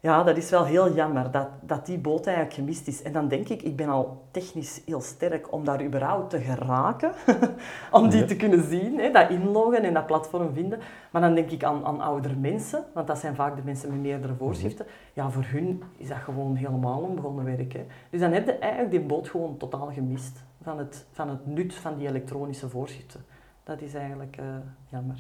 ja, 0.01 0.23
dat 0.23 0.37
is 0.37 0.51
wel 0.51 0.65
heel 0.65 0.95
jammer 0.95 1.31
dat, 1.31 1.49
dat 1.61 1.87
die 1.87 1.99
boot 1.99 2.27
eigenlijk 2.27 2.57
gemist 2.57 2.89
is. 2.89 3.03
En 3.03 3.13
dan 3.13 3.29
denk 3.29 3.49
ik, 3.49 3.63
ik 3.63 3.77
ben 3.77 3.89
al 3.89 4.25
technisch 4.31 4.83
heel 4.87 5.01
sterk 5.01 5.53
om 5.53 5.65
daar 5.65 5.85
überhaupt 5.85 6.31
te 6.31 6.41
geraken. 6.41 7.13
om 7.91 8.09
die 8.09 8.25
te 8.25 8.37
kunnen 8.37 8.69
zien, 8.69 8.99
hè, 8.99 9.11
dat 9.11 9.31
inloggen 9.31 9.83
en 9.83 9.95
dat 9.95 10.07
platform 10.07 10.55
vinden. 10.55 10.79
Maar 11.11 11.23
dan 11.23 11.35
denk 11.35 11.51
ik 11.51 11.65
aan, 11.65 11.85
aan 11.85 12.01
oudere 12.01 12.35
mensen, 12.35 12.85
want 12.95 13.07
dat 13.07 13.19
zijn 13.19 13.35
vaak 13.35 13.57
de 13.57 13.63
mensen 13.65 13.91
met 13.91 14.01
meerdere 14.01 14.35
voorschriften. 14.35 14.87
Ja, 15.13 15.31
voor 15.31 15.45
hun 15.47 15.83
is 15.97 16.09
dat 16.09 16.19
gewoon 16.19 16.55
helemaal 16.55 17.01
onbegonnen 17.01 17.45
werk. 17.45 17.73
Hè. 17.73 17.87
Dus 18.11 18.21
dan 18.21 18.33
heb 18.33 18.47
je 18.47 18.53
eigenlijk 18.53 18.91
die 18.91 19.01
boot 19.01 19.29
gewoon 19.29 19.57
totaal 19.57 19.91
gemist 19.93 20.45
van 20.63 20.79
het, 20.79 21.07
van 21.13 21.29
het 21.29 21.47
nut 21.47 21.75
van 21.75 21.97
die 21.97 22.09
elektronische 22.09 22.69
voorschriften. 22.69 23.25
Dat 23.65 23.81
is 23.81 23.95
eigenlijk 23.95 24.37
uh, 24.41 24.47
jammer. 24.91 25.17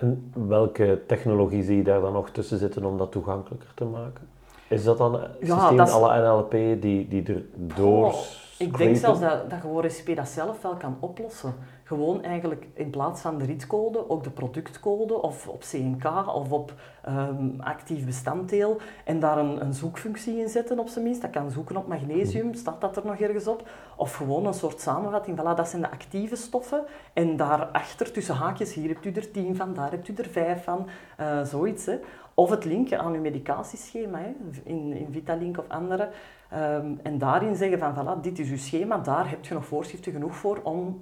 En 0.00 0.32
welke 0.46 1.00
technologie 1.06 1.62
zie 1.62 1.76
je 1.76 1.82
daar 1.82 2.00
dan 2.00 2.12
nog 2.12 2.30
tussen 2.30 2.58
zitten 2.58 2.84
om 2.84 2.98
dat 2.98 3.12
toegankelijker 3.12 3.68
te 3.74 3.84
maken? 3.84 4.28
Is 4.68 4.84
dat 4.84 4.98
dan 4.98 5.14
het 5.14 5.30
ja, 5.40 5.58
systeem, 5.58 5.76
dat 5.76 5.88
is... 5.88 5.94
alle 5.94 6.22
NLP 6.22 6.50
die, 6.82 7.08
die 7.08 7.22
er 7.22 7.44
door... 7.54 8.04
Oh, 8.06 8.14
ik 8.58 8.76
denk 8.76 8.96
zelfs 8.96 9.20
dat, 9.20 9.50
dat 9.50 9.60
gewoon 9.60 9.86
RCP 9.86 10.16
dat 10.16 10.28
zelf 10.28 10.62
wel 10.62 10.74
kan 10.74 10.96
oplossen. 11.00 11.54
Gewoon 11.86 12.22
eigenlijk 12.22 12.66
in 12.74 12.90
plaats 12.90 13.20
van 13.20 13.38
de 13.38 13.44
ritcode 13.44 14.10
ook 14.10 14.24
de 14.24 14.30
productcode 14.30 15.22
of 15.22 15.48
op 15.48 15.60
CNK 15.60 16.04
of 16.34 16.52
op 16.52 16.74
um, 17.08 17.54
actief 17.60 18.04
bestanddeel 18.04 18.80
en 19.04 19.20
daar 19.20 19.38
een, 19.38 19.60
een, 19.60 19.74
zoekfunctie 19.74 20.38
in 20.38 20.48
zetten 20.48 20.78
op 20.78 20.88
zijn 20.88 21.04
minst. 21.04 21.22
Dat 21.22 21.30
kan 21.30 21.50
zoeken 21.50 21.76
op 21.76 21.86
magnesium, 21.86 22.54
staat 22.54 22.80
dat 22.80 22.96
er 22.96 23.06
nog 23.06 23.18
ergens 23.18 23.46
op. 23.46 23.68
Of 23.96 24.14
gewoon 24.14 24.46
een 24.46 24.54
soort 24.54 24.80
samenvatting, 24.80 25.40
voilà, 25.40 25.56
dat 25.56 25.68
zijn 25.68 25.82
de 25.82 25.90
actieve 25.90 26.36
stoffen. 26.36 26.84
En 27.12 27.36
daarachter 27.36 28.12
tussen 28.12 28.34
haakjes, 28.34 28.74
hier 28.74 28.88
hebt 28.88 29.04
u 29.04 29.12
er 29.12 29.30
tien 29.30 29.56
van, 29.56 29.74
daar 29.74 29.90
hebt 29.90 30.08
u 30.08 30.14
er 30.14 30.28
vijf 30.28 30.64
van, 30.64 30.86
uh, 31.20 31.42
zoiets. 31.42 31.86
Hè. 31.86 31.98
Of 32.34 32.50
het 32.50 32.64
linken 32.64 33.00
aan 33.00 33.14
uw 33.14 33.20
medicatieschema, 33.20 34.18
hè, 34.18 34.34
in, 34.62 34.92
in 34.92 35.08
Vitalink 35.10 35.58
of 35.58 35.68
andere. 35.68 36.08
Um, 36.54 37.00
en 37.02 37.18
daarin 37.18 37.56
zeggen 37.56 37.78
van, 37.78 37.94
voilà, 37.94 38.20
dit 38.20 38.38
is 38.38 38.50
uw 38.50 38.56
schema, 38.56 38.98
daar 38.98 39.30
heb 39.30 39.44
je 39.44 39.54
nog 39.54 39.64
voorschriften 39.64 40.12
genoeg 40.12 40.36
voor 40.36 40.60
om 40.62 41.00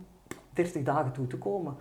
30 0.54 0.82
dagen 0.82 1.12
toe 1.12 1.26
te 1.26 1.36
komen. 1.36 1.76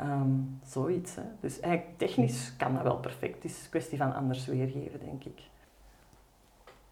Um, 0.00 0.60
zoiets. 0.64 1.14
Hè. 1.14 1.22
Dus 1.40 1.60
eigenlijk 1.60 1.98
technisch 1.98 2.54
kan 2.56 2.74
dat 2.74 2.82
wel 2.82 2.96
perfect. 2.96 3.34
Het 3.34 3.44
is 3.44 3.62
een 3.62 3.70
kwestie 3.70 3.98
van 3.98 4.14
anders 4.14 4.46
weergeven, 4.46 5.00
denk 5.00 5.24
ik. 5.24 5.40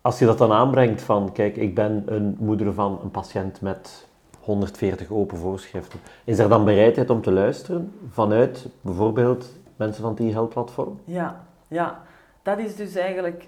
Als 0.00 0.18
je 0.18 0.26
dat 0.26 0.38
dan 0.38 0.52
aanbrengt 0.52 1.02
van, 1.02 1.32
kijk, 1.32 1.56
ik 1.56 1.74
ben 1.74 2.02
een 2.06 2.36
moeder 2.38 2.72
van 2.72 3.00
een 3.02 3.10
patiënt 3.10 3.60
met 3.60 4.08
140 4.40 5.10
open 5.10 5.38
voorschriften. 5.38 6.00
Is 6.24 6.38
er 6.38 6.48
dan 6.48 6.64
bereidheid 6.64 7.10
om 7.10 7.22
te 7.22 7.32
luisteren 7.32 7.92
vanuit 8.08 8.68
bijvoorbeeld 8.80 9.58
mensen 9.76 10.02
van 10.02 10.10
het 10.10 10.20
e-health-platform? 10.20 11.00
Ja, 11.04 11.46
ja, 11.68 12.02
dat 12.42 12.58
is 12.58 12.76
dus 12.76 12.94
eigenlijk 12.94 13.46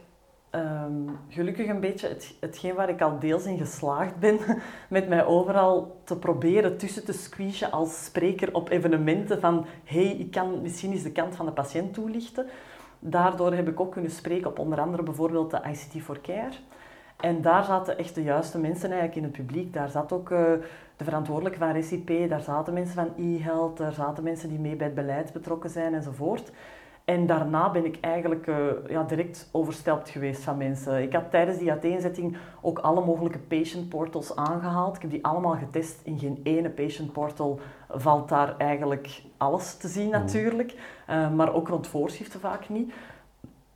um, 0.55 1.19
gelukkig 1.29 1.69
een 1.69 1.81
beetje 1.81 2.09
het, 2.09 2.35
hetgeen 2.41 2.75
waar 2.75 2.89
ik 2.89 3.01
al 3.01 3.19
deels 3.19 3.45
in 3.45 3.59
geslaagd 3.59 4.19
ben, 4.19 4.39
met 4.89 5.09
mij 5.09 5.25
overal 5.25 6.01
te 6.05 6.19
proberen 6.19 6.77
tussen 6.77 7.05
te 7.05 7.13
squeezen 7.13 7.71
als 7.71 8.05
spreker 8.05 8.55
op 8.55 8.71
evenementen 8.71 9.41
van 9.41 9.67
hey, 9.85 10.11
ik 10.11 10.31
kan 10.31 10.63
misschien 10.63 10.93
eens 10.93 11.03
de 11.03 11.13
kant 11.13 11.37
van 11.37 11.47
de 11.47 11.53
patiënt 11.53 11.95
toelichten. 11.95 12.47
Daardoor 12.99 13.53
heb 13.53 13.69
ik 13.69 13.81
ook 13.81 13.93
kunnen 13.93 14.11
spreken 14.11 14.51
op 14.51 14.59
onder 14.59 14.81
andere 14.81 15.03
bijvoorbeeld 15.03 15.51
de 15.51 15.61
ICT 15.71 16.03
for 16.03 16.21
Care. 16.21 16.53
En 17.17 17.43
daar 17.43 17.65
zaten 17.65 17.99
echt 17.99 18.15
de 18.15 18.23
juiste 18.23 18.59
mensen 18.59 18.91
eigenlijk 18.91 19.17
in 19.17 19.23
het 19.23 19.33
publiek. 19.33 19.73
Daar 19.73 19.89
zat 19.89 20.13
ook 20.13 20.31
uh, 20.31 20.39
de 20.97 21.05
verantwoordelijke 21.05 21.59
van 21.59 21.79
RCP, 21.79 22.29
daar 22.29 22.41
zaten 22.41 22.75
mensen 22.75 22.95
van 22.95 23.25
e-health, 23.25 23.77
daar 23.77 23.93
zaten 23.93 24.25
mensen 24.25 24.49
die 24.49 24.59
mee 24.59 24.77
bij 24.77 24.87
het 24.87 24.95
beleid 24.95 25.33
betrokken 25.33 25.71
zijn 25.71 25.95
enzovoort. 25.95 26.53
En 27.09 27.27
daarna 27.27 27.71
ben 27.71 27.85
ik 27.85 27.99
eigenlijk 28.01 28.47
uh, 28.47 28.57
ja, 28.89 29.03
direct 29.03 29.49
overstelpt 29.53 30.09
geweest 30.09 30.43
van 30.43 30.57
mensen. 30.57 31.03
Ik 31.03 31.13
had 31.13 31.31
tijdens 31.31 31.59
die 31.59 31.71
uiteenzetting 31.71 32.37
ook 32.61 32.79
alle 32.79 33.05
mogelijke 33.05 33.39
patient 33.39 33.89
portals 33.89 34.37
aangehaald. 34.37 34.97
Ik 34.97 35.03
heb 35.03 35.11
die 35.11 35.25
allemaal 35.25 35.57
getest. 35.57 36.01
In 36.03 36.19
geen 36.19 36.41
ene 36.43 36.71
patient 36.71 37.13
portal 37.13 37.61
valt 37.89 38.29
daar 38.29 38.57
eigenlijk 38.57 39.23
alles 39.37 39.77
te 39.77 39.89
zien 39.89 40.09
mhm. 40.09 40.19
natuurlijk. 40.19 40.75
Uh, 41.11 41.31
maar 41.35 41.55
ook 41.55 41.69
rond 41.69 41.87
voorschriften 41.87 42.41
vaak 42.41 42.69
niet. 42.69 42.93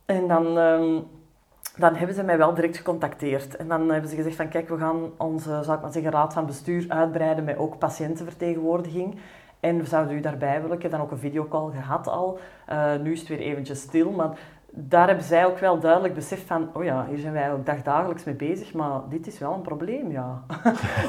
En 0.05 0.27
dan, 0.27 0.57
uh, 0.57 1.01
dan 1.77 1.95
hebben 1.95 2.15
ze 2.15 2.23
mij 2.23 2.37
wel 2.37 2.53
direct 2.53 2.77
gecontacteerd. 2.77 3.55
En 3.55 3.67
dan 3.67 3.89
hebben 3.89 4.09
ze 4.09 4.15
gezegd 4.15 4.35
van 4.35 4.49
kijk, 4.49 4.69
we 4.69 4.77
gaan 4.77 5.11
onze 5.17 5.59
zou 5.63 5.75
ik 5.75 5.81
maar 5.81 5.91
zeggen, 5.91 6.11
raad 6.11 6.33
van 6.33 6.45
bestuur 6.45 6.85
uitbreiden 6.87 7.43
met 7.43 7.57
ook 7.57 7.77
patiëntenvertegenwoordiging. 7.77 9.19
En 9.63 9.77
we 9.77 9.85
zouden 9.85 10.15
u 10.15 10.19
daarbij 10.19 10.61
willen. 10.61 10.75
Ik 10.75 10.81
heb 10.81 10.91
dan 10.91 11.01
ook 11.01 11.11
een 11.11 11.17
videocall 11.17 11.71
gehad 11.71 12.07
al. 12.07 12.39
Uh, 12.69 12.95
nu 13.01 13.11
is 13.11 13.19
het 13.19 13.27
weer 13.27 13.39
eventjes 13.39 13.81
stil, 13.81 14.11
maar 14.11 14.37
daar 14.69 15.07
hebben 15.07 15.25
zij 15.25 15.45
ook 15.45 15.57
wel 15.59 15.79
duidelijk 15.79 16.13
besef 16.13 16.47
van, 16.47 16.69
oh 16.73 16.83
ja, 16.83 17.05
hier 17.09 17.17
zijn 17.17 17.33
wij 17.33 17.51
ook 17.51 17.65
dagdagelijks 17.65 18.23
mee 18.23 18.35
bezig, 18.35 18.73
maar 18.73 18.99
dit 19.09 19.27
is 19.27 19.39
wel 19.39 19.53
een 19.53 19.61
probleem, 19.61 20.11
ja. 20.11 20.41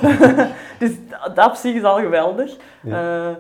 dus 0.79 0.93
dat 1.35 1.47
op 1.47 1.55
zich 1.55 1.75
is 1.75 1.83
al 1.83 1.99
geweldig. 1.99 2.57
Uh, 2.85 3.31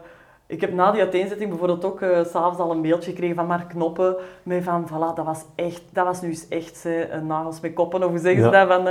ik 0.46 0.60
heb 0.60 0.72
na 0.72 0.90
die 0.90 1.00
uiteenzetting 1.00 1.48
bijvoorbeeld 1.48 1.84
ook 1.84 2.00
uh, 2.00 2.24
s'avonds 2.24 2.58
al 2.58 2.70
een 2.70 2.80
mailtje 2.80 3.10
gekregen 3.10 3.36
van 3.36 3.46
Mark 3.46 3.68
Knoppen, 3.68 4.16
met 4.42 4.64
van, 4.64 4.88
voilà, 4.88 5.14
dat 5.14 5.24
was 5.24 5.44
echt, 5.54 5.82
dat 5.92 6.04
was 6.04 6.20
nu 6.20 6.28
eens 6.28 6.48
echt 6.48 6.84
uh, 6.86 7.20
nagels 7.20 7.60
met 7.60 7.72
koppen, 7.72 8.04
of 8.04 8.10
hoe 8.10 8.18
zeggen 8.18 8.44
ze 8.44 8.50
dat, 8.50 8.68
van... 8.68 8.88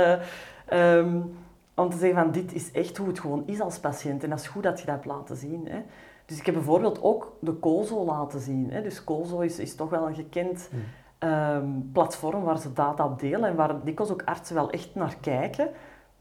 Um, 0.78 1.36
om 1.74 1.90
te 1.90 1.96
zeggen 1.96 2.18
van, 2.18 2.30
dit 2.30 2.54
is 2.54 2.72
echt 2.72 2.96
hoe 2.96 3.08
het 3.08 3.20
gewoon 3.20 3.42
is 3.46 3.60
als 3.60 3.78
patiënt. 3.78 4.22
En 4.22 4.30
dat 4.30 4.38
is 4.38 4.46
goed 4.46 4.62
dat 4.62 4.80
je 4.80 4.86
dat 4.86 4.94
hebt 4.94 5.06
laten 5.06 5.36
zien. 5.36 5.66
Hè. 5.68 5.78
Dus 6.26 6.38
ik 6.38 6.46
heb 6.46 6.54
bijvoorbeeld 6.54 7.02
ook 7.02 7.36
de 7.40 7.58
COSO 7.58 8.04
laten 8.04 8.40
zien. 8.40 8.70
Hè. 8.70 8.82
Dus 8.82 9.04
COSO 9.04 9.40
is, 9.40 9.58
is 9.58 9.74
toch 9.74 9.90
wel 9.90 10.06
een 10.06 10.14
gekend 10.14 10.70
um, 11.18 11.90
platform 11.92 12.42
waar 12.42 12.58
ze 12.58 12.72
data 12.72 13.14
delen 13.18 13.48
en 13.48 13.56
waar 13.56 13.84
dikwijls 13.84 14.12
ook 14.12 14.22
artsen 14.24 14.54
wel 14.54 14.70
echt 14.70 14.94
naar 14.94 15.16
kijken. 15.20 15.68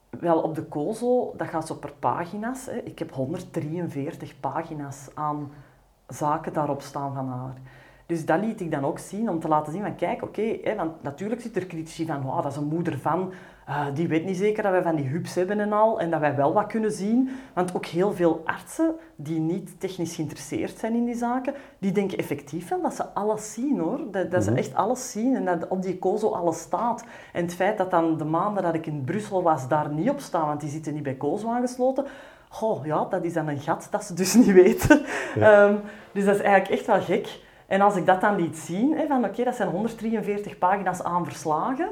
Wel, 0.10 0.42
op 0.42 0.56
de 0.56 0.68
COSO, 0.68 1.34
dat 1.38 1.48
gaat 1.48 1.68
zo 1.68 1.76
per 1.76 1.94
pagina's. 2.00 2.66
Hè. 2.66 2.78
Ik 2.78 3.00
heb 3.00 3.12
143 3.12 4.40
pagina's 4.40 5.10
aan 5.14 5.52
zaken 6.08 6.54
daarop 6.54 6.82
staan 6.82 7.14
van 7.14 7.28
haar. 7.28 7.58
Dus 8.06 8.26
dat 8.26 8.40
liet 8.40 8.62
ik 8.62 8.72
dan 8.72 8.86
ook 8.86 9.00
zien 9.00 9.30
om 9.30 9.40
te 9.40 9.48
laten 9.48 9.74
zien 9.74 9.82
van 9.82 9.96
kijk, 9.96 10.24
oké, 10.24 10.76
want 10.76 11.04
natuurlijk 11.04 11.42
zit 11.42 11.56
er 11.56 11.66
critici 11.66 12.06
van, 12.06 12.22
wow, 12.22 12.44
dat 12.44 12.52
is 12.52 12.58
een 12.58 12.68
moeder 12.68 13.00
van, 13.00 13.34
uh, 13.70 13.86
die 13.94 14.08
weet 14.08 14.26
niet 14.26 14.38
zeker 14.38 14.64
dat 14.64 14.72
wij 14.72 14.82
van 14.82 14.96
die 14.96 15.08
hubs 15.08 15.36
hebben 15.36 15.60
en 15.60 15.74
al, 15.74 16.00
en 16.00 16.12
dat 16.12 16.20
wij 16.20 16.36
wel 16.36 16.54
wat 16.54 16.68
kunnen 16.68 16.92
zien. 16.92 17.30
Want 17.54 17.76
ook 17.76 17.86
heel 17.86 18.14
veel 18.14 18.42
artsen 18.46 18.96
die 19.16 19.40
niet 19.40 19.80
technisch 19.80 20.16
geïnteresseerd 20.16 20.80
zijn 20.80 20.94
in 20.94 21.06
die 21.06 21.16
zaken, 21.16 21.54
die 21.80 21.92
denken 21.92 22.18
effectief 22.18 22.70
wel 22.70 22.82
dat 22.82 22.96
ze 22.96 23.14
alles 23.14 23.54
zien 23.54 23.80
hoor. 23.80 24.00
Dat, 24.12 24.32
dat 24.32 24.44
ze 24.44 24.50
mhm. 24.50 24.60
echt 24.60 24.76
alles 24.76 25.12
zien 25.12 25.36
en 25.36 25.46
dat 25.46 25.68
op 25.68 25.82
die 25.82 26.00
COSO 26.00 26.30
alles 26.30 26.60
staat. 26.60 27.04
En 27.34 27.42
het 27.42 27.56
feit 27.56 27.78
dat 27.78 27.92
dan 27.92 28.18
de 28.18 28.26
maanden 28.26 28.64
dat 28.64 28.74
ik 28.74 28.86
in 28.86 29.04
Brussel 29.04 29.44
was 29.44 29.68
daar 29.68 29.90
niet 29.90 30.10
op 30.10 30.20
staan, 30.20 30.48
want 30.48 30.62
die 30.62 30.70
zitten 30.70 30.94
niet 30.94 31.04
bij 31.04 31.18
COSO 31.18 31.50
aangesloten, 31.50 32.06
Goh, 32.54 32.86
ja, 32.86 33.06
dat 33.10 33.24
is 33.24 33.34
dan 33.34 33.48
een 33.48 33.60
gat 33.60 33.88
dat 33.92 34.04
ze 34.04 34.14
dus 34.14 34.34
niet 34.46 34.52
weten. 34.52 35.06
Ehm, 35.40 35.76
dus 36.12 36.26
dat 36.26 36.36
is 36.36 36.42
eigenlijk 36.42 36.80
echt 36.80 36.86
wel 36.86 37.02
gek. 37.02 37.40
En 37.68 37.82
als 37.82 37.96
ik 37.96 38.06
dat 38.06 38.22
dan 38.22 38.36
liet 38.36 38.58
zien, 38.58 38.98
hè, 38.98 39.08
van 39.08 39.26
oké, 39.26 39.44
dat 39.44 39.56
zijn 39.56 39.70
143 39.70 40.58
pagina's 40.58 41.04
aan 41.04 41.26
verslagen, 41.26 41.88
eh, 41.88 41.92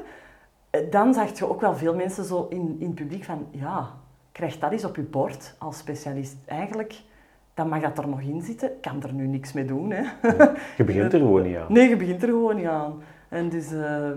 dan 0.90 1.14
zag 1.14 1.38
je 1.38 1.48
ook 1.48 1.60
wel 1.60 1.76
veel 1.76 1.94
mensen 1.94 2.24
zo 2.24 2.46
in, 2.50 2.76
in 2.78 2.86
het 2.86 2.94
publiek 2.94 3.24
van, 3.24 3.46
ja, 3.50 3.90
krijg 4.32 4.58
dat 4.58 4.72
eens 4.72 4.84
op 4.84 4.96
je 4.96 5.02
bord 5.02 5.54
als 5.58 5.78
specialist. 5.78 6.36
Eigenlijk, 6.44 7.02
dan 7.54 7.68
mag 7.68 7.80
dat 7.80 7.98
er 7.98 8.08
nog 8.08 8.20
in 8.20 8.42
zitten. 8.42 8.70
Ik 8.70 8.80
kan 8.80 9.02
er 9.02 9.12
nu 9.12 9.26
niks 9.26 9.52
mee 9.52 9.64
doen. 9.64 9.90
Hè. 9.90 10.02
Je 10.76 10.84
begint 10.84 11.12
er 11.12 11.18
gewoon 11.26 11.42
niet 11.42 11.56
aan. 11.56 11.72
Nee, 11.72 11.88
je 11.88 11.96
begint 11.96 12.22
er 12.22 12.28
gewoon 12.28 12.56
niet 12.56 12.66
aan. 12.66 13.02
En 13.28 13.48
dus, 13.48 13.72
uh, 13.72 14.10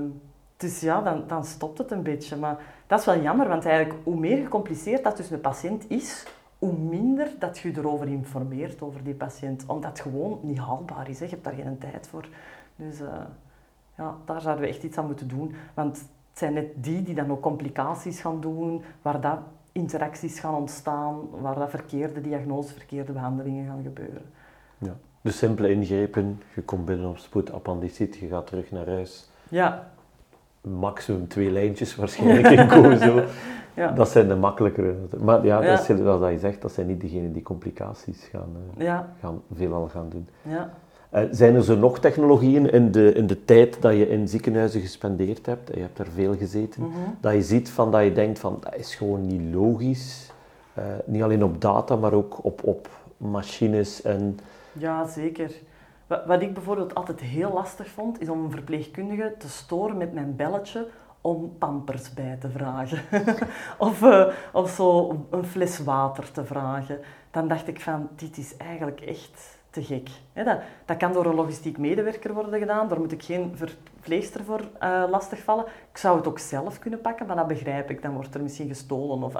dus 0.58 0.80
ja, 0.80 1.02
dan, 1.02 1.24
dan 1.28 1.46
stopt 1.46 1.78
het 1.78 1.92
een 1.92 2.04
beetje. 2.04 2.36
Maar 2.36 2.58
dat 2.88 3.00
is 3.00 3.06
wel 3.06 3.22
jammer, 3.22 3.48
want 3.48 3.66
eigenlijk 3.66 4.00
hoe 4.04 4.20
meer 4.20 4.38
gecompliceerd 4.44 5.04
dat 5.04 5.18
dus 5.18 5.32
een 5.32 5.42
patiënt 5.42 5.90
is, 5.90 6.26
hoe 6.60 6.74
minder 6.74 7.28
dat 7.40 7.58
je 7.58 7.72
erover 7.76 8.08
informeert 8.08 8.82
over 8.82 9.04
die 9.04 9.14
patiënt. 9.14 9.64
Omdat 9.68 9.90
het 9.90 10.00
gewoon 10.00 10.40
niet 10.42 10.58
haalbaar 10.58 11.10
is. 11.10 11.20
Hè. 11.20 11.26
Je 11.26 11.32
hebt 11.32 11.44
daar 11.44 11.54
geen 11.54 11.78
tijd 11.78 12.08
voor. 12.08 12.28
Dus 12.76 13.02
uh, 13.02 13.08
ja, 13.98 14.16
daar 14.26 14.42
zouden 14.42 14.64
we 14.64 14.70
echt 14.70 14.84
iets 14.84 14.98
aan 14.98 15.06
moeten 15.06 15.28
doen. 15.28 15.56
Want 15.74 16.06
het 16.36 16.44
zijn 16.44 16.54
net 16.54 16.84
die 16.84 17.04
die 17.04 17.16
dan 17.16 17.32
ook 17.32 17.42
complicaties 17.42 18.20
gaan 18.20 18.42
doen, 18.42 18.82
waar 19.02 19.22
dat 19.22 19.38
interacties 19.72 20.40
gaan 20.40 20.56
ontstaan, 20.56 21.16
waar 21.42 21.56
dat 21.56 21.70
verkeerde 21.70 22.22
diagnoses, 22.22 22.74
verkeerde 22.74 23.12
behandelingen 23.12 23.66
gaan 23.66 23.84
gebeuren. 23.84 24.22
Ja. 24.78 24.96
Dus 25.22 25.38
simpele 25.38 25.72
ingrepen, 25.72 26.42
je 26.56 26.62
komt 26.62 26.86
binnen 26.86 27.10
op 27.10 27.18
spoedappendicit, 27.18 28.16
je 28.16 28.28
gaat 28.28 28.48
terug 28.48 28.72
naar 28.72 28.88
huis. 28.88 29.30
Ja. 29.50 29.88
Maximum 30.62 31.28
twee 31.28 31.52
lijntjes 31.52 31.96
waarschijnlijk 31.96 32.48
in 32.48 32.68
COSO. 32.68 33.24
ja. 33.82 33.92
Dat 33.92 34.10
zijn 34.10 34.28
de 34.28 34.36
makkelijkere. 34.36 34.96
Maar 35.20 35.46
ja, 35.46 35.62
Dat 35.62 35.80
is, 35.80 35.86
zoals 35.86 36.32
je 36.32 36.40
zegt, 36.40 36.62
dat 36.62 36.72
zijn 36.72 36.88
niet 36.88 37.02
degenen 37.02 37.34
die 37.34 37.44
complicaties 37.44 38.24
gaan, 38.32 38.56
ja. 38.78 39.10
gaan 39.20 39.42
veelal 39.54 39.88
gaan 39.88 40.10
doen. 40.10 40.28
Ja. 40.42 40.74
Uh, 41.16 41.22
zijn 41.32 41.56
er 41.56 41.64
zo 41.64 41.76
nog 41.76 42.00
technologieën 42.00 42.72
in 42.72 42.92
de, 42.92 43.14
in 43.14 43.28
de 43.28 43.46
tijd 43.46 43.82
dat 43.82 43.94
je 43.94 44.10
in 44.10 44.28
ziekenhuizen 44.28 44.82
gespendeerd 44.82 45.46
hebt, 45.46 45.70
en 45.70 45.76
je 45.78 45.82
hebt 45.84 46.00
er 46.00 46.08
veel 46.16 46.36
gezeten, 46.36 46.82
Mhm. 46.84 46.98
dat 47.20 47.34
je 47.34 47.42
ziet 47.42 47.70
van 47.70 47.92
dat 47.92 48.04
je 48.04 48.12
denkt 48.14 48.40
van 48.40 48.58
dat 48.60 48.76
is 48.76 48.96
gewoon 48.96 49.28
niet 49.28 49.54
logisch. 49.54 50.32
Uh, 50.78 50.84
niet 51.06 51.22
alleen 51.24 51.44
op 51.44 51.62
data, 51.62 51.96
maar 51.96 52.14
ook 52.14 52.44
op, 52.44 52.64
op 52.64 52.90
machines 53.18 54.02
en... 54.02 54.40
Ja, 54.72 55.08
zeker. 55.08 55.52
Wat, 56.08 56.26
wat 56.26 56.42
ik 56.42 56.54
bijvoorbeeld 56.54 56.96
altijd 56.96 57.20
heel 57.20 57.54
lastig 57.54 57.88
vond, 57.88 58.22
is 58.22 58.30
om 58.30 58.44
een 58.44 58.52
verpleegkundige 58.52 59.34
te 59.38 59.50
storen 59.50 59.98
met 59.98 60.14
mijn 60.14 60.36
belletje 60.36 60.88
om 61.22 61.56
pampers 61.58 62.14
bij 62.14 62.38
te 62.40 62.50
vragen. 62.50 63.00
of, 63.78 64.02
uh, 64.02 64.28
of 64.54 64.70
zo 64.70 65.18
een 65.30 65.46
fles 65.46 65.80
water 65.80 66.32
te 66.32 66.46
vragen. 66.46 67.00
Dan 67.32 67.48
dacht 67.48 67.68
ik 67.68 67.82
van, 67.82 68.10
dit 68.16 68.38
is 68.38 68.58
eigenlijk 68.58 69.02
echt 69.02 69.55
te 69.76 69.84
gek. 69.84 70.10
dat, 70.34 70.60
dat, 70.86 70.98
kan 70.98 71.14
door 71.14 71.26
een 71.26 71.36
logistiek 71.36 71.78
medewerker 71.78 72.34
worden 72.34 72.60
gedaan, 72.60 72.88
daar 72.88 73.00
moet 73.00 73.12
ik 73.12 73.24
geen 73.24 73.54
verpleegster 73.56 74.44
voor 74.44 74.62
uh, 74.84 75.04
lastigvallen. 75.10 75.66
Ik 75.92 75.98
zou 75.98 76.18
het 76.18 76.28
ook 76.28 76.40
zelf 76.40 76.80
kunnen 76.80 77.02
pakken, 77.02 77.26
maar 77.26 77.36
dat 77.36 77.48
begrijp 77.48 77.90
ik, 77.90 78.02
dan 78.02 78.14
wordt 78.14 78.36
er 78.36 78.42
misschien 78.42 78.68
gestolen. 78.68 79.24
Of, 79.24 79.34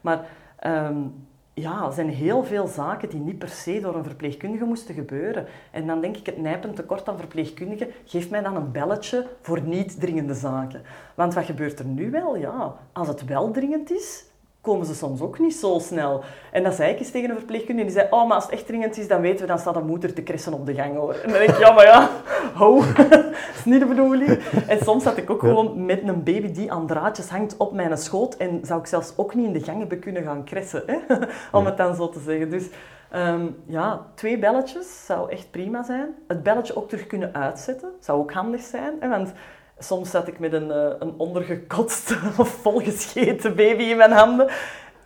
maar 0.00 0.26
um, 0.66 1.26
ja, 1.54 1.86
er 1.86 1.92
zijn 1.92 2.08
heel 2.08 2.44
veel 2.44 2.66
zaken 2.66 3.08
die 3.08 3.20
niet 3.20 3.38
per 3.38 3.48
se 3.48 3.80
door 3.80 3.94
een 3.94 4.04
verpleegkundige 4.04 4.64
moesten 4.64 4.94
gebeuren. 4.94 5.46
En 5.70 5.86
dan 5.86 6.00
denk 6.00 6.16
ik, 6.16 6.26
het 6.26 6.38
nijpend 6.38 6.76
tekort 6.76 7.08
aan 7.08 7.18
verpleegkundigen, 7.18 7.88
geef 8.04 8.30
mij 8.30 8.42
dan 8.42 8.56
een 8.56 8.72
belletje 8.72 9.26
voor 9.40 9.60
niet 9.62 10.00
dringende 10.00 10.34
zaken. 10.34 10.82
Want 11.14 11.34
wat 11.34 11.44
gebeurt 11.44 11.78
er 11.78 11.84
nu 11.84 12.10
wel? 12.10 12.36
Ja, 12.36 12.76
als 12.92 13.08
het 13.08 13.24
wel 13.24 13.50
dringend 13.50 13.90
is, 13.90 14.24
komen 14.66 14.86
ze 14.86 14.94
soms 14.94 15.20
ook 15.20 15.38
niet 15.38 15.54
zo 15.54 15.78
snel. 15.78 16.24
En 16.52 16.62
dat 16.62 16.74
zei 16.74 16.92
ik 16.92 16.98
eens 16.98 17.10
tegen 17.10 17.30
een 17.30 17.36
verpleegkundige. 17.36 17.88
Die 17.88 17.96
zei, 17.96 18.06
oh, 18.10 18.26
maar 18.26 18.34
als 18.34 18.44
het 18.44 18.52
echt 18.52 18.66
dringend 18.66 18.98
is, 18.98 19.08
dan 19.08 19.20
weten 19.20 19.40
we, 19.40 19.46
dan 19.46 19.58
staat 19.58 19.76
een 19.76 19.86
moeder 19.86 20.12
te 20.12 20.22
kressen 20.22 20.52
op 20.52 20.66
de 20.66 20.74
gang, 20.74 20.96
hoor. 20.96 21.14
En 21.14 21.30
dan 21.30 21.38
denk 21.38 21.50
ik, 21.50 21.58
ja, 21.58 21.72
maar 21.72 21.84
ja, 21.84 22.10
ho, 22.54 22.82
dat 22.96 23.24
is 23.56 23.64
niet 23.64 23.80
de 23.80 23.86
bedoeling. 23.86 24.38
En 24.66 24.78
soms 24.78 25.02
zat 25.02 25.16
ik 25.16 25.30
ook 25.30 25.40
gewoon 25.40 25.84
met 25.84 26.02
een 26.02 26.22
baby 26.22 26.52
die 26.52 26.72
aan 26.72 26.86
draadjes 26.86 27.28
hangt 27.28 27.56
op 27.56 27.72
mijn 27.72 27.98
schoot 27.98 28.36
en 28.36 28.60
zou 28.62 28.80
ik 28.80 28.86
zelfs 28.86 29.12
ook 29.16 29.34
niet 29.34 29.46
in 29.46 29.52
de 29.52 29.64
gang 29.64 29.78
hebben 29.78 29.98
kunnen 29.98 30.22
gaan 30.22 30.44
kressen, 30.44 30.82
hè? 30.86 31.16
om 31.58 31.64
het 31.64 31.76
dan 31.76 31.94
zo 31.94 32.08
te 32.08 32.20
zeggen. 32.20 32.50
Dus 32.50 32.68
um, 33.14 33.56
ja, 33.66 34.06
twee 34.14 34.38
belletjes 34.38 35.04
zou 35.06 35.30
echt 35.30 35.50
prima 35.50 35.82
zijn. 35.82 36.14
Het 36.28 36.42
belletje 36.42 36.76
ook 36.76 36.88
terug 36.88 37.06
kunnen 37.06 37.34
uitzetten, 37.34 37.90
zou 38.00 38.18
ook 38.18 38.32
handig 38.32 38.60
zijn, 38.60 38.92
hè? 39.00 39.08
want 39.08 39.32
Soms 39.78 40.10
zat 40.10 40.28
ik 40.28 40.38
met 40.38 40.52
een, 40.52 40.68
uh, 40.68 40.92
een 40.98 41.14
ondergekotst 41.16 42.16
of 42.38 42.48
volgescheten 42.48 43.56
baby 43.56 43.82
in 43.82 43.96
mijn 43.96 44.12
handen. 44.12 44.48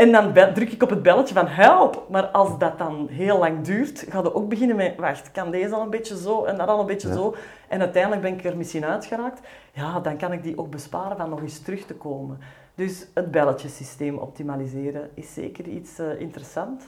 En 0.01 0.12
dan 0.12 0.33
druk 0.33 0.73
ik 0.73 0.83
op 0.83 0.91
het 0.91 1.03
belletje 1.03 1.35
van 1.35 1.47
help. 1.47 2.07
Maar 2.09 2.27
als 2.27 2.59
dat 2.59 2.79
dan 2.79 3.09
heel 3.11 3.39
lang 3.39 3.64
duurt, 3.64 4.05
ga 4.09 4.18
je 4.18 4.35
ook 4.35 4.49
beginnen 4.49 4.77
met... 4.77 4.97
Wacht, 4.97 5.31
kan 5.31 5.51
deze 5.51 5.75
al 5.75 5.83
een 5.83 5.91
beetje 5.91 6.16
zo 6.16 6.45
en 6.45 6.57
dat 6.57 6.68
al 6.68 6.81
een 6.81 6.87
beetje 6.87 7.09
ja. 7.09 7.14
zo? 7.14 7.35
En 7.68 7.81
uiteindelijk 7.81 8.23
ben 8.23 8.33
ik 8.33 8.45
er 8.45 8.57
misschien 8.57 8.85
uitgeraakt. 8.85 9.41
Ja, 9.73 10.01
dan 10.01 10.16
kan 10.16 10.33
ik 10.33 10.43
die 10.43 10.59
ook 10.59 10.71
besparen 10.71 11.16
van 11.16 11.31
nog 11.31 11.41
eens 11.41 11.59
terug 11.59 11.87
te 11.87 11.95
komen. 11.95 12.39
Dus 12.75 13.07
het 13.14 13.31
belletjesysteem 13.31 14.18
optimaliseren 14.18 15.11
is 15.14 15.35
zeker 15.35 15.66
iets 15.66 15.99
uh, 15.99 16.21
interessants. 16.21 16.85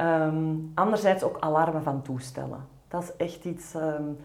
Um, 0.00 0.72
anderzijds 0.74 1.22
ook 1.22 1.36
alarmen 1.40 1.82
van 1.82 2.02
toestellen. 2.02 2.66
Dat 2.88 3.02
is 3.02 3.16
echt 3.16 3.44
iets... 3.44 3.74
Um, 3.74 4.18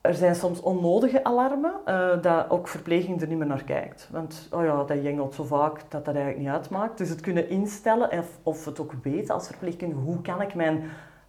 er 0.00 0.14
zijn 0.14 0.34
soms 0.34 0.60
onnodige 0.60 1.24
alarmen, 1.24 1.72
uh, 1.86 2.22
dat 2.22 2.50
ook 2.50 2.68
verpleging 2.68 3.20
er 3.20 3.28
niet 3.28 3.38
meer 3.38 3.46
naar 3.46 3.64
kijkt. 3.64 4.08
Want 4.10 4.48
oh 4.50 4.64
ja, 4.64 4.84
dat 4.84 5.02
jengelt 5.02 5.34
zo 5.34 5.44
vaak 5.44 5.80
dat 5.88 6.04
dat 6.04 6.14
eigenlijk 6.14 6.38
niet 6.44 6.54
uitmaakt. 6.54 6.98
Dus 6.98 7.08
het 7.08 7.20
kunnen 7.20 7.48
instellen, 7.48 8.10
of, 8.10 8.38
of 8.42 8.64
het 8.64 8.80
ook 8.80 8.92
weten 9.02 9.34
als 9.34 9.46
verpleegkundige, 9.46 10.00
hoe 10.00 10.22
kan 10.22 10.40
ik 10.40 10.54
mijn 10.54 10.82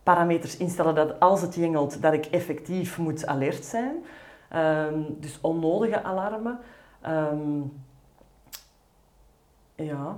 parameters 0.03 0.57
instellen 0.57 0.95
dat 0.95 1.19
als 1.19 1.41
het 1.41 1.55
jengelt, 1.55 2.01
dat 2.01 2.13
ik 2.13 2.25
effectief 2.25 2.97
moet 2.97 3.25
alert 3.25 3.65
zijn. 3.65 3.95
Um, 4.55 5.15
dus 5.19 5.41
onnodige 5.41 6.03
alarmen. 6.03 6.59
Um, 7.07 7.73
ja, 9.75 10.17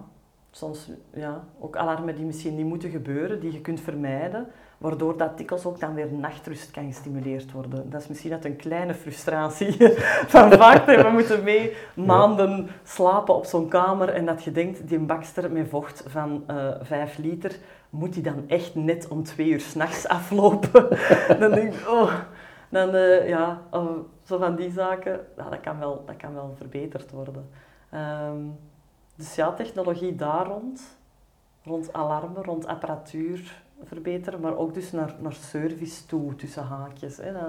soms 0.52 0.92
ja, 1.14 1.44
ook 1.60 1.76
alarmen 1.76 2.16
die 2.16 2.26
misschien 2.26 2.56
niet 2.56 2.66
moeten 2.66 2.90
gebeuren, 2.90 3.40
die 3.40 3.52
je 3.52 3.62
kunt 3.62 3.82
vermijden 3.82 4.48
waardoor 4.84 5.18
dat 5.18 5.38
dikwijls 5.38 5.66
ook 5.66 5.80
dan 5.80 5.94
weer 5.94 6.14
nachtrust 6.14 6.72
kan 6.72 6.86
gestimuleerd 6.86 7.52
worden. 7.52 7.90
Dat 7.90 8.02
is 8.02 8.08
misschien 8.08 8.30
net 8.30 8.46
een 8.46 8.56
kleine 8.56 8.94
frustratie 8.94 9.78
van 10.34 10.52
vaak 10.52 10.86
dat 10.86 11.02
we 11.02 11.10
moeten 11.10 11.44
mee 11.44 11.76
maanden 11.96 12.70
slapen 12.84 13.36
op 13.36 13.46
zo'n 13.46 13.68
kamer 13.68 14.10
en 14.10 14.26
dat 14.26 14.44
je 14.44 14.52
denkt, 14.52 14.88
die 14.88 15.00
bakster 15.00 15.52
met 15.52 15.70
vocht 15.70 16.04
van 16.08 16.44
uh, 16.50 16.72
5 16.82 17.18
liter, 17.18 17.56
moet 17.90 18.14
die 18.14 18.24
dan 18.24 18.44
echt 18.48 18.76
net 18.76 19.08
om 19.08 19.24
twee 19.24 19.48
uur 19.48 19.60
s'nachts 19.60 20.08
aflopen? 20.08 20.88
dan 21.40 21.52
denk 21.52 21.74
ik, 21.74 21.90
oh, 21.90 22.14
dan 22.70 22.96
uh, 22.96 23.28
ja, 23.28 23.62
uh, 23.74 23.86
zo 24.24 24.38
van 24.38 24.56
die 24.56 24.72
zaken, 24.72 25.20
ja, 25.38 25.50
dat, 25.50 25.62
kan 25.62 25.80
wel, 25.80 26.04
dat 26.06 26.18
kan 26.18 26.34
wel 26.34 26.54
verbeterd 26.58 27.12
worden. 27.12 27.50
Um, 27.94 28.60
dus 29.16 29.36
ja, 29.36 29.52
technologie 29.52 30.16
daar 30.16 30.48
rond, 30.48 30.98
rond 31.64 31.94
alarmen, 31.94 32.44
rond 32.44 32.68
apparatuur, 32.68 33.63
verbeteren, 33.86 34.40
maar 34.40 34.58
ook 34.58 34.74
dus 34.74 34.92
naar, 34.92 35.16
naar 35.20 35.34
service 35.34 36.06
toe, 36.06 36.36
tussen 36.36 36.64
haakjes. 36.64 37.18
Hè. 37.18 37.34
Dat... 37.34 37.42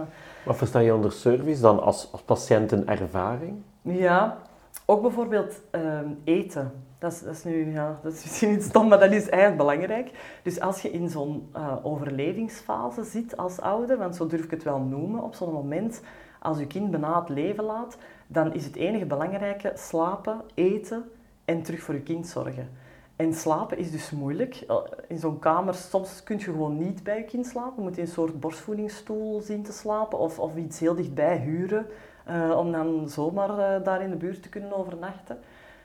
Wat 0.45 0.57
versta 0.57 0.79
je 0.79 0.95
onder 0.95 1.13
service 1.13 1.61
dan 1.61 1.83
als, 1.83 2.09
als 2.13 2.23
patiëntenervaring? 2.23 3.63
Ja, 3.83 4.39
ook 4.87 5.03
bijvoorbeeld 5.03 5.61
um, 5.71 6.19
eten. 6.25 6.73
Dat 6.99 7.13
is, 7.13 7.21
dat 7.21 7.35
is 7.35 7.45
nu, 7.45 7.73
ja, 7.73 7.99
dat 8.03 8.13
is 8.13 8.23
misschien 8.23 8.53
iets 8.53 8.67
stom, 8.67 8.89
maar 8.89 8.99
dat 8.99 9.13
is 9.13 9.29
eigenlijk 9.29 9.57
belangrijk. 9.57 10.11
Dus 10.43 10.61
als 10.61 10.83
je 10.83 10.91
in 10.91 11.09
zo'n 11.09 11.49
uh, 11.57 11.77
overlevingsfase 11.83 13.05
zit 13.05 13.37
als 13.37 13.61
ouder, 13.61 13.99
want 13.99 14.17
zo 14.17 14.27
durf 14.27 14.45
ik 14.45 14.51
het 14.51 14.63
wel 14.63 14.79
noemen, 14.79 15.23
op 15.23 15.35
zo'n 15.35 15.53
moment, 15.53 16.03
als 16.41 16.59
je 16.59 16.67
kind 16.67 16.91
bijna 16.91 17.21
het 17.21 17.29
leven 17.29 17.65
laat, 17.65 17.97
dan 18.27 18.55
is 18.55 18.65
het 18.65 18.77
enige 18.77 19.05
belangrijke 19.05 19.73
slapen, 19.75 20.41
eten 20.55 21.05
en 21.45 21.63
terug 21.63 21.81
voor 21.81 21.95
je 21.95 22.03
kind 22.03 22.27
zorgen. 22.27 22.69
En 23.17 23.35
slapen 23.35 23.79
is 23.79 23.91
dus 23.91 24.11
moeilijk. 24.11 24.67
In 25.09 25.19
zo'n 25.19 25.39
kamer, 25.39 25.75
soms 25.75 26.23
kun 26.23 26.39
je 26.39 26.45
gewoon 26.45 26.79
niet 26.79 27.03
bij 27.03 27.19
je 27.19 27.25
kind 27.25 27.47
slapen. 27.47 27.73
Je 27.77 27.83
moet 27.83 27.97
in 27.97 28.03
een 28.03 28.09
soort 28.09 28.41
borstvoedingsstoel 28.41 29.41
zien 29.41 29.63
te 29.63 29.73
slapen 29.73 30.19
of, 30.19 30.39
of 30.39 30.57
iets 30.57 30.79
heel 30.79 30.95
dichtbij 30.95 31.37
huren 31.37 31.87
uh, 32.29 32.57
om 32.59 32.73
dan 32.73 33.09
zomaar 33.09 33.51
uh, 33.51 33.85
daar 33.85 34.03
in 34.03 34.11
de 34.11 34.17
buurt 34.17 34.43
te 34.43 34.49
kunnen 34.49 34.77
overnachten. 34.77 35.39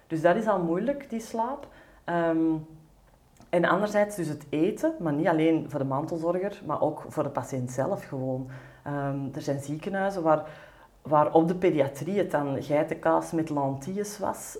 Dus 0.07 0.21
dat 0.21 0.35
is 0.35 0.47
al 0.47 0.59
moeilijk, 0.59 1.09
die 1.09 1.19
slaap. 1.19 1.67
Um, 2.05 2.67
en 3.49 3.65
anderzijds 3.65 4.15
dus 4.15 4.27
het 4.27 4.45
eten, 4.49 4.93
maar 4.99 5.13
niet 5.13 5.27
alleen 5.27 5.65
voor 5.69 5.79
de 5.79 5.85
mantelzorger, 5.85 6.61
maar 6.65 6.81
ook 6.81 7.05
voor 7.07 7.23
de 7.23 7.29
patiënt 7.29 7.71
zelf 7.71 8.03
gewoon. 8.03 8.49
Um, 8.87 9.31
er 9.35 9.41
zijn 9.41 9.61
ziekenhuizen 9.61 10.23
waar, 10.23 10.49
waar 11.01 11.33
op 11.33 11.47
de 11.47 11.55
pediatrie 11.55 12.17
het 12.17 12.31
dan 12.31 12.63
geitenkaas 12.63 13.31
met 13.31 13.49
lentilles 13.49 14.19
was. 14.19 14.57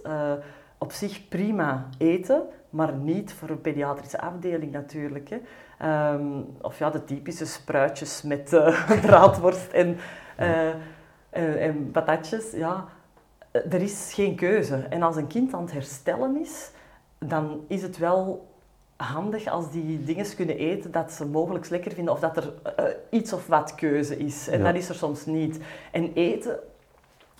Op 0.77 0.91
zich 0.91 1.27
prima 1.27 1.87
eten, 1.97 2.43
maar 2.69 2.93
niet 2.93 3.33
voor 3.33 3.49
een 3.49 3.61
pediatrische 3.61 4.21
afdeling 4.21 4.71
natuurlijk. 4.71 5.29
Hè. 5.29 5.39
Um, 6.13 6.45
of 6.61 6.77
ja, 6.79 6.89
de 6.89 7.03
typische 7.03 7.45
spruitjes 7.45 8.21
met 8.21 8.53
uh, 8.53 9.01
braadworst 9.01 9.71
en, 9.71 9.97
uh, 10.39 10.67
en, 11.29 11.59
en, 11.59 11.91
patatjes. 11.91 12.51
Ja, 12.51 12.85
er 13.51 13.81
is 13.81 14.11
geen 14.13 14.35
keuze. 14.35 14.75
En 14.75 15.01
als 15.01 15.15
een 15.15 15.27
kind 15.27 15.53
aan 15.53 15.61
het 15.61 15.71
herstellen 15.71 16.39
is, 16.39 16.71
dan 17.17 17.65
is 17.67 17.81
het 17.81 17.97
wel 17.97 18.47
handig 18.95 19.47
als 19.47 19.71
die 19.71 20.03
dingen 20.03 20.35
kunnen 20.35 20.57
eten 20.57 20.91
dat 20.91 21.11
ze 21.11 21.25
mogelijk 21.25 21.69
lekker 21.69 21.91
vinden 21.91 22.13
of 22.13 22.19
dat 22.19 22.37
er 22.37 22.53
uh, 22.79 22.85
iets 23.09 23.33
of 23.33 23.47
wat 23.47 23.75
keuze 23.75 24.17
is. 24.17 24.47
En 24.47 24.57
ja. 24.57 24.65
dat 24.65 24.75
is 24.75 24.89
er 24.89 24.95
soms 24.95 25.25
niet. 25.25 25.59
En 25.91 26.13
eten 26.13 26.59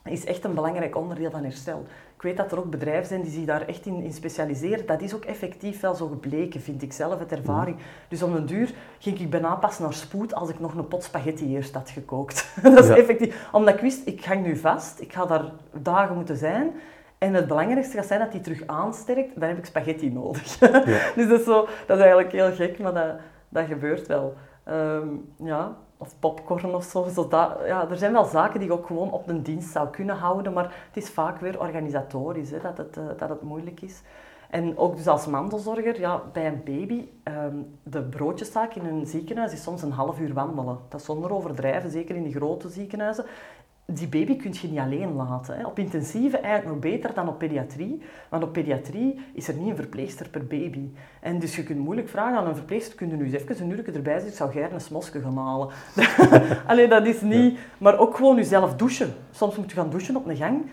is 0.04 0.26
echt 0.26 0.44
een 0.44 0.54
belangrijk 0.54 0.96
onderdeel 0.96 1.32
van 1.32 1.44
herstel. 1.44 1.86
Ik 2.20 2.26
weet 2.26 2.38
dat 2.38 2.52
er 2.52 2.58
ook 2.58 2.70
bedrijven 2.70 3.08
zijn 3.08 3.22
die 3.22 3.32
zich 3.32 3.46
daar 3.46 3.68
echt 3.68 3.86
in, 3.86 4.04
in 4.04 4.14
specialiseren. 4.14 4.86
Dat 4.86 5.02
is 5.02 5.16
ook 5.16 5.26
effectief 5.26 5.80
wel 5.80 5.96
zo 5.96 6.08
gebleken, 6.08 6.62
vind 6.62 6.82
ik 6.82 6.94
zelf, 6.94 7.20
het 7.20 7.32
ervaring. 7.32 7.78
Dus 8.08 8.24
om 8.24 8.36
een 8.36 8.46
duur 8.46 8.74
ging 9.00 9.20
ik 9.20 9.30
bijna 9.30 9.56
pas 9.56 9.80
naar 9.80 9.94
spoed 9.94 10.34
als 10.34 10.50
ik 10.50 10.60
nog 10.60 10.74
een 10.74 10.88
pot 10.88 11.04
spaghetti 11.04 11.56
eerst 11.56 11.74
had 11.74 11.90
gekookt. 11.90 12.48
dat 12.64 12.84
is 12.84 12.90
effectief. 12.90 13.50
Omdat 13.52 13.74
ik 13.74 13.80
wist, 13.80 14.08
ik 14.08 14.26
hang 14.26 14.46
nu 14.46 14.58
vast, 14.58 15.02
ik 15.02 15.14
ga 15.14 15.26
daar 15.26 15.52
dagen 15.82 16.16
moeten 16.16 16.38
zijn. 16.38 16.72
En 17.18 17.34
het 17.34 17.48
belangrijkste 17.48 17.98
gaat 17.98 18.06
zijn 18.06 18.20
dat 18.20 18.32
die 18.32 18.42
terug 18.42 18.68
aansterkt, 18.68 19.40
dan 19.40 19.50
heb 19.50 19.58
ik 19.58 19.66
spaghetti 19.66 20.10
nodig. 20.10 20.60
Ja. 20.60 21.12
dus 21.16 21.28
dat 21.28 21.40
is, 21.40 21.46
zo, 21.46 21.68
dat 21.88 21.98
is 21.98 22.04
eigenlijk 22.04 22.32
heel 22.32 22.52
gek, 22.52 22.80
maar 22.80 22.94
dat, 22.94 23.16
dat 23.50 23.66
gebeurt 23.66 24.08
wel. 24.08 24.34
Ehm, 24.64 25.08
ja, 25.36 25.78
of 26.02 26.20
popcorn 26.20 26.76
of 26.76 26.84
zo. 26.84 27.28
ja, 27.66 27.90
er 27.90 27.98
zijn 27.98 28.12
wel 28.12 28.26
zaken 28.26 28.60
die 28.60 28.68
je 28.68 28.74
ook 28.74 28.86
gewoon 28.86 29.12
op 29.12 29.28
een 29.28 29.44
dienst 29.44 29.72
zou 29.72 29.90
kunnen 29.90 30.16
houden, 30.16 30.54
maar 30.54 30.64
het 30.88 31.04
is 31.04 31.10
vaak 31.10 31.40
weer 31.40 31.60
organisatorisch 31.60 32.52
hè, 32.52 32.60
dat, 32.62 32.78
het, 32.78 32.98
uh, 32.98 33.04
dat 33.18 33.30
het 33.30 33.42
moeilijk 33.42 33.82
is. 33.82 34.02
En 34.50 34.78
ook 34.78 34.96
dus 34.96 35.08
als 35.08 35.26
mantelzorger, 35.26 36.00
ja, 36.00 36.22
bij 36.34 36.48
een 36.48 36.62
baby, 36.64 37.08
um, 37.24 37.78
de 37.84 38.02
broodjeszaak 38.02 38.74
in 38.74 38.86
een 38.86 39.06
ziekenhuis 39.06 39.54
is 39.54 39.64
soms 39.64 39.82
een 39.82 39.92
half 39.92 40.20
uur 40.20 40.34
wandelen. 40.34 40.78
Dat 40.90 41.00
is 41.00 41.06
zonder 41.06 41.34
overdrijven, 41.34 41.92
zeker 41.92 42.16
in 42.16 42.24
die 42.24 42.34
grote 42.34 42.70
ziekenhuizen 42.70 43.26
die 43.90 44.08
baby 44.08 44.36
kun 44.36 44.54
je 44.62 44.68
niet 44.68 44.80
alleen 44.80 45.14
laten. 45.14 45.58
Hè. 45.58 45.66
Op 45.66 45.80
intensieve 45.80 46.38
eigenlijk 46.38 46.74
nog 46.74 46.92
beter 46.92 47.14
dan 47.14 47.28
op 47.28 47.38
pediatrie. 47.38 48.02
Want 48.30 48.44
op 48.44 48.54
pediatrie 48.54 49.20
is 49.34 49.48
er 49.48 49.54
niet 49.54 49.70
een 49.70 49.76
verpleegster 49.76 50.30
per 50.30 50.48
baby. 50.48 50.90
En 51.22 51.40
dus 51.40 51.56
je 51.56 51.64
kunt 51.64 51.80
moeilijk 51.80 52.10
vragen 52.10 52.38
aan 52.38 52.48
een 52.48 52.56
verpleegster, 52.56 52.96
kun 52.96 53.10
je 53.10 53.16
nu 53.16 53.24
eens 53.24 53.34
even 53.34 53.66
een 53.66 53.72
uur 53.72 53.96
erbij 53.96 54.14
zitten, 54.14 54.30
ik 54.30 54.36
zou 54.36 54.52
gerne 54.52 54.74
een 54.74 54.82
smosje 54.82 55.22
gaan 55.22 55.38
halen. 55.38 55.70
Alleen 56.68 56.90
dat 56.90 57.06
is 57.06 57.22
niet... 57.22 57.60
Maar 57.78 57.98
ook 57.98 58.16
gewoon 58.16 58.36
jezelf 58.36 58.76
douchen. 58.76 59.14
Soms 59.32 59.56
moet 59.56 59.70
je 59.70 59.78
gaan 59.78 59.90
douchen 59.90 60.16
op 60.16 60.28
een 60.28 60.38
gang. 60.38 60.66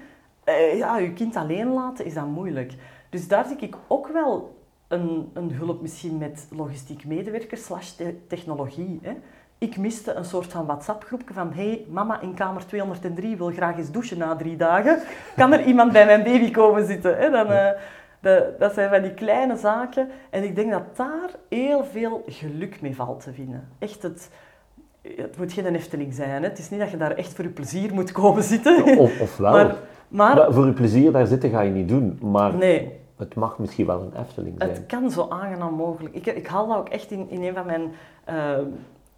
Eh, 0.45 0.77
ja, 0.79 0.99
je 0.99 1.13
kind 1.13 1.37
alleen 1.37 1.73
laten 1.73 2.05
is 2.05 2.15
dan 2.15 2.29
moeilijk. 2.29 2.73
Dus 3.11 3.29
daar 3.29 3.47
zie 3.47 3.57
ik 3.57 3.77
ook 3.87 4.09
wel 4.09 4.59
een, 4.89 5.31
een 5.33 5.53
hulp 5.53 5.81
misschien 5.81 6.19
met 6.19 6.47
logistiek 6.51 7.05
medewerkers 7.05 7.65
slash 7.65 7.93
technologie. 8.29 8.99
Hè 9.03 9.13
ik 9.59 9.77
miste 9.77 10.15
een 10.15 10.25
soort 10.25 10.53
van 10.53 10.67
WhatsApp-groepje 10.67 11.35
van 11.35 11.53
hey, 11.53 11.85
mama 11.89 12.21
in 12.21 12.35
kamer 12.35 12.67
203 12.67 13.37
wil 13.37 13.51
graag 13.51 13.77
eens 13.77 13.91
douchen 13.91 14.19
na 14.19 14.37
drie 14.37 14.57
dagen. 14.57 14.99
Kan 15.37 15.53
er 15.53 15.65
iemand 15.65 15.93
bij 15.93 16.07
mijn 16.07 16.23
baby 16.23 16.51
komen 16.51 16.87
zitten? 16.87 17.33
Dan, 17.33 17.51
uh, 17.51 17.69
de, 18.21 18.55
dat 18.59 18.75
zijn 18.75 18.91
van 18.91 19.03
die 19.03 19.15
kleine 19.15 19.57
zaken. 19.57 20.09
En 20.31 20.45
ik 20.45 20.57
denk 20.57 20.71
dat 20.71 20.97
daar 20.97 21.31
heel 21.49 21.85
veel 21.85 22.23
geluk 22.27 22.81
mee 22.81 22.95
valt 22.95 23.23
te 23.23 23.33
vinden. 23.33 23.69
Echt 23.79 24.03
het... 24.03 24.31
Het 25.17 25.39
moet 25.39 25.53
geen 25.53 25.75
Efteling 25.75 26.15
zijn. 26.15 26.31
Hè. 26.31 26.49
Het 26.49 26.59
is 26.59 26.71
niet 26.71 26.81
dat 26.81 26.91
je 26.91 26.97
daar 26.97 27.15
echt 27.15 27.35
voor 27.35 27.45
je 27.45 27.51
plezier 27.51 27.95
moet 27.95 28.13
komen 28.13 28.43
zitten. 28.43 28.85
Of, 28.99 29.21
of 29.21 29.37
wel. 29.37 29.53
Maar, 29.53 29.75
maar, 30.09 30.53
voor 30.53 30.67
je 30.67 30.73
plezier 30.73 31.13
daar 31.13 31.27
zitten 31.27 31.51
ga 31.51 31.61
je 31.61 31.71
niet 31.71 31.89
doen. 31.89 32.19
Maar 32.23 32.55
nee. 32.55 32.93
het 33.17 33.35
mag 33.35 33.59
misschien 33.59 33.87
wel 33.87 34.01
een 34.01 34.23
Efteling 34.23 34.55
zijn. 34.59 34.71
Het 34.71 34.87
kan 34.87 35.11
zo 35.11 35.27
aangenaam 35.29 35.75
mogelijk. 35.75 36.15
Ik, 36.15 36.27
ik 36.27 36.47
haal 36.47 36.69
dat 36.69 36.77
ook 36.77 36.89
echt 36.89 37.11
in, 37.11 37.31
in 37.31 37.43
een 37.43 37.55
van 37.55 37.67
mijn... 37.67 37.93
Uh, 38.29 38.67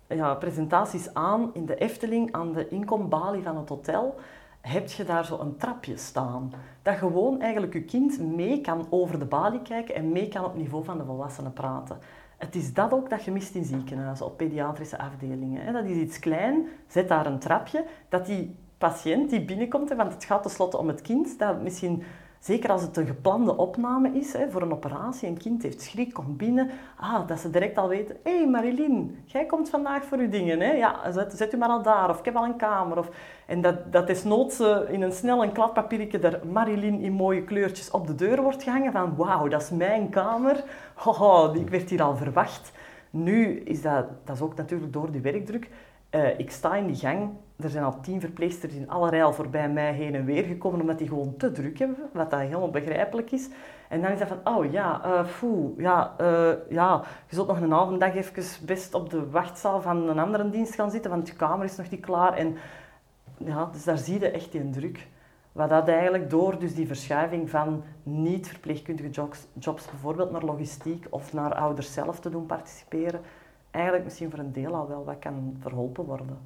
ja, 0.09 0.35
presentaties 0.35 1.15
aan 1.15 1.51
in 1.53 1.67
de 1.67 1.75
Efteling, 1.75 2.33
aan 2.33 2.53
de 2.53 2.69
inkombalie 2.69 3.43
van 3.43 3.57
het 3.57 3.69
hotel, 3.69 4.15
heb 4.61 4.89
je 4.89 5.05
daar 5.05 5.25
zo 5.25 5.39
een 5.39 5.57
trapje 5.57 5.97
staan. 5.97 6.53
Dat 6.83 6.97
gewoon 6.97 7.41
eigenlijk 7.41 7.73
je 7.73 7.83
kind 7.83 8.21
mee 8.21 8.61
kan 8.61 8.87
over 8.91 9.19
de 9.19 9.25
balie 9.25 9.63
kijken 9.63 9.95
en 9.95 10.13
mee 10.13 10.29
kan 10.29 10.45
op 10.45 10.57
niveau 10.57 10.85
van 10.85 10.99
de 10.99 11.05
volwassenen 11.05 11.53
praten. 11.53 11.99
Het 12.37 12.55
is 12.55 12.75
dat 12.75 12.93
ook 12.93 13.11
dat 13.11 13.25
je 13.25 13.31
mist 13.31 13.55
in 13.55 13.65
ziekenhuizen, 13.65 14.27
op 14.27 14.37
pediatrische 14.37 14.99
afdelingen. 14.99 15.73
Dat 15.73 15.85
is 15.85 15.97
iets 15.97 16.19
klein, 16.19 16.67
zet 16.87 17.09
daar 17.09 17.27
een 17.27 17.39
trapje, 17.39 17.85
dat 18.09 18.27
die 18.27 18.57
patiënt 18.79 19.31
die 19.31 19.45
binnenkomt, 19.45 19.95
want 19.95 20.13
het 20.13 20.25
gaat 20.25 20.43
tenslotte 20.43 20.79
om 20.79 20.89
het 20.89 21.03
kind, 21.03 21.39
dat 21.39 21.63
misschien 21.63 22.03
Zeker 22.41 22.70
als 22.70 22.82
het 22.82 22.97
een 22.97 23.07
geplande 23.07 23.57
opname 23.57 24.11
is 24.12 24.32
hè, 24.32 24.51
voor 24.51 24.62
een 24.62 24.72
operatie, 24.72 25.28
een 25.28 25.39
kind 25.39 25.62
heeft 25.62 25.80
schrik, 25.80 26.12
komt 26.12 26.36
binnen, 26.36 26.70
ah, 26.97 27.26
dat 27.26 27.41
ze 27.41 27.51
direct 27.51 27.78
al 27.78 27.89
weten, 27.89 28.16
hé 28.22 28.36
hey 28.36 28.49
Marilyn, 28.49 29.18
jij 29.24 29.47
komt 29.47 29.70
vandaag 29.70 30.05
voor 30.05 30.20
je 30.20 30.28
dingen, 30.28 30.61
hè? 30.61 30.72
ja, 30.72 31.12
zet, 31.12 31.53
u 31.53 31.57
maar 31.57 31.68
al 31.68 31.82
daar, 31.82 32.11
of 32.11 32.18
ik 32.18 32.24
heb 32.24 32.36
al 32.36 32.45
een 32.45 32.57
kamer. 32.57 32.99
Of, 32.99 33.09
en 33.47 33.61
dat, 33.61 33.93
dat 33.93 34.09
is 34.09 34.24
in 34.89 35.03
een 35.03 35.12
snel 35.12 35.43
een 35.43 35.53
kladpapiertje 35.53 36.18
er 36.18 36.41
Marilyn 36.47 37.01
in 37.01 37.12
mooie 37.12 37.45
kleurtjes 37.45 37.91
op 37.91 38.07
de 38.07 38.14
deur 38.14 38.43
wordt 38.43 38.62
gehangen 38.62 38.93
van 38.93 39.16
wauw, 39.16 39.49
dat 39.49 39.62
is 39.62 39.70
mijn 39.70 40.09
kamer, 40.09 40.64
Haha, 40.95 41.53
ik 41.55 41.68
werd 41.68 41.91
hier 41.91 42.03
al 42.03 42.16
verwacht. 42.16 42.72
Nu 43.11 43.61
is 43.61 43.82
dat, 43.82 44.07
dat 44.24 44.36
is 44.36 44.43
ook 44.43 44.55
natuurlijk 44.55 44.93
door 44.93 45.11
die 45.11 45.20
werkdruk, 45.20 45.68
uh, 46.11 46.39
ik 46.39 46.51
sta 46.51 46.77
in 46.77 46.87
die 46.87 46.97
gang 46.97 47.31
er 47.59 47.71
zijn 47.71 47.85
al 47.85 48.01
tien 48.01 48.21
verpleegsters 48.21 48.75
in 48.75 48.91
allerlei 48.91 49.23
al 49.23 49.33
voorbij 49.33 49.69
mij 49.69 49.93
heen 49.93 50.15
en 50.15 50.25
weer 50.25 50.45
gekomen, 50.45 50.81
omdat 50.81 50.99
die 50.99 51.09
gewoon 51.09 51.37
te 51.37 51.53
druk 51.53 51.79
hebben, 51.79 51.97
wat 52.13 52.31
dat 52.31 52.41
helemaal 52.41 52.71
begrijpelijk 52.71 53.31
is. 53.31 53.49
En 53.89 54.03
dan 54.03 54.11
is 54.11 54.19
dat 54.19 54.29
van, 54.29 54.55
oh 54.55 54.73
ja, 54.73 55.05
uh, 55.07 55.51
ja, 55.77 56.15
uh, 56.21 56.51
ja, 56.69 57.03
je 57.29 57.35
zult 57.35 57.47
nog 57.47 57.61
een 57.61 57.71
halve 57.71 57.97
dag 57.97 58.15
even 58.15 58.67
best 58.67 58.95
op 58.95 59.11
de 59.11 59.31
wachtzaal 59.31 59.83
van 59.83 60.09
een 60.09 60.19
andere 60.19 60.51
dienst 60.51 60.75
gaan 60.75 60.91
zitten, 60.91 61.11
want 61.11 61.29
je 61.29 61.35
kamer 61.35 61.65
is 61.65 61.77
nog 61.77 61.91
niet 61.91 62.01
klaar. 62.01 62.33
En 62.33 62.57
ja, 63.37 63.69
dus 63.73 63.85
daar 63.85 63.99
zie 63.99 64.21
je 64.21 64.31
echt 64.31 64.53
die 64.53 64.71
druk. 64.71 65.07
Wat 65.53 65.69
dat 65.69 65.89
eigenlijk 65.89 66.31
door 66.31 66.59
dus 66.59 66.75
die 66.75 66.87
verschuiving 66.87 67.51
van 67.51 67.83
niet-verpleegkundige 68.03 69.11
jobs, 69.11 69.47
jobs, 69.53 69.85
bijvoorbeeld 69.85 70.31
naar 70.31 70.45
logistiek 70.45 71.07
of 71.11 71.33
naar 71.33 71.55
ouders 71.55 71.93
zelf 71.93 72.21
te 72.21 72.31
doen 72.31 72.47
participeren, 72.47 73.21
eigenlijk 73.79 74.05
misschien 74.05 74.31
voor 74.31 74.39
een 74.39 74.53
deel 74.53 74.74
al 74.74 74.89
wel 74.89 75.05
wat 75.05 75.18
kan 75.18 75.57
verholpen 75.61 76.05
worden 76.05 76.39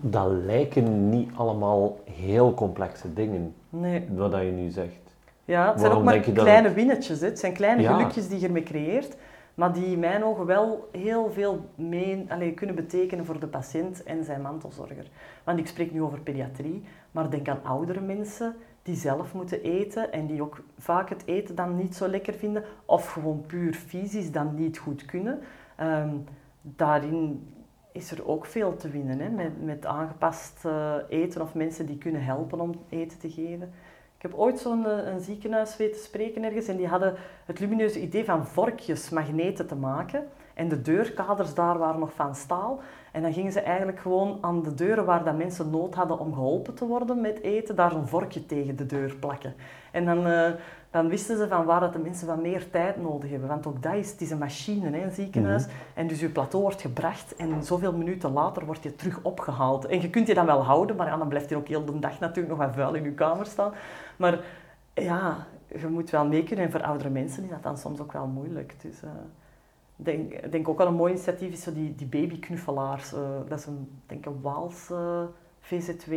dat 0.00 0.30
lijken 0.30 1.08
niet 1.08 1.30
allemaal 1.34 1.98
heel 2.04 2.54
complexe 2.54 3.12
dingen, 3.12 3.54
nee. 3.68 4.08
wat 4.14 4.32
je 4.32 4.38
nu 4.38 4.70
zegt. 4.70 5.00
Ja, 5.44 5.70
het 5.70 5.80
zijn 5.80 5.92
ook 5.92 6.04
maar 6.04 6.20
kleine 6.20 6.62
dat... 6.62 6.76
winnetjes. 6.76 7.20
Het 7.20 7.38
zijn 7.38 7.52
kleine 7.52 7.86
gelukjes 7.86 8.28
die 8.28 8.40
je 8.40 8.46
ermee 8.46 8.62
creëert, 8.62 9.16
maar 9.54 9.72
die 9.72 9.86
in 9.86 9.98
mijn 9.98 10.24
ogen 10.24 10.46
wel 10.46 10.88
heel 10.92 11.30
veel 11.30 11.64
mee, 11.74 12.26
allez, 12.28 12.54
kunnen 12.54 12.74
betekenen 12.74 13.24
voor 13.24 13.40
de 13.40 13.46
patiënt 13.46 14.02
en 14.02 14.24
zijn 14.24 14.40
mantelzorger. 14.40 15.06
Want 15.44 15.58
ik 15.58 15.66
spreek 15.66 15.92
nu 15.92 16.02
over 16.02 16.20
pediatrie, 16.20 16.84
maar 17.10 17.30
denk 17.30 17.48
aan 17.48 17.60
oudere 17.62 18.00
mensen 18.00 18.54
die 18.82 18.96
zelf 18.96 19.34
moeten 19.34 19.62
eten 19.62 20.12
en 20.12 20.26
die 20.26 20.42
ook 20.42 20.60
vaak 20.78 21.08
het 21.08 21.22
eten 21.26 21.54
dan 21.54 21.76
niet 21.76 21.96
zo 21.96 22.08
lekker 22.08 22.34
vinden, 22.34 22.64
of 22.84 23.12
gewoon 23.12 23.44
puur 23.46 23.74
fysisch 23.74 24.32
dan 24.32 24.54
niet 24.54 24.78
goed 24.78 25.04
kunnen. 25.04 25.40
Um, 25.80 26.24
daarin 26.60 27.46
is 27.92 28.10
er 28.10 28.28
ook 28.28 28.46
veel 28.46 28.76
te 28.76 28.88
winnen 28.88 29.18
hè? 29.18 29.28
Met, 29.28 29.64
met 29.64 29.86
aangepast 29.86 30.64
uh, 30.66 30.94
eten 31.08 31.42
of 31.42 31.54
mensen 31.54 31.86
die 31.86 31.98
kunnen 31.98 32.24
helpen 32.24 32.60
om 32.60 32.74
eten 32.88 33.18
te 33.18 33.30
geven. 33.30 33.72
Ik 34.16 34.30
heb 34.30 34.34
ooit 34.34 34.58
zo'n 34.58 34.84
een 34.84 35.20
ziekenhuis 35.20 35.76
weten 35.76 36.00
spreken 36.00 36.44
ergens 36.44 36.68
en 36.68 36.76
die 36.76 36.88
hadden 36.88 37.14
het 37.52 37.60
lumineuze 37.60 38.00
idee 38.00 38.24
van 38.24 38.46
vorkjes 38.46 39.10
magneten 39.10 39.66
te 39.66 39.74
maken. 39.74 40.24
En 40.54 40.68
de 40.68 40.82
deurkaders 40.82 41.54
daar 41.54 41.78
waren 41.78 42.00
nog 42.00 42.12
van 42.14 42.34
staal. 42.34 42.80
En 43.12 43.22
dan 43.22 43.32
gingen 43.32 43.52
ze 43.52 43.60
eigenlijk 43.60 43.98
gewoon 43.98 44.38
aan 44.40 44.62
de 44.62 44.74
deuren 44.74 45.04
waar 45.04 45.24
dat 45.24 45.36
mensen 45.36 45.70
nood 45.70 45.94
hadden 45.94 46.18
om 46.18 46.34
geholpen 46.34 46.74
te 46.74 46.86
worden 46.86 47.20
met 47.20 47.42
eten, 47.42 47.76
daar 47.76 47.92
een 47.92 48.06
vorkje 48.06 48.46
tegen 48.46 48.76
de 48.76 48.86
deur 48.86 49.16
plakken. 49.20 49.54
En 49.90 50.04
dan, 50.04 50.26
uh, 50.26 50.50
dan 50.90 51.08
wisten 51.08 51.36
ze 51.36 51.48
van 51.48 51.64
waar 51.64 51.80
dat 51.80 51.92
de 51.92 51.98
mensen 51.98 52.26
wat 52.26 52.42
meer 52.42 52.70
tijd 52.70 53.02
nodig 53.02 53.30
hebben. 53.30 53.48
Want 53.48 53.66
ook 53.66 53.82
dat 53.82 53.94
is, 53.94 54.10
het 54.10 54.20
is 54.20 54.30
een 54.30 54.38
machine, 54.38 54.90
hè, 54.90 55.04
een 55.04 55.12
ziekenhuis. 55.12 55.66
Mhm. 55.66 55.74
En 55.94 56.06
dus 56.06 56.20
je 56.20 56.28
plateau 56.28 56.64
wordt 56.64 56.80
gebracht 56.80 57.36
en 57.36 57.64
zoveel 57.64 57.92
minuten 57.92 58.32
later 58.32 58.66
wordt 58.66 58.82
je 58.82 58.96
terug 58.96 59.18
opgehaald. 59.22 59.86
En 59.86 60.00
je 60.00 60.10
kunt 60.10 60.26
je 60.26 60.34
dan 60.34 60.46
wel 60.46 60.64
houden, 60.64 60.96
maar 60.96 61.06
ja, 61.06 61.16
dan 61.16 61.28
blijft 61.28 61.48
je 61.48 61.56
ook 61.56 61.68
heel 61.68 61.84
de 61.84 61.98
dag 61.98 62.18
natuurlijk 62.18 62.48
nog 62.48 62.66
wat 62.66 62.74
vuil 62.74 62.94
in 62.94 63.04
je 63.04 63.12
kamer 63.12 63.46
staan. 63.46 63.72
Maar 64.16 64.38
ja, 64.94 65.46
je 65.80 65.86
moet 65.88 66.10
wel 66.10 66.26
mee 66.26 66.44
kunnen. 66.44 66.64
En 66.64 66.70
voor 66.70 66.82
oudere 66.82 67.10
mensen 67.10 67.44
is 67.44 67.50
dat 67.50 67.62
dan 67.62 67.78
soms 67.78 68.00
ook 68.00 68.12
wel 68.12 68.26
moeilijk. 68.26 68.74
Dus, 68.82 69.02
uh, 69.02 69.10
denk, 69.96 70.52
denk 70.52 70.68
ook 70.68 70.78
wel 70.78 70.86
een 70.86 70.94
mooi 70.94 71.12
initiatief 71.12 71.52
is 71.52 71.62
zo 71.62 71.72
die, 71.72 71.94
die 71.94 72.06
babyknuffelaars. 72.06 73.12
Uh, 73.12 73.20
dat 73.48 73.58
is 73.58 73.66
een, 73.66 74.00
denk 74.06 74.26
een 74.26 74.40
Waals 74.40 74.88
uh, 74.90 75.22
VZW, 75.60 76.10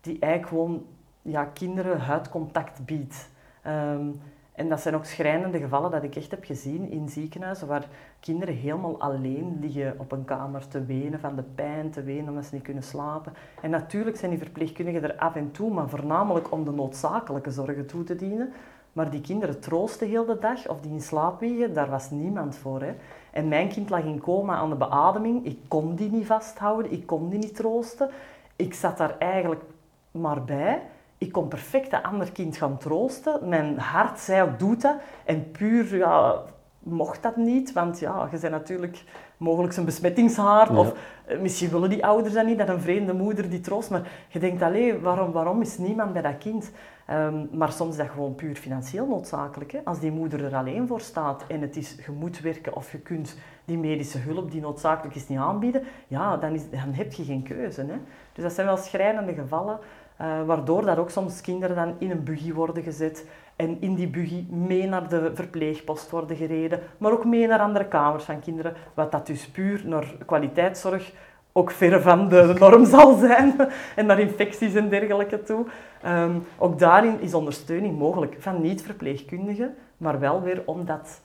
die 0.00 0.18
eigenlijk 0.18 0.46
gewoon 0.46 0.86
ja, 1.22 1.44
kinderen 1.44 2.00
huidcontact 2.00 2.84
biedt. 2.84 3.30
Um, 3.66 4.20
en 4.52 4.68
dat 4.68 4.80
zijn 4.80 4.94
ook 4.94 5.04
schrijnende 5.04 5.58
gevallen 5.58 5.90
dat 5.90 6.02
ik 6.02 6.16
echt 6.16 6.30
heb 6.30 6.44
gezien 6.44 6.90
in 6.90 7.08
ziekenhuizen 7.08 7.66
waar 7.66 7.88
kinderen 8.20 8.54
helemaal 8.54 9.00
alleen 9.00 9.58
liggen 9.60 9.94
op 9.98 10.12
een 10.12 10.24
kamer 10.24 10.68
te 10.68 10.84
wenen 10.84 11.20
van 11.20 11.36
de 11.36 11.42
pijn, 11.42 11.90
te 11.90 12.02
wenen 12.02 12.28
omdat 12.28 12.44
ze 12.44 12.54
niet 12.54 12.62
kunnen 12.62 12.82
slapen. 12.82 13.32
En 13.62 13.70
natuurlijk 13.70 14.16
zijn 14.16 14.30
die 14.30 14.40
verpleegkundigen 14.40 15.02
er 15.02 15.16
af 15.16 15.34
en 15.34 15.50
toe, 15.50 15.72
maar 15.72 15.88
voornamelijk 15.88 16.52
om 16.52 16.64
de 16.64 16.70
noodzakelijke 16.70 17.50
zorgen 17.50 17.86
toe 17.86 18.04
te 18.04 18.16
dienen. 18.16 18.52
Maar 18.92 19.10
die 19.10 19.20
kinderen 19.20 19.60
troosten 19.60 20.08
heel 20.08 20.24
de 20.24 20.38
dag 20.38 20.68
of 20.68 20.80
die 20.80 20.92
in 20.92 21.00
slaap 21.00 21.40
wiegen, 21.40 21.74
daar 21.74 21.90
was 21.90 22.10
niemand 22.10 22.56
voor. 22.56 22.82
Hè. 22.82 22.94
En 23.30 23.48
mijn 23.48 23.68
kind 23.68 23.90
lag 23.90 24.04
in 24.04 24.20
coma 24.20 24.54
aan 24.54 24.70
de 24.70 24.76
beademing. 24.76 25.44
Ik 25.44 25.58
kon 25.68 25.94
die 25.94 26.10
niet 26.10 26.26
vasthouden, 26.26 26.92
ik 26.92 27.06
kon 27.06 27.28
die 27.28 27.38
niet 27.38 27.54
troosten. 27.54 28.10
Ik 28.56 28.74
zat 28.74 28.96
daar 28.96 29.18
eigenlijk 29.18 29.62
maar 30.10 30.44
bij. 30.44 30.82
Ik 31.22 31.32
kon 31.32 31.48
perfect 31.48 31.92
een 31.92 32.02
ander 32.02 32.32
kind 32.32 32.56
gaan 32.56 32.78
troosten. 32.78 33.48
Mijn 33.48 33.78
hart 33.78 34.20
zei 34.20 34.42
ook, 34.42 34.58
doe 34.58 34.76
dat. 34.76 34.96
En 35.24 35.50
puur 35.50 35.96
ja, 35.96 36.42
mocht 36.78 37.22
dat 37.22 37.36
niet, 37.36 37.72
want 37.72 37.98
ja, 37.98 38.28
je 38.30 38.38
bent 38.38 38.52
natuurlijk 38.52 39.04
mogelijk 39.36 39.76
een 39.76 39.84
besmettingshaard. 39.84 40.70
Of 40.70 40.94
eh, 41.24 41.40
misschien 41.40 41.70
willen 41.70 41.90
die 41.90 42.06
ouders 42.06 42.34
dat 42.34 42.46
niet, 42.46 42.58
dat 42.58 42.68
een 42.68 42.80
vreemde 42.80 43.14
moeder 43.14 43.50
die 43.50 43.60
troost. 43.60 43.90
Maar 43.90 44.10
je 44.28 44.38
denkt, 44.38 44.62
alleen, 44.62 45.00
waarom, 45.00 45.32
waarom 45.32 45.60
is 45.60 45.78
niemand 45.78 46.12
bij 46.12 46.22
dat 46.22 46.38
kind? 46.38 46.70
Ehm, 47.06 47.46
maar 47.52 47.72
soms 47.72 47.90
is 47.90 47.96
dat 47.96 48.08
gewoon 48.08 48.34
puur 48.34 48.54
financieel 48.54 49.06
noodzakelijk. 49.06 49.72
Hè? 49.72 49.78
Als 49.84 50.00
die 50.00 50.12
moeder 50.12 50.44
er 50.44 50.54
alleen 50.54 50.86
voor 50.86 51.00
staat 51.00 51.44
en 51.48 51.60
het 51.60 51.76
is, 51.76 51.96
je 52.06 52.12
moet 52.12 52.40
werken 52.40 52.76
of 52.76 52.92
je 52.92 52.98
kunt 52.98 53.36
die 53.64 53.78
medische 53.78 54.18
hulp 54.18 54.50
die 54.50 54.60
noodzakelijk 54.60 55.14
is 55.16 55.28
niet 55.28 55.38
aanbieden, 55.38 55.82
ja, 56.08 56.36
dan, 56.36 56.54
is, 56.54 56.70
dan 56.70 56.92
heb 56.92 57.12
je 57.12 57.24
geen 57.24 57.42
keuze. 57.42 57.80
Hè? 57.80 57.96
Dus 58.32 58.42
dat 58.42 58.52
zijn 58.52 58.66
wel 58.66 58.76
schrijnende 58.76 59.34
gevallen, 59.34 59.78
uh, 60.22 60.42
waardoor 60.46 60.84
dat 60.84 60.98
ook 60.98 61.10
soms 61.10 61.40
kinderen 61.40 61.76
dan 61.76 61.94
in 61.98 62.10
een 62.10 62.24
buggy 62.24 62.52
worden 62.52 62.82
gezet 62.82 63.26
en 63.56 63.76
in 63.80 63.94
die 63.94 64.08
buggy 64.08 64.44
mee 64.50 64.86
naar 64.86 65.08
de 65.08 65.30
verpleegpost 65.34 66.10
worden 66.10 66.36
gereden, 66.36 66.80
maar 66.98 67.12
ook 67.12 67.24
mee 67.24 67.46
naar 67.46 67.60
andere 67.60 67.84
kamers 67.84 68.24
van 68.24 68.40
kinderen, 68.40 68.74
wat 68.94 69.12
dat 69.12 69.26
dus 69.26 69.48
puur 69.48 69.82
naar 69.84 70.14
kwaliteitszorg 70.26 71.12
ook 71.52 71.70
ver 71.70 72.02
van 72.02 72.28
de 72.28 72.54
norm 72.58 72.84
zal 72.86 73.16
zijn 73.18 73.56
en 73.96 74.06
naar 74.06 74.20
infecties 74.20 74.74
en 74.74 74.88
dergelijke 74.88 75.42
toe. 75.42 75.66
Ehm, 76.02 76.38
ook 76.58 76.78
daarin 76.78 77.20
is 77.20 77.34
ondersteuning 77.34 77.98
mogelijk 77.98 78.36
van 78.38 78.60
niet-verpleegkundigen, 78.60 79.74
maar 79.96 80.18
wel 80.18 80.42
weer 80.42 80.62
om 80.64 80.84
dat 80.84 81.20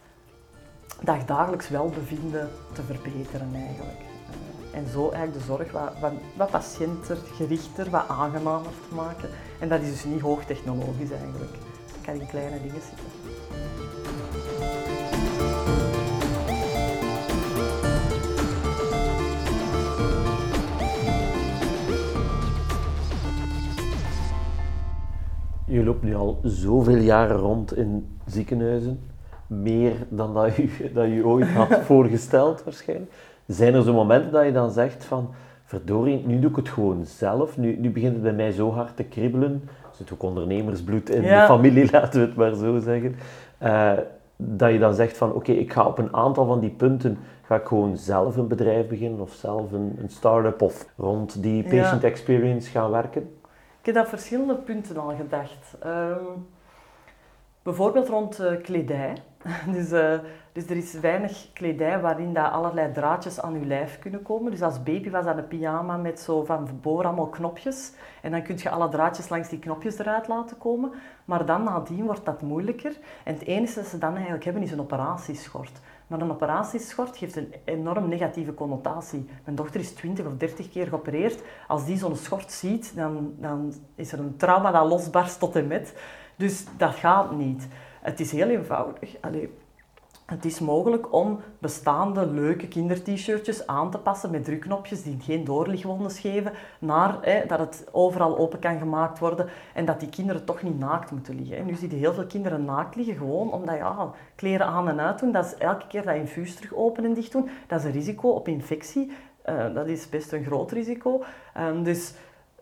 dagdagelijks 1.01 1.69
welbevinden 1.69 2.49
te 2.73 2.81
verbeteren 2.81 3.49
eigenlijk. 3.53 4.16
En 4.77 4.87
zo 4.87 5.09
eigenlijk 5.09 5.33
de 5.33 5.45
zorg 5.45 5.71
wat, 5.71 5.99
wat, 5.99 6.11
wat 6.35 6.49
patiëntengerichter, 6.49 7.89
wat 7.89 8.07
aangenamer 8.07 8.71
te 8.89 8.95
maken. 8.95 9.29
En 9.59 9.69
dat 9.69 9.81
is 9.81 9.89
dus 9.89 10.03
niet 10.03 10.21
hoogtechnologisch 10.21 11.11
eigenlijk. 11.11 11.51
Dat 11.51 12.01
kan 12.01 12.13
in 12.13 12.27
kleine 12.27 12.61
dingen 12.61 12.81
zitten. 12.81 13.05
Je 25.65 25.83
loopt 25.83 26.03
nu 26.03 26.15
al 26.15 26.39
zoveel 26.43 26.97
jaren 26.97 27.37
rond 27.37 27.77
in 27.77 28.17
ziekenhuizen, 28.25 28.99
meer 29.47 29.95
dan 30.09 30.33
dat 30.33 30.55
je, 30.55 30.91
dat 30.93 31.07
je 31.07 31.25
ooit 31.25 31.47
had 31.47 31.79
voorgesteld 31.91 32.63
waarschijnlijk. 32.63 33.11
Zijn 33.47 33.73
er 33.73 33.83
zo 33.83 33.93
momenten 33.93 34.31
dat 34.31 34.45
je 34.45 34.51
dan 34.51 34.71
zegt 34.71 35.05
van, 35.05 35.29
verdorie, 35.65 36.25
nu 36.25 36.39
doe 36.39 36.49
ik 36.49 36.55
het 36.55 36.69
gewoon 36.69 37.05
zelf, 37.05 37.57
nu, 37.57 37.77
nu 37.77 37.89
begint 37.89 38.13
het 38.13 38.23
bij 38.23 38.33
mij 38.33 38.51
zo 38.51 38.71
hard 38.71 38.95
te 38.95 39.03
kribbelen, 39.03 39.61
er 39.65 39.95
zit 39.95 40.13
ook 40.13 40.23
ondernemersbloed 40.23 41.09
in 41.09 41.21
de 41.21 41.43
familie, 41.47 41.91
laten 41.91 42.19
we 42.19 42.25
het 42.25 42.35
maar 42.35 42.53
zo 42.53 42.79
zeggen, 42.79 43.15
uh, 43.63 43.91
dat 44.35 44.71
je 44.71 44.79
dan 44.79 44.93
zegt 44.93 45.17
van, 45.17 45.33
oké, 45.33 45.51
ik 45.51 45.73
ga 45.73 45.85
op 45.85 45.97
een 45.97 46.15
aantal 46.15 46.45
van 46.45 46.59
die 46.59 46.69
punten, 46.69 47.17
ga 47.43 47.55
ik 47.55 47.65
gewoon 47.65 47.97
zelf 47.97 48.37
een 48.37 48.47
bedrijf 48.47 48.87
beginnen 48.87 49.19
of 49.19 49.33
zelf 49.33 49.71
een, 49.71 49.95
een 50.01 50.09
start-up 50.09 50.61
of 50.61 50.85
rond 50.97 51.43
die 51.43 51.63
patient 51.63 52.03
experience 52.03 52.69
gaan 52.69 52.91
werken? 52.91 53.37
Ik 53.81 53.93
heb 53.93 54.03
op 54.03 54.07
verschillende 54.09 54.55
punten 54.55 54.97
al 54.97 55.13
gedacht. 55.15 55.75
Um, 55.85 56.47
bijvoorbeeld 57.63 58.07
rond 58.07 58.39
uh, 58.41 58.61
kledij. 58.61 59.13
dus, 59.75 59.91
uh, 59.91 60.19
dus 60.51 60.65
er 60.65 60.77
is 60.77 60.93
weinig 60.93 61.47
kledij 61.53 61.99
waarin 61.99 62.33
dat 62.33 62.51
allerlei 62.51 62.91
draadjes 62.91 63.41
aan 63.41 63.59
je 63.59 63.65
lijf 63.65 63.99
kunnen 63.99 64.21
komen. 64.21 64.51
Dus 64.51 64.61
als 64.61 64.83
baby 64.83 65.09
was 65.09 65.25
dat 65.25 65.37
een 65.37 65.47
pyjama 65.47 65.97
met 65.97 66.19
zo 66.19 66.43
van 66.43 66.79
boven 66.81 67.05
allemaal 67.05 67.27
knopjes. 67.27 67.91
En 68.21 68.31
dan 68.31 68.41
kun 68.41 68.57
je 68.57 68.69
alle 68.69 68.89
draadjes 68.89 69.29
langs 69.29 69.49
die 69.49 69.59
knopjes 69.59 69.99
eruit 69.99 70.27
laten 70.27 70.57
komen. 70.57 70.91
Maar 71.25 71.45
dan 71.45 71.63
nadien 71.63 72.05
wordt 72.05 72.25
dat 72.25 72.41
moeilijker. 72.41 72.97
En 73.23 73.33
het 73.33 73.45
enige 73.45 73.75
dat 73.75 73.89
ze 73.89 73.97
dan 73.97 74.13
eigenlijk 74.13 74.43
hebben 74.43 74.63
is 74.63 74.71
een 74.71 74.81
operatieschort. 74.81 75.79
Maar 76.07 76.21
een 76.21 76.31
operatieschort 76.31 77.17
geeft 77.17 77.35
een 77.35 77.53
enorm 77.63 78.07
negatieve 78.07 78.53
connotatie. 78.53 79.29
Mijn 79.43 79.55
dochter 79.55 79.79
is 79.79 79.93
20 79.93 80.25
of 80.25 80.33
30 80.37 80.69
keer 80.69 80.87
geopereerd. 80.87 81.41
Als 81.67 81.85
die 81.85 81.97
zo'n 81.97 82.15
schort 82.15 82.51
ziet, 82.51 82.95
dan, 82.95 83.33
dan 83.37 83.73
is 83.95 84.11
er 84.11 84.19
een 84.19 84.37
trauma 84.37 84.71
dat 84.71 84.89
losbarst 84.89 85.39
tot 85.39 85.55
en 85.55 85.67
met. 85.67 85.93
Dus 86.35 86.65
dat 86.77 86.95
gaat 86.95 87.31
niet. 87.31 87.67
Het 88.01 88.19
is 88.19 88.31
heel 88.31 88.47
eenvoudig. 88.49 89.15
Allee, 89.21 89.49
het 90.25 90.45
is 90.45 90.59
mogelijk 90.59 91.13
om 91.13 91.39
bestaande 91.59 92.25
leuke 92.25 92.67
kinder-t-shirtjes 92.67 93.67
aan 93.67 93.91
te 93.91 93.97
passen 93.97 94.31
met 94.31 94.45
drukknopjes 94.45 95.03
die 95.03 95.17
geen 95.19 95.43
doorlichtwondes 95.43 96.19
geven, 96.19 96.51
naar 96.79 97.43
dat 97.47 97.59
het 97.59 97.87
overal 97.91 98.37
open 98.37 98.59
kan 98.59 98.77
gemaakt 98.77 99.19
worden 99.19 99.49
en 99.73 99.85
dat 99.85 99.99
die 99.99 100.09
kinderen 100.09 100.45
toch 100.45 100.61
niet 100.61 100.79
naakt 100.79 101.11
moeten 101.11 101.35
liggen. 101.35 101.65
Nu 101.65 101.75
zie 101.75 101.89
je 101.89 101.95
heel 101.95 102.13
veel 102.13 102.25
kinderen 102.25 102.65
naakt 102.65 102.95
liggen, 102.95 103.15
gewoon 103.15 103.51
omdat 103.51 103.75
ja, 103.75 104.11
kleren 104.35 104.67
aan 104.67 104.89
en 104.89 104.99
uit 104.99 105.19
doen, 105.19 105.31
dat 105.31 105.45
is 105.45 105.55
elke 105.55 105.87
keer 105.87 106.03
dat 106.03 106.15
infuus 106.15 106.55
terug 106.55 106.73
open 106.73 107.05
en 107.05 107.13
dicht 107.13 107.31
doen, 107.31 107.49
dat 107.67 107.79
is 107.79 107.85
een 107.85 107.91
risico 107.91 108.29
op 108.29 108.47
infectie. 108.47 109.11
Uh, 109.49 109.73
dat 109.73 109.87
is 109.87 110.09
best 110.09 110.31
een 110.31 110.43
groot 110.43 110.71
risico. 110.71 111.23
Um, 111.57 111.83
dus 111.83 112.13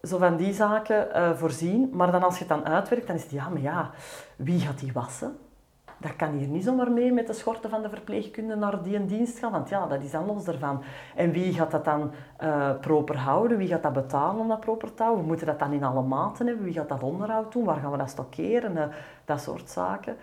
zo 0.06 0.18
van 0.18 0.36
die 0.36 0.54
zaken 0.54 1.08
uh, 1.16 1.32
voorzien. 1.32 1.90
Maar 1.94 2.12
dan 2.12 2.24
als 2.24 2.38
je 2.38 2.46
het 2.46 2.54
dan 2.54 2.66
uitwerkt, 2.66 3.08
dan 3.08 3.16
is 3.16 3.22
het 3.22 3.32
ja, 3.32 3.50
maar 3.50 3.62
ja, 3.62 3.90
wie 4.36 4.60
gaat 4.60 4.80
die 4.80 4.94
wassen? 4.94 5.38
dat 5.98 6.16
kan 6.16 6.32
hier 6.32 6.48
niet 6.48 6.64
zomaar 6.64 6.92
mee 6.92 7.12
met 7.12 7.28
de 7.28 7.34
schorten 7.34 7.70
van 7.70 7.82
de 7.82 7.90
verpleegkunde 7.90 8.56
naar 8.56 8.84
die 8.84 8.96
een 8.96 9.08
dienst 9.08 9.40
gaan, 9.40 9.52
want 9.52 9.70
ja, 9.70 9.88
dat 9.88 10.02
is 10.02 10.12
dan 10.12 10.26
los. 10.26 10.46
En 11.16 11.32
wie 11.32 11.54
gaat 11.54 11.72
dat 11.72 11.86
dan 11.86 12.12
uh, 12.44 12.70
proper 12.82 13.18
houden? 13.18 13.58
Wie 13.58 13.68
gaat 13.68 13.84
dat 13.84 13.94
betalen 13.94 14.42
om 14.42 14.48
dat 14.48 14.60
proper 14.60 14.94
te 14.94 15.04
houden? 15.04 15.24
We 15.24 15.30
moeten 15.30 15.48
dat 15.48 15.60
dan 15.60 15.74
in 15.74 15.84
alle 15.84 16.02
maten 16.02 16.48
hebben. 16.48 16.66
Wie 16.66 16.74
gaat 16.74 16.90
dat 16.90 17.04
onderhoud 17.04 17.52
doen? 17.52 17.64
Waar 17.64 17.80
gaan 17.80 17.92
we 17.92 17.98
dat 17.98 18.10
stockeren? 18.10 18.76
Uh, 18.76 18.84
dat 19.26 19.42
soort 19.42 19.70
zaken. 19.70 20.16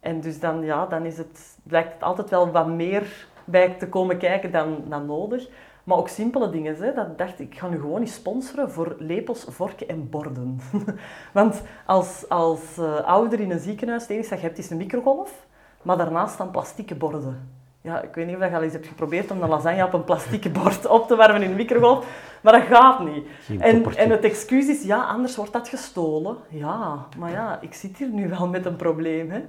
En 0.00 0.20
dus 0.20 0.40
dan, 0.40 0.64
ja, 0.64 0.86
dan 0.86 1.04
is 1.04 1.18
het, 1.18 1.58
blijkt 1.62 1.92
het 1.92 2.02
altijd 2.02 2.30
wel 2.30 2.50
wat 2.50 2.66
meer 2.66 3.26
bij 3.44 3.68
te 3.68 3.88
komen 3.88 4.18
kijken 4.18 4.52
dan, 4.52 4.82
dan 4.88 5.06
nodig. 5.06 5.48
Maar 5.88 5.98
ook 5.98 6.08
simpele 6.08 6.50
dingen. 6.50 6.76
Hè. 6.76 6.92
Dat 6.92 7.18
dacht 7.18 7.40
ik, 7.40 7.52
ik 7.52 7.58
ga 7.58 7.68
nu 7.68 7.80
gewoon 7.80 8.00
eens 8.00 8.14
sponsoren 8.14 8.70
voor 8.70 8.96
lepels, 8.98 9.44
vorken 9.48 9.88
en 9.88 10.10
borden. 10.10 10.60
Want 11.32 11.62
als, 11.86 12.28
als 12.28 12.60
uh, 12.78 13.00
ouder 13.00 13.40
in 13.40 13.50
een 13.50 13.58
ziekenhuis, 13.58 14.02
het 14.02 14.10
enige 14.10 14.28
dat 14.28 14.40
je 14.40 14.46
hebt 14.46 14.58
is 14.58 14.70
een 14.70 14.76
microgolf, 14.76 15.46
maar 15.82 15.96
daarnaast 15.96 16.34
staan 16.34 16.50
plastieke 16.50 16.94
borden. 16.94 17.50
Ja, 17.80 18.02
ik 18.02 18.14
weet 18.14 18.26
niet 18.26 18.36
of 18.36 18.42
je 18.42 18.54
al 18.54 18.62
eens 18.62 18.72
hebt 18.72 18.86
geprobeerd 18.86 19.30
om 19.30 19.40
de 19.40 19.46
lasagne 19.46 19.84
op 19.84 19.92
een 19.92 20.04
plastieke 20.04 20.50
bord 20.60 20.86
op 20.86 21.06
te 21.06 21.16
warmen 21.16 21.42
in 21.42 21.50
de 21.50 21.56
microgolf, 21.56 22.06
maar 22.40 22.52
dat 22.52 22.62
gaat 22.62 23.04
niet. 23.04 23.26
En, 23.60 23.96
en 23.96 24.10
het 24.10 24.24
excuus 24.24 24.68
is, 24.68 24.82
ja, 24.82 25.04
anders 25.04 25.36
wordt 25.36 25.52
dat 25.52 25.68
gestolen. 25.68 26.36
Ja, 26.48 27.06
maar 27.18 27.30
ja, 27.30 27.58
ik 27.60 27.74
zit 27.74 27.96
hier 27.96 28.08
nu 28.08 28.28
wel 28.28 28.48
met 28.48 28.66
een 28.66 28.76
probleem. 28.76 29.30
Hè. 29.30 29.42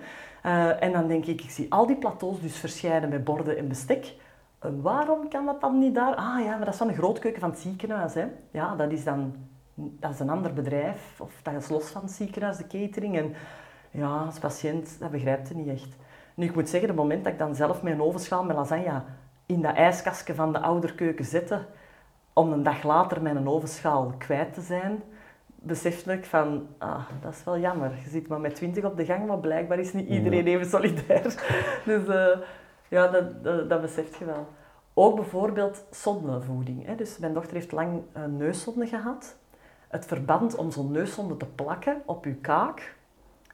Uh, 0.46 0.84
en 0.84 0.92
dan 0.92 1.08
denk 1.08 1.26
ik, 1.26 1.42
ik 1.42 1.50
zie 1.50 1.72
al 1.72 1.86
die 1.88 1.98
plateaus 1.98 2.42
dus 2.42 2.58
verschijnen 2.58 3.10
met 3.10 3.24
borden 3.24 3.58
en 3.58 3.68
bestek. 3.68 4.14
En 4.60 4.82
waarom 4.82 5.30
kan 5.30 5.46
dat 5.46 5.62
dan 5.62 5.80
niet 5.80 5.96
daar? 5.96 6.16
Ah 6.16 6.40
ja, 6.40 6.50
maar 6.50 6.66
dat 6.66 6.74
is 6.74 6.78
van 6.78 6.88
de 6.88 6.94
grootkeuken 6.94 7.42
van 7.42 7.50
het 7.50 7.60
ziekenhuis. 7.60 8.14
Hè. 8.14 8.28
Ja, 8.52 8.76
dat 8.76 8.92
is 8.92 9.04
dan 9.04 9.34
dat 9.80 10.14
is 10.14 10.20
een 10.20 10.30
ander 10.30 10.54
bedrijf. 10.54 11.20
Of 11.22 11.34
dat 11.44 11.54
is 11.54 11.70
los 11.70 11.86
van 11.86 12.02
het 12.02 12.12
ziekenhuis, 12.12 12.58
de 12.58 12.68
catering. 12.68 13.18
En 13.18 13.34
ja, 13.92 14.24
als 14.26 14.40
patiënt, 14.40 15.00
dat 15.00 15.12
begrijpt 15.12 15.48
je 15.48 15.56
niet 15.56 15.68
echt. 15.68 15.96
Nu, 16.36 16.46
ik 16.46 16.56
moet 16.56 16.70
zeggen, 16.70 16.90
het 16.90 16.98
moment 16.98 17.24
dat 17.24 17.34
ik 17.34 17.40
dan 17.40 17.56
zelf 17.56 17.82
mijn 17.82 18.02
ovenschaal 18.02 18.44
met 18.44 18.56
lasagne 18.56 19.02
in 19.46 19.62
dat 19.62 19.76
ijskastje 19.76 20.36
van 20.36 20.54
de 20.54 20.60
ouderkeuken 20.60 21.26
zette, 21.26 21.66
om 22.34 22.52
een 22.52 22.64
dag 22.64 22.84
later 22.84 23.22
mijn 23.22 23.48
ovenschaal 23.48 24.14
kwijt 24.18 24.54
te 24.54 24.62
zijn, 24.62 25.04
besefte 25.46 26.14
ik 26.14 26.26
van, 26.26 26.68
ah, 26.78 27.06
dat 27.22 27.34
is 27.34 27.44
wel 27.44 27.60
jammer. 27.60 27.92
Je 28.04 28.10
zit 28.10 28.28
maar 28.28 28.40
met 28.40 28.56
twintig 28.56 28.84
op 28.84 28.98
de 28.98 29.06
gang, 29.06 29.28
maar 29.28 29.40
blijkbaar 29.40 29.80
is 29.80 29.94
niet 29.94 30.10
iedereen 30.10 30.48
even 30.48 30.66
solidair. 30.66 31.24
dus... 31.86 32.08
Uh, 32.08 32.38
ja, 32.90 33.08
dat, 33.08 33.44
dat, 33.70 33.82
beseft 33.82 34.16
je 34.16 34.26
wel. 34.26 34.48
Ook 34.94 35.16
bijvoorbeeld 35.16 35.84
zondevoeding. 35.92 36.86
Hè. 36.86 36.96
Dus 36.96 37.18
mijn 37.18 37.34
dochter 37.34 37.54
heeft 37.54 37.72
lang 37.72 38.02
een 38.14 38.38
neuszonde 38.38 38.88
gehad. 38.88 39.38
Het 39.88 40.06
verband 40.06 40.56
om 40.56 40.72
zo'n 40.72 40.92
neuszonde 40.92 41.38
te 41.38 41.46
plakken 41.46 42.02
op 42.06 42.26
je 42.26 42.36
kaak, 42.36 42.96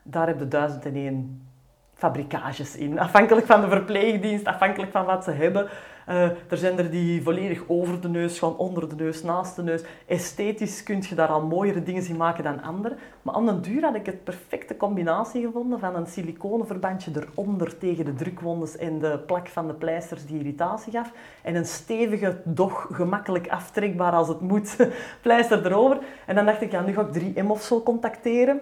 daar 0.03 0.27
heb 0.27 0.39
je 0.39 0.47
duizend 0.47 0.85
en 0.85 0.95
één 0.95 1.47
fabrikages 1.93 2.75
in. 2.75 2.99
Afhankelijk 2.99 3.45
van 3.45 3.61
de 3.61 3.67
verpleegdienst, 3.67 4.45
afhankelijk 4.45 4.91
van 4.91 5.05
wat 5.05 5.23
ze 5.23 5.31
hebben. 5.31 5.69
Uh, 6.09 6.23
er 6.23 6.57
zijn 6.57 6.77
er 6.77 6.89
die 6.89 7.23
volledig 7.23 7.63
over 7.67 8.01
de 8.01 8.07
neus, 8.07 8.39
gewoon 8.39 8.57
onder 8.57 8.89
de 8.89 8.95
neus, 8.95 9.23
naast 9.23 9.55
de 9.55 9.63
neus. 9.63 9.83
Esthetisch 10.05 10.83
kun 10.83 11.03
je 11.09 11.15
daar 11.15 11.27
al 11.27 11.41
mooiere 11.41 11.83
dingen 11.83 12.01
zien 12.01 12.17
maken 12.17 12.43
dan 12.43 12.61
anderen. 12.61 12.97
Maar 13.21 13.35
aan 13.35 13.45
den 13.45 13.61
duur 13.61 13.81
had 13.81 13.95
ik 13.95 14.05
het 14.05 14.23
perfecte 14.23 14.77
combinatie 14.77 15.45
gevonden 15.45 15.79
van 15.79 15.95
een 15.95 16.07
siliconenverbandje 16.07 17.11
eronder 17.15 17.77
tegen 17.77 18.05
de 18.05 18.13
drukwondes 18.13 18.77
en 18.77 18.99
de 18.99 19.19
plak 19.25 19.47
van 19.47 19.67
de 19.67 19.73
pleisters 19.73 20.25
die 20.25 20.39
irritatie 20.39 20.91
gaf. 20.91 21.11
En 21.41 21.55
een 21.55 21.65
stevige, 21.65 22.41
doch 22.43 22.87
gemakkelijk 22.91 23.47
aftrekbaar 23.47 24.11
als 24.11 24.27
het 24.27 24.41
moet, 24.41 24.75
pleister 25.21 25.65
erover. 25.65 25.99
En 26.25 26.35
dan 26.35 26.45
dacht 26.45 26.61
ik, 26.61 26.71
ja, 26.71 26.81
nu 26.81 26.93
ga 26.93 27.07
ik 27.11 27.35
3M 27.35 27.47
of 27.47 27.61
zo 27.61 27.83
contacteren 27.83 28.61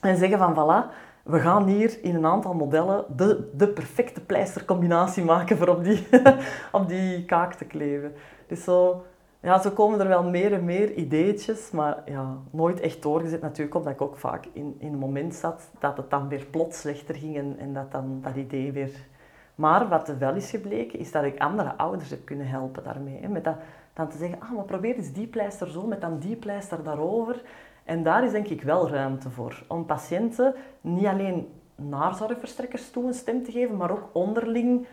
en 0.00 0.16
zeggen 0.16 0.38
van 0.38 0.54
voilà, 0.54 0.94
we 1.28 1.40
gaan 1.40 1.66
hier 1.66 1.98
in 2.02 2.14
een 2.14 2.26
aantal 2.26 2.54
modellen 2.54 3.04
de, 3.16 3.50
de 3.54 3.68
perfecte 3.68 4.20
pleistercombinatie 4.20 5.24
maken 5.24 5.56
voor 5.56 5.68
op 5.68 5.84
die, 5.84 6.06
op 6.72 6.88
die 6.88 7.24
kaak 7.24 7.54
te 7.54 7.64
kleven. 7.64 8.12
Dus 8.46 8.64
zo, 8.64 9.04
ja, 9.40 9.60
zo 9.60 9.70
komen 9.70 10.00
er 10.00 10.08
wel 10.08 10.24
meer 10.24 10.52
en 10.52 10.64
meer 10.64 10.92
ideetjes, 10.92 11.70
maar 11.70 12.02
ja, 12.04 12.36
nooit 12.50 12.80
echt 12.80 13.02
doorgezet 13.02 13.40
natuurlijk, 13.40 13.76
omdat 13.76 13.92
ik 13.92 14.00
ook 14.00 14.16
vaak 14.16 14.44
in, 14.52 14.76
in 14.78 14.92
een 14.92 14.98
moment 14.98 15.34
zat 15.34 15.70
dat 15.78 15.96
het 15.96 16.10
dan 16.10 16.28
weer 16.28 16.46
plots 16.50 16.80
slechter 16.80 17.14
ging 17.14 17.36
en, 17.36 17.56
en 17.58 17.72
dat 17.72 17.92
dan 17.92 18.18
dat 18.22 18.36
idee 18.36 18.72
weer 18.72 18.90
Maar 19.54 19.88
wat 19.88 20.08
er 20.08 20.18
wel 20.18 20.34
is 20.34 20.50
gebleken, 20.50 20.98
is 20.98 21.12
dat 21.12 21.24
ik 21.24 21.38
andere 21.38 21.76
ouders 21.76 22.10
heb 22.10 22.24
kunnen 22.24 22.48
helpen 22.48 22.84
daarmee. 22.84 23.18
Hè. 23.20 23.28
Met 23.28 23.44
dat, 23.44 23.56
dan 23.92 24.08
te 24.08 24.16
zeggen, 24.16 24.40
ah, 24.40 24.50
maar 24.50 24.64
probeer 24.64 24.96
eens 24.96 25.12
die 25.12 25.26
pleister 25.26 25.70
zo, 25.70 25.86
met 25.86 26.00
dan 26.00 26.18
die 26.18 26.36
pleister 26.36 26.82
daarover. 26.82 27.42
En 27.88 28.02
daar 28.02 28.24
is 28.24 28.30
denk 28.30 28.48
ik 28.48 28.62
wel 28.62 28.88
ruimte 28.88 29.30
voor. 29.30 29.62
Om 29.66 29.86
patiënten 29.86 30.54
niet 30.80 31.06
alleen 31.06 31.48
naar 31.74 32.14
zorgverstrekkers 32.14 32.90
toe 32.90 33.06
een 33.06 33.14
stem 33.14 33.42
te 33.42 33.52
geven, 33.52 33.76
maar 33.76 33.90
ook 33.90 34.08
onderling. 34.12 34.86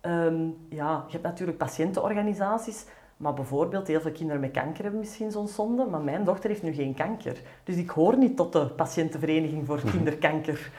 Ehm, 0.00 0.48
ja, 0.68 1.04
je 1.06 1.12
hebt 1.12 1.22
natuurlijk 1.22 1.58
patiëntenorganisaties, 1.58 2.86
maar 3.16 3.34
bijvoorbeeld 3.34 3.86
heel 3.86 4.00
veel 4.00 4.12
kinderen 4.12 4.40
met 4.40 4.50
kanker 4.50 4.82
hebben 4.82 5.00
misschien 5.00 5.30
zo'n 5.30 5.48
zonde, 5.48 5.84
maar 5.84 6.00
mijn 6.00 6.24
dochter 6.24 6.50
heeft 6.50 6.62
nu 6.62 6.72
geen 6.72 6.94
kanker. 6.94 7.40
Dus 7.64 7.76
ik 7.76 7.90
hoor 7.90 8.16
niet 8.16 8.36
tot 8.36 8.52
de 8.52 8.66
patiëntenvereniging 8.66 9.66
voor 9.66 9.78
mhm. 9.78 9.90
kinderkanker. 9.90 10.70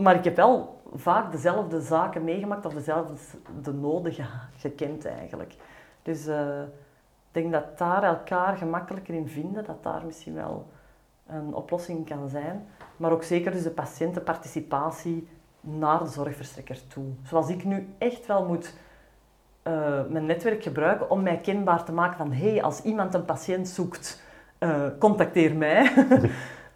Maar 0.00 0.14
ik 0.14 0.24
heb 0.24 0.36
wel 0.36 0.80
vaak 0.94 1.32
dezelfde 1.32 1.80
zaken 1.80 2.24
meegemaakt 2.24 2.66
of 2.66 2.74
dezelfde 2.74 3.14
de 3.62 3.72
noden 3.72 4.14
gekend 4.56 5.04
eigenlijk. 5.04 5.54
Dus 6.02 6.26
uh, 6.26 6.62
ik 6.62 7.32
denk 7.32 7.52
dat 7.52 7.78
daar 7.78 8.02
elkaar 8.02 8.56
gemakkelijker 8.56 9.14
in 9.14 9.28
vinden, 9.28 9.64
dat 9.64 9.82
daar 9.82 10.02
misschien 10.04 10.34
wel 10.34 10.66
een 11.32 11.54
oplossing 11.54 12.06
kan 12.06 12.28
zijn. 12.28 12.66
Maar 12.96 13.12
ook 13.12 13.22
zeker 13.22 13.52
dus 13.52 13.62
de 13.62 13.70
patiëntenparticipatie 13.70 15.28
naar 15.60 15.98
de 15.98 16.10
zorgverstrekker 16.10 16.86
toe. 16.86 17.04
Zoals 17.22 17.48
ik 17.48 17.64
nu 17.64 17.88
echt 17.98 18.26
wel 18.26 18.44
moet 18.46 18.74
uh, 19.64 20.00
mijn 20.08 20.26
netwerk 20.26 20.62
gebruiken 20.62 21.10
om 21.10 21.22
mij 21.22 21.38
kenbaar 21.38 21.84
te 21.84 21.92
maken 21.92 22.16
van 22.16 22.32
hé, 22.32 22.50
hey, 22.50 22.62
als 22.62 22.82
iemand 22.82 23.14
een 23.14 23.24
patiënt 23.24 23.68
zoekt, 23.68 24.22
uh, 24.58 24.86
contacteer 24.98 25.56
mij. 25.56 25.92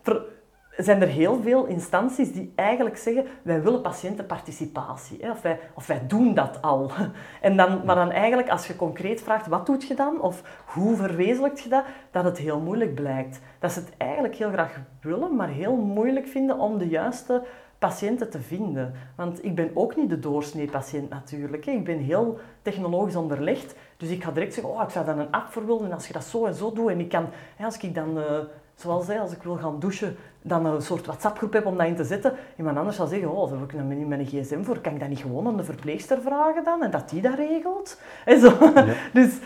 zijn 0.76 1.02
er 1.02 1.08
heel 1.08 1.42
veel 1.42 1.64
instanties 1.64 2.32
die 2.32 2.52
eigenlijk 2.54 2.96
zeggen, 2.96 3.26
wij 3.42 3.62
willen 3.62 3.80
patiëntenparticipatie. 3.80 5.18
Hè? 5.20 5.30
Of, 5.30 5.42
wij, 5.42 5.60
of 5.74 5.86
wij 5.86 6.06
doen 6.06 6.34
dat 6.34 6.62
al. 6.62 6.90
En 7.40 7.56
dan, 7.56 7.84
maar 7.84 7.94
dan 7.96 8.10
eigenlijk, 8.10 8.48
als 8.48 8.66
je 8.66 8.76
concreet 8.76 9.22
vraagt, 9.22 9.46
wat 9.46 9.66
doet 9.66 9.86
je 9.86 9.94
dan? 9.94 10.20
Of 10.20 10.62
hoe 10.66 10.96
verwezenlijkt 10.96 11.60
je 11.60 11.68
dat? 11.68 11.84
Dat 12.10 12.24
het 12.24 12.38
heel 12.38 12.60
moeilijk 12.60 12.94
blijkt. 12.94 13.40
Dat 13.58 13.72
ze 13.72 13.80
het 13.80 13.92
eigenlijk 13.96 14.34
heel 14.34 14.50
graag 14.50 14.80
willen, 15.00 15.36
maar 15.36 15.48
heel 15.48 15.76
moeilijk 15.76 16.26
vinden 16.26 16.58
om 16.58 16.78
de 16.78 16.88
juiste 16.88 17.42
patiënten 17.78 18.30
te 18.30 18.40
vinden. 18.40 18.92
Want 19.16 19.44
ik 19.44 19.54
ben 19.54 19.70
ook 19.74 19.96
niet 19.96 20.10
de 20.10 20.18
doorsnee 20.18 20.70
patiënt 20.70 21.10
natuurlijk. 21.10 21.66
Ik 21.66 21.84
ben 21.84 21.98
heel 21.98 22.38
technologisch 22.62 23.16
onderlegd. 23.16 23.74
Dus 23.96 24.08
ik 24.10 24.24
ga 24.24 24.30
direct 24.30 24.54
zeggen, 24.54 24.72
oh, 24.72 24.82
ik 24.82 24.90
zou 24.90 25.04
dan 25.04 25.18
een 25.18 25.30
app 25.30 25.52
voor 25.52 25.66
willen. 25.66 25.84
En 25.84 25.92
als 25.92 26.06
je 26.06 26.12
dat 26.12 26.24
zo 26.24 26.46
en 26.46 26.54
zo 26.54 26.72
doet, 26.72 26.90
en 26.90 27.00
ik 27.00 27.08
kan, 27.08 27.26
als 27.58 27.78
ik 27.78 27.94
dan... 27.94 28.18
Uh, 28.18 28.38
zoals 28.74 29.08
als 29.08 29.32
ik 29.32 29.42
wil 29.42 29.56
gaan 29.56 29.78
douchen, 29.78 30.16
dan 30.42 30.66
een 30.66 30.82
soort 30.82 31.06
WhatsApp-groep 31.06 31.52
heb 31.52 31.66
om 31.66 31.76
dat 31.76 31.86
in 31.86 31.96
te 31.96 32.04
zetten. 32.04 32.32
Iemand 32.56 32.76
anders 32.76 32.96
zal 32.96 33.06
zeggen, 33.06 33.30
oh, 33.30 33.50
daar 33.50 33.58
heb 33.58 33.72
ik 33.72 33.96
niet 33.96 34.08
met 34.08 34.18
een 34.18 34.26
gsm 34.26 34.62
voor. 34.62 34.80
Kan 34.80 34.92
ik 34.94 35.00
dat 35.00 35.08
niet 35.08 35.18
gewoon 35.18 35.46
aan 35.46 35.56
de 35.56 35.64
verpleegster 35.64 36.20
vragen 36.20 36.64
dan? 36.64 36.82
En 36.82 36.90
dat 36.90 37.08
die 37.08 37.22
dat 37.22 37.34
regelt? 37.34 38.00
En 38.24 38.40
zo. 38.40 38.72
Dus 39.12 39.38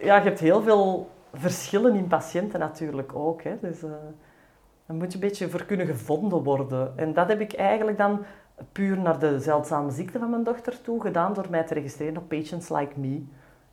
ja, 0.00 0.16
je 0.16 0.22
hebt 0.22 0.40
heel 0.40 0.62
veel 0.62 1.10
verschillen 1.32 1.94
in 1.94 2.06
patiënten 2.06 2.60
natuurlijk 2.60 3.14
ook. 3.14 3.42
Hè. 3.42 3.56
Dus 3.60 3.82
uh, 3.82 3.90
daar 4.86 4.96
moet 4.96 5.12
je 5.12 5.14
een 5.14 5.28
beetje 5.28 5.48
voor 5.48 5.64
kunnen 5.64 5.86
gevonden 5.86 6.42
worden. 6.42 6.92
En 6.96 7.12
dat 7.12 7.28
heb 7.28 7.40
ik 7.40 7.52
eigenlijk 7.52 7.98
dan 7.98 8.24
puur 8.72 8.98
naar 8.98 9.18
de 9.18 9.40
zeldzame 9.40 9.90
ziekte 9.90 10.18
van 10.18 10.30
mijn 10.30 10.44
dochter 10.44 10.80
toe 10.80 11.00
gedaan 11.00 11.32
door 11.32 11.46
mij 11.50 11.64
te 11.64 11.74
registreren 11.74 12.16
op 12.16 12.28
Patients 12.28 12.68
Like 12.68 13.00
Me 13.00 13.24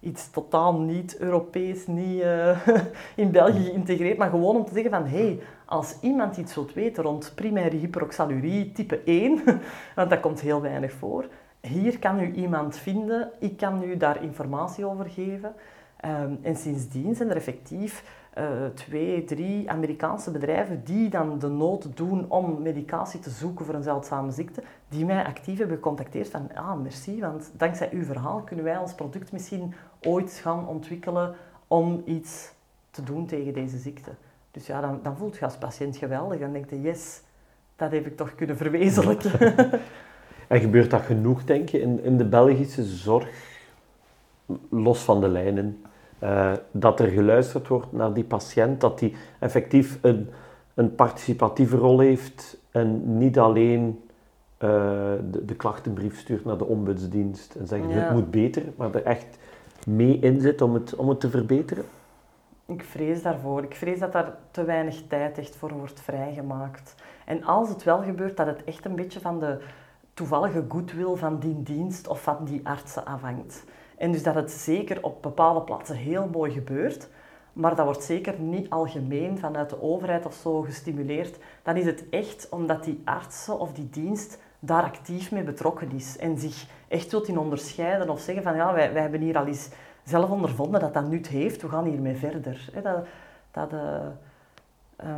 iets 0.05 0.29
totaal 0.29 0.79
niet 0.79 1.17
Europees, 1.17 1.87
niet 1.87 2.21
uh, 2.21 2.67
in 3.15 3.31
België 3.31 3.63
geïntegreerd, 3.63 4.17
maar 4.17 4.29
gewoon 4.29 4.55
om 4.55 4.65
te 4.65 4.73
zeggen 4.73 4.91
van 4.91 5.05
hé, 5.05 5.25
hey, 5.25 5.39
als 5.65 5.95
iemand 6.01 6.37
iets 6.37 6.55
wilt 6.55 6.73
weten 6.73 7.03
rond 7.03 7.31
primaire 7.35 7.75
hyperoxalurie 7.75 8.71
type 8.71 9.01
1, 9.05 9.43
want 9.95 10.09
dat 10.09 10.19
komt 10.19 10.41
heel 10.41 10.61
weinig 10.61 10.91
voor, 10.91 11.25
hier 11.59 11.99
kan 11.99 12.19
u 12.19 12.33
iemand 12.33 12.77
vinden, 12.77 13.31
ik 13.39 13.57
kan 13.57 13.83
u 13.83 13.97
daar 13.97 14.23
informatie 14.23 14.85
over 14.85 15.05
geven. 15.05 15.55
Um, 16.05 16.39
en 16.41 16.55
sindsdien 16.55 17.15
zijn 17.15 17.29
er 17.29 17.35
effectief 17.35 18.03
uh, 18.37 18.65
twee, 18.73 19.23
drie 19.23 19.69
Amerikaanse 19.69 20.31
bedrijven 20.31 20.83
die 20.83 21.09
dan 21.09 21.39
de 21.39 21.47
nood 21.47 21.97
doen 21.97 22.25
om 22.29 22.61
medicatie 22.61 23.19
te 23.19 23.29
zoeken 23.29 23.65
voor 23.65 23.75
een 23.75 23.83
zeldzame 23.83 24.31
ziekte, 24.31 24.63
die 24.89 25.05
mij 25.05 25.25
actief 25.25 25.57
hebben 25.57 25.75
gecontacteerd 25.75 26.29
van, 26.29 26.49
ah, 26.55 26.81
merci, 26.81 27.19
want 27.19 27.51
dankzij 27.57 27.89
uw 27.91 28.03
verhaal 28.03 28.41
kunnen 28.41 28.65
wij 28.65 28.77
ons 28.77 28.93
product 28.93 29.31
misschien 29.31 29.73
ooit 30.05 30.31
gaan 30.31 30.67
ontwikkelen 30.67 31.35
om 31.67 32.01
iets 32.05 32.51
te 32.91 33.03
doen 33.03 33.25
tegen 33.25 33.53
deze 33.53 33.77
ziekte. 33.77 34.11
Dus 34.51 34.67
ja, 34.67 34.81
dan, 34.81 34.99
dan 35.03 35.17
voelt 35.17 35.37
je 35.37 35.45
als 35.45 35.57
patiënt 35.57 35.97
geweldig. 35.97 36.39
Dan 36.39 36.51
denk 36.51 36.69
je, 36.69 36.81
yes, 36.81 37.21
dat 37.75 37.91
heb 37.91 38.05
ik 38.05 38.17
toch 38.17 38.35
kunnen 38.35 38.57
verwezenlijken. 38.57 39.31
en 40.47 40.59
gebeurt 40.59 40.91
dat 40.91 41.01
genoeg, 41.01 41.43
denk 41.43 41.69
je, 41.69 41.81
in, 41.81 42.03
in 42.03 42.17
de 42.17 42.25
Belgische 42.25 42.83
zorg, 42.83 43.29
los 44.69 44.99
van 44.99 45.21
de 45.21 45.27
lijnen? 45.27 45.81
Uh, 46.23 46.53
dat 46.71 46.99
er 46.99 47.07
geluisterd 47.07 47.67
wordt 47.67 47.91
naar 47.91 48.13
die 48.13 48.23
patiënt, 48.23 48.81
dat 48.81 48.99
die 48.99 49.15
effectief 49.39 49.97
een, 50.01 50.29
een 50.73 50.95
participatieve 50.95 51.77
rol 51.77 51.99
heeft 51.99 52.57
en 52.71 53.17
niet 53.17 53.39
alleen 53.39 53.99
uh, 54.59 54.69
de, 55.31 55.45
de, 55.45 55.55
klachtenbrief 55.55 56.19
stuurt 56.19 56.45
naar 56.45 56.57
de 56.57 56.65
ombudsdienst 56.65 57.55
en 57.55 57.67
zegt 57.67 57.83
ja. 57.83 57.89
het 57.89 58.11
moet 58.11 58.31
beter, 58.31 58.63
maar 58.75 58.95
er 58.95 59.03
echt 59.03 59.37
mee 59.85 60.19
in 60.19 60.41
zit 60.41 60.61
om 60.61 60.73
het, 60.73 60.95
om 60.95 61.09
het 61.09 61.19
te 61.19 61.29
verbeteren? 61.29 61.85
Ik 62.65 62.83
vrees 62.83 63.21
daarvoor. 63.21 63.63
Ik 63.63 63.75
vrees 63.75 63.99
dat 63.99 64.11
daar 64.11 64.37
te 64.51 64.63
weinig 64.63 65.01
tijd 65.07 65.37
echt 65.37 65.55
voor 65.55 65.73
wordt 65.73 66.01
vrijgemaakt. 66.01 66.95
En 67.25 67.43
als 67.43 67.69
het 67.69 67.83
wel 67.83 68.03
gebeurt, 68.03 68.37
dat 68.37 68.47
het 68.47 68.63
echt 68.63 68.85
een 68.85 68.95
beetje 68.95 69.19
van 69.19 69.39
de 69.39 69.61
toevallige 70.13 70.65
goodwill 70.67 71.15
van 71.15 71.39
die 71.39 71.63
dienst 71.63 72.07
of 72.07 72.21
van 72.21 72.45
die 72.45 72.61
artsen 72.63 73.05
afhangt. 73.05 73.63
En 73.97 74.11
dus 74.11 74.23
dat 74.23 74.35
het 74.35 74.51
zeker 74.51 75.03
op 75.03 75.21
bepaalde 75.21 75.61
plaatsen 75.61 75.95
heel 75.95 76.29
mooi 76.31 76.51
gebeurt, 76.51 77.09
maar 77.53 77.75
dat 77.75 77.85
wordt 77.85 78.03
zeker 78.03 78.39
niet 78.39 78.69
algemeen 78.69 79.37
vanuit 79.37 79.69
de 79.69 79.81
overheid 79.81 80.25
of 80.25 80.33
zo 80.33 80.61
gestimuleerd. 80.61 81.37
Dan 81.63 81.75
is 81.75 81.85
het 81.85 82.09
echt 82.09 82.49
omdat 82.49 82.83
die 82.83 83.01
artsen 83.05 83.59
of 83.59 83.73
die 83.73 83.89
dienst 83.89 84.39
daar 84.65 84.83
actief 84.83 85.31
mee 85.31 85.43
betrokken 85.43 85.91
is 85.91 86.17
en 86.17 86.37
zich 86.37 86.67
echt 86.87 87.11
wilt 87.11 87.27
in 87.27 87.37
onderscheiden 87.37 88.09
of 88.09 88.19
zeggen 88.19 88.43
van 88.43 88.55
ja, 88.55 88.73
wij, 88.73 88.93
wij 88.93 89.01
hebben 89.01 89.21
hier 89.21 89.37
al 89.37 89.45
eens 89.45 89.69
zelf 90.03 90.29
ondervonden 90.29 90.79
dat 90.79 90.93
dat 90.93 91.09
nut 91.09 91.27
heeft, 91.27 91.61
we 91.61 91.69
gaan 91.69 91.85
hiermee 91.85 92.15
verder. 92.15 92.69
Dat, 92.83 93.05
dat, 93.51 93.73
uh, 93.73 95.09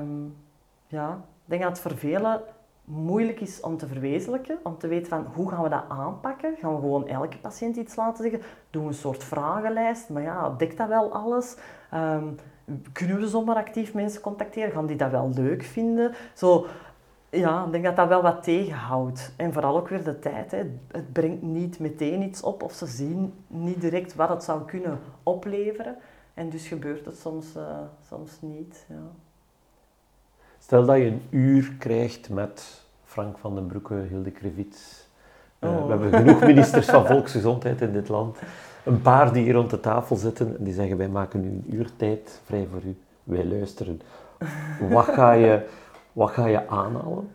ja, 0.88 1.10
ik 1.14 1.50
denk 1.50 1.62
dat 1.62 1.72
het 1.72 1.80
voor 1.80 1.98
velen 1.98 2.42
moeilijk 2.88 3.40
is 3.40 3.60
om 3.60 3.78
te 3.78 3.88
verwezenlijken, 3.88 4.58
om 4.64 4.78
te 4.78 4.88
weten 4.88 5.08
van 5.08 5.28
hoe 5.34 5.50
gaan 5.50 5.64
we 5.64 5.70
dat 5.70 5.84
aanpakken. 5.88 6.56
Gaan 6.60 6.76
we 6.76 6.80
gewoon 6.80 7.08
elke 7.08 7.38
patiënt 7.38 7.76
iets 7.76 7.96
laten 7.96 8.24
zeggen? 8.24 8.42
Doen 8.70 8.82
we 8.82 8.88
een 8.88 8.94
soort 8.94 9.24
vragenlijst? 9.24 10.10
Maar 10.10 10.22
ja, 10.22 10.50
dekt 10.58 10.78
dat 10.78 10.88
wel 10.88 11.12
alles? 11.12 11.56
Um, 11.94 12.36
kunnen 12.94 13.20
we 13.20 13.28
zomaar 13.28 13.56
actief 13.56 13.94
mensen 13.94 14.22
contacteren? 14.22 14.72
Gaan 14.72 14.86
die 14.86 14.96
dat 14.96 15.12
wel 15.12 15.32
leuk 15.36 15.64
vinden? 15.64 16.14
Zo, 16.34 16.66
ja, 17.30 17.66
ik 17.66 17.72
denk 17.72 17.84
dat 17.84 17.96
dat 17.96 18.08
wel 18.08 18.22
wat 18.22 18.44
tegenhoudt. 18.44 19.32
En 19.36 19.54
vooral 19.54 19.78
ook 19.78 19.88
weer 19.88 20.04
de 20.04 20.20
tijd. 20.20 20.52
Hè. 20.52 20.58
Het 20.88 21.14
brengt 21.14 21.42
niet 21.42 21.80
meteen 21.80 22.22
iets 22.22 22.42
op 22.42 22.64
of 22.64 22.74
ze 22.74 22.86
zien 22.86 23.34
niet 23.48 23.82
direct 23.82 24.16
wat 24.16 24.30
het 24.30 24.44
zou 24.44 24.66
kunnen 24.66 25.00
opleveren. 25.24 25.96
En 26.34 26.50
dus 26.50 26.68
gebeurt 26.68 27.06
het 27.06 27.18
soms, 27.18 27.56
uh, 27.56 27.64
soms 28.08 28.32
niet. 28.42 28.86
Ja. 28.90 28.96
Stel 30.60 30.86
dat 30.86 30.98
je 30.98 31.06
een 31.06 31.22
uur 31.30 31.74
krijgt 31.80 32.30
met 32.30 32.86
Frank 33.04 33.38
van 33.38 33.56
den 33.56 33.68
Broeke, 33.68 33.94
Hilde 33.94 34.32
Krevits. 34.32 35.08
Uh, 35.60 35.86
We 35.86 35.90
hebben 35.90 36.14
genoeg 36.14 36.40
ministers 36.40 36.86
van 36.86 37.06
volksgezondheid 37.16 37.82
in 37.82 37.94
dit 37.94 38.10
land. 38.10 38.38
Een 38.84 39.02
paar 39.02 39.34
die 39.34 39.44
hier 39.44 39.54
rond 39.54 39.70
de 39.70 39.80
tafel 39.80 40.16
zitten 40.16 40.58
en 40.58 40.64
die 40.64 40.74
zeggen 40.74 40.98
wij 40.98 41.10
maken 41.10 41.42
nu 41.42 41.48
een 41.48 41.76
uur 41.76 41.90
tijd 41.96 42.42
vrij 42.46 42.68
voor 42.72 42.82
u. 42.84 42.98
Wij 43.24 43.46
luisteren. 43.46 44.02
Wat 44.90 45.06
ga 45.06 45.32
je 45.32 45.66
wat 46.18 46.30
ga 46.30 46.46
je 46.46 46.68
aanhalen? 46.68 47.32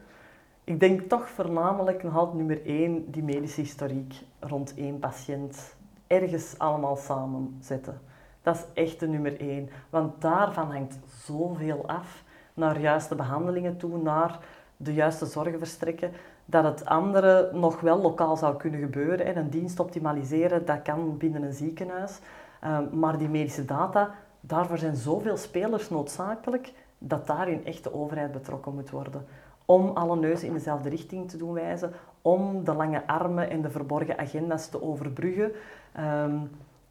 Ik 0.64 0.80
denk 0.80 1.00
toch 1.00 1.28
voornamelijk 1.28 2.02
nog 2.02 2.34
nummer 2.34 2.66
één, 2.66 3.10
die 3.10 3.22
medische 3.22 3.60
historiek 3.60 4.14
rond 4.40 4.74
één 4.76 4.98
patiënt. 4.98 5.76
Ergens 6.06 6.54
allemaal 6.58 6.96
samen 6.96 7.56
zetten. 7.60 8.00
Dat 8.42 8.54
is 8.56 8.82
echt 8.82 9.00
de 9.00 9.08
nummer 9.08 9.40
één. 9.40 9.68
Want 9.90 10.20
daarvan 10.20 10.72
hangt 10.72 10.98
zoveel 11.24 11.84
af. 11.86 12.24
Naar 12.54 12.80
juiste 12.80 13.14
behandelingen 13.14 13.76
toe, 13.76 14.02
naar 14.02 14.38
de 14.76 14.94
juiste 14.94 15.26
zorgen 15.26 15.58
verstrekken. 15.58 16.10
Dat 16.44 16.64
het 16.64 16.84
andere 16.84 17.50
nog 17.52 17.80
wel 17.80 18.00
lokaal 18.00 18.36
zou 18.36 18.56
kunnen 18.56 18.80
gebeuren. 18.80 19.26
En 19.26 19.36
een 19.36 19.50
dienst 19.50 19.80
optimaliseren, 19.80 20.66
dat 20.66 20.82
kan 20.82 21.16
binnen 21.18 21.42
een 21.42 21.52
ziekenhuis. 21.52 22.18
Ehm, 22.60 22.98
maar 22.98 23.18
die 23.18 23.28
medische 23.28 23.64
data, 23.64 24.14
daarvoor 24.40 24.78
zijn 24.78 24.96
zoveel 24.96 25.36
spelers 25.36 25.90
noodzakelijk 25.90 26.72
dat 27.06 27.26
daarin 27.26 27.64
echt 27.64 27.84
de 27.84 27.94
overheid 27.94 28.32
betrokken 28.32 28.74
moet 28.74 28.90
worden. 28.90 29.24
Om 29.64 29.88
alle 29.88 30.16
neuzen 30.16 30.46
in 30.46 30.52
dezelfde 30.52 30.88
richting 30.88 31.30
te 31.30 31.36
doen 31.36 31.52
wijzen, 31.52 31.92
om 32.22 32.64
de 32.64 32.74
lange 32.74 33.06
armen 33.06 33.50
en 33.50 33.62
de 33.62 33.70
verborgen 33.70 34.18
agenda's 34.18 34.68
te 34.68 34.82
overbruggen 34.82 35.52
ehm, 35.92 36.36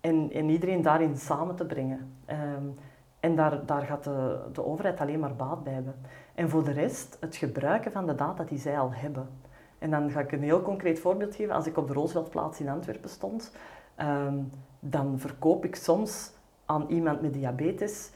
en, 0.01 0.31
en, 0.31 0.49
iedereen 0.49 0.81
daarin 0.81 1.17
samen 1.17 1.55
te 1.55 1.65
brengen. 1.65 2.13
Ehm, 2.25 2.65
en 3.19 3.35
daar, 3.35 3.65
daar 3.65 3.81
gaat 3.81 4.03
de, 4.03 4.39
de 4.53 4.65
overheid 4.65 4.99
alleen 4.99 5.19
maar 5.19 5.35
baat 5.35 5.63
bij 5.63 5.73
hebben. 5.73 5.95
En 6.35 6.49
voor 6.49 6.63
de 6.63 6.71
rest, 6.71 7.17
het 7.19 7.35
gebruiken 7.35 7.91
van 7.91 8.05
de 8.05 8.15
data 8.15 8.43
die 8.43 8.59
zij 8.59 8.79
al 8.79 8.93
hebben. 8.93 9.27
En 9.79 9.89
dan 9.89 10.11
ga 10.11 10.19
ik 10.19 10.31
een 10.31 10.43
heel 10.43 10.61
concreet 10.61 10.99
voorbeeld 10.99 11.35
geven. 11.35 11.55
Als 11.55 11.67
ik 11.67 11.77
op 11.77 11.87
de 11.87 11.93
Rooseveltplaats 11.93 12.59
in 12.59 12.69
Antwerpen 12.69 13.09
stond, 13.09 13.55
ehm, 13.95 14.37
dan 14.79 15.19
verkoop 15.19 15.65
ik 15.65 15.75
soms 15.75 16.31
aan 16.65 16.85
iemand 16.87 17.21
met 17.21 17.33
diabetes 17.33 18.11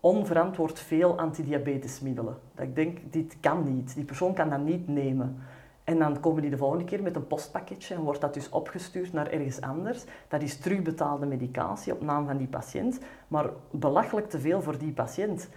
onverantwoord 0.00 0.78
veel 0.78 1.18
antidiabetesmiddelen. 1.18 2.36
Dat 2.54 2.66
ik 2.66 2.74
denk, 2.74 2.98
dit 3.10 3.36
kan 3.40 3.74
niet. 3.74 3.94
Die 3.94 4.04
persoon 4.04 4.34
kan 4.34 4.50
dat 4.50 4.60
niet 4.60 4.88
nemen. 4.88 5.36
En 5.84 5.98
dan 5.98 6.20
komen 6.20 6.42
die 6.42 6.50
de 6.50 6.56
volgende 6.56 6.84
keer 6.84 7.02
met 7.02 7.16
een 7.16 7.26
postpakketje 7.26 7.94
en 7.94 8.00
wordt 8.00 8.20
dat 8.20 8.34
dus 8.34 8.48
opgestuurd 8.48 9.12
naar 9.12 9.30
ergens 9.30 9.60
anders. 9.60 10.04
Dat 10.28 10.42
is 10.42 10.56
terugbetaalde 10.56 11.26
medicatie 11.26 11.92
op 11.92 12.02
naam 12.02 12.26
van 12.26 12.36
die 12.36 12.46
patiënt, 12.46 13.00
maar 13.28 13.50
belachelijk 13.70 14.30
te 14.30 14.40
veel 14.40 14.62
voor 14.62 14.78
die 14.78 14.92
patiënt. 14.92 15.48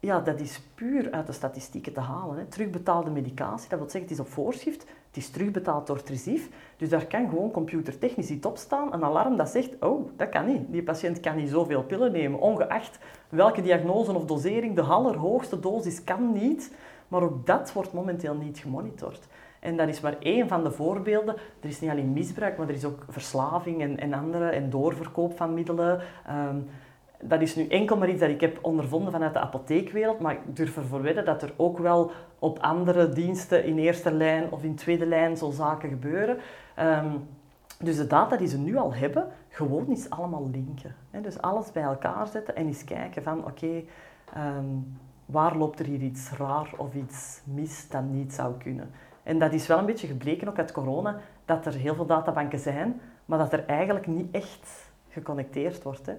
Ja, 0.00 0.20
dat 0.20 0.40
is 0.40 0.62
puur 0.74 1.10
uit 1.10 1.26
de 1.26 1.32
statistieken 1.32 1.92
te 1.92 2.00
halen. 2.00 2.36
Hè. 2.36 2.44
Terugbetaalde 2.44 3.10
medicatie, 3.10 3.68
dat 3.68 3.78
wil 3.78 3.90
zeggen, 3.90 4.10
het 4.10 4.18
is 4.18 4.20
op 4.20 4.28
voorschrift, 4.28 4.86
het 5.10 5.18
is 5.18 5.30
terugbetaald 5.30 5.86
door 5.86 6.02
Tresief. 6.02 6.48
Dus 6.76 6.88
daar 6.88 7.06
kan 7.06 7.28
gewoon 7.28 7.50
computertechnisch 7.50 8.30
iets 8.30 8.46
op 8.46 8.56
staan, 8.56 8.92
een 8.92 9.04
alarm 9.04 9.36
dat 9.36 9.48
zegt, 9.48 9.76
oh, 9.80 10.10
dat 10.16 10.28
kan 10.28 10.46
niet. 10.46 10.62
Die 10.68 10.82
patiënt 10.82 11.20
kan 11.20 11.36
niet 11.36 11.48
zoveel 11.48 11.82
pillen 11.82 12.12
nemen, 12.12 12.40
ongeacht 12.40 12.98
welke 13.28 13.62
diagnose 13.62 14.14
of 14.14 14.24
dosering, 14.24 14.74
de 14.74 14.82
allerhoogste 14.82 15.60
dosis 15.60 16.04
kan 16.04 16.32
niet. 16.32 16.74
Maar 17.08 17.22
ook 17.22 17.46
dat 17.46 17.72
wordt 17.72 17.92
momenteel 17.92 18.34
niet 18.34 18.58
gemonitord. 18.58 19.26
En 19.60 19.76
dat 19.76 19.88
is 19.88 20.00
maar 20.00 20.18
één 20.18 20.48
van 20.48 20.62
de 20.64 20.70
voorbeelden. 20.70 21.34
Er 21.60 21.68
is 21.68 21.80
niet 21.80 21.90
alleen 21.90 22.12
misbruik, 22.12 22.58
maar 22.58 22.68
er 22.68 22.74
is 22.74 22.84
ook 22.84 23.04
verslaving 23.08 23.80
en, 23.80 23.98
en 23.98 24.12
andere, 24.12 24.48
en 24.48 24.70
doorverkoop 24.70 25.36
van 25.36 25.54
middelen. 25.54 26.00
Ehm, 26.26 26.56
dat 27.20 27.40
is 27.40 27.54
nu 27.54 27.66
enkel 27.66 27.96
maar 27.96 28.08
iets 28.08 28.20
dat 28.20 28.28
ik 28.28 28.40
heb 28.40 28.58
ondervonden 28.62 29.12
vanuit 29.12 29.32
de 29.32 29.40
apotheekwereld, 29.40 30.20
maar 30.20 30.32
ik 30.32 30.56
durf 30.56 30.76
ervoor 30.76 31.02
wedden 31.02 31.24
dat 31.24 31.42
er 31.42 31.52
ook 31.56 31.78
wel 31.78 32.10
op 32.38 32.58
andere 32.58 33.08
diensten 33.08 33.64
in 33.64 33.78
eerste 33.78 34.12
lijn 34.12 34.50
of 34.50 34.62
in 34.62 34.74
tweede 34.74 35.06
lijn 35.06 35.36
zo 35.36 35.50
zaken 35.50 35.88
gebeuren. 35.88 36.38
Ehm, 36.74 37.16
dus 37.78 37.96
de 37.96 38.06
data 38.06 38.36
die 38.36 38.48
ze 38.48 38.58
nu 38.58 38.76
al 38.76 38.94
hebben, 38.94 39.26
gewoon 39.48 39.88
is 39.88 40.10
allemaal 40.10 40.48
linken. 40.50 40.94
Dus 41.22 41.40
alles 41.40 41.72
bij 41.72 41.82
elkaar 41.82 42.26
zetten 42.26 42.56
en 42.56 42.66
eens 42.66 42.84
kijken 42.84 43.22
van 43.22 43.44
oké, 43.44 43.82
ehm, 44.34 44.64
waar 45.26 45.56
loopt 45.56 45.78
er 45.78 45.86
hier 45.86 46.00
iets 46.00 46.30
raar 46.38 46.70
of 46.76 46.94
iets 46.94 47.40
mis 47.44 47.88
dat 47.88 48.02
niet 48.02 48.32
zou 48.32 48.54
kunnen. 48.58 48.90
En 49.22 49.38
dat 49.38 49.52
is 49.52 49.66
wel 49.66 49.78
een 49.78 49.86
beetje 49.86 50.06
gebleken 50.06 50.48
ook 50.48 50.58
uit 50.58 50.72
corona, 50.72 51.20
dat 51.44 51.66
er 51.66 51.72
heel 51.72 51.94
veel 51.94 52.06
databanken 52.06 52.58
zijn, 52.58 53.00
maar 53.24 53.38
dat 53.38 53.52
er 53.52 53.66
eigenlijk 53.66 54.06
niet 54.06 54.28
echt 54.30 54.90
geconnecteerd 55.08 55.82
wordt. 55.82 56.10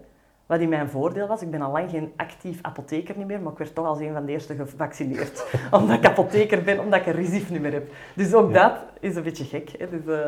Wat 0.51 0.59
in 0.59 0.69
mijn 0.69 0.89
voordeel 0.89 1.27
was, 1.27 1.41
ik 1.41 1.51
ben 1.51 1.61
al 1.61 1.71
lang 1.71 1.89
geen 1.89 2.11
actief 2.15 2.59
apotheker 2.61 3.17
niet 3.17 3.27
meer, 3.27 3.41
maar 3.41 3.51
ik 3.51 3.57
werd 3.57 3.75
toch 3.75 3.85
als 3.85 3.99
een 3.99 4.13
van 4.13 4.25
de 4.25 4.31
eerste 4.31 4.55
gevaccineerd. 4.55 5.45
omdat 5.71 5.97
ik 5.97 6.05
apotheker 6.05 6.63
ben, 6.63 6.79
omdat 6.79 6.99
ik 6.99 7.05
een 7.05 7.13
risiefnummer 7.13 7.71
heb. 7.71 7.91
Dus 8.15 8.33
ook 8.33 8.53
dat 8.53 8.73
is 8.99 9.15
een 9.15 9.23
beetje 9.23 9.43
gek. 9.43 9.75
Hè. 9.77 9.89
Dus, 9.89 10.05
uh, 10.05 10.19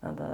dat, 0.00 0.12
uh, 0.20 0.26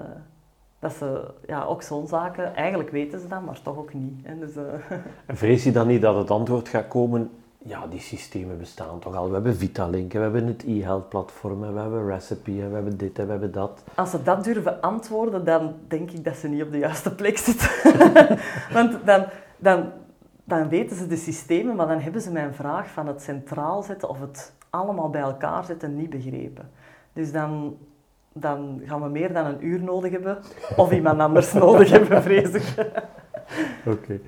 dat 0.78 0.92
ze, 0.92 1.30
ja, 1.46 1.64
ook 1.64 1.82
zo'n 1.82 2.06
zaken, 2.06 2.54
eigenlijk 2.54 2.90
weten 2.90 3.20
ze 3.20 3.28
dat, 3.28 3.44
maar 3.44 3.62
toch 3.62 3.76
ook 3.76 3.94
niet. 3.94 4.12
Hè. 4.22 4.38
Dus, 4.38 4.56
uh... 4.56 4.62
En 5.26 5.36
vrees 5.36 5.64
je 5.64 5.72
dan 5.72 5.86
niet 5.86 6.02
dat 6.02 6.16
het 6.16 6.30
antwoord 6.30 6.68
gaat 6.68 6.88
komen 6.88 7.30
ja, 7.64 7.86
die 7.86 8.00
systemen 8.00 8.58
bestaan 8.58 8.98
toch 8.98 9.14
al. 9.14 9.26
We 9.26 9.34
hebben 9.34 9.56
Vitalink, 9.56 10.12
we 10.12 10.18
hebben 10.18 10.46
het 10.46 10.64
e-health 10.66 11.08
platform, 11.08 11.60
we 11.60 11.80
hebben 11.80 12.06
Recipe, 12.06 12.52
we 12.52 12.74
hebben 12.74 12.96
dit 12.96 13.18
en 13.18 13.24
we 13.24 13.30
hebben 13.30 13.52
dat. 13.52 13.82
Als 13.94 14.10
ze 14.10 14.22
dat 14.22 14.44
durven 14.44 14.80
antwoorden, 14.80 15.44
dan 15.44 15.74
denk 15.88 16.10
ik 16.10 16.24
dat 16.24 16.36
ze 16.36 16.48
niet 16.48 16.62
op 16.62 16.72
de 16.72 16.78
juiste 16.78 17.14
plek 17.14 17.38
zitten. 17.38 17.68
Want 18.76 19.06
dan, 19.06 19.24
dan, 19.56 19.92
dan 20.44 20.68
weten 20.68 20.96
ze 20.96 21.06
de 21.06 21.16
systemen, 21.16 21.76
maar 21.76 21.88
dan 21.88 22.00
hebben 22.00 22.20
ze 22.20 22.32
mijn 22.32 22.54
vraag 22.54 22.90
van 22.90 23.06
het 23.06 23.22
centraal 23.22 23.82
zetten 23.82 24.08
of 24.08 24.20
het 24.20 24.52
allemaal 24.70 25.10
bij 25.10 25.20
elkaar 25.20 25.64
zetten 25.64 25.96
niet 25.96 26.10
begrepen. 26.10 26.70
Dus 27.12 27.32
dan, 27.32 27.76
dan 28.32 28.80
gaan 28.84 29.02
we 29.02 29.08
meer 29.08 29.32
dan 29.32 29.46
een 29.46 29.66
uur 29.66 29.82
nodig 29.82 30.10
hebben, 30.12 30.38
of 30.76 30.92
iemand 30.92 31.20
anders 31.20 31.52
nodig 31.64 31.90
hebben, 31.90 32.22
vrees 32.22 32.50
ik. 32.50 32.74
Oké. 33.86 34.20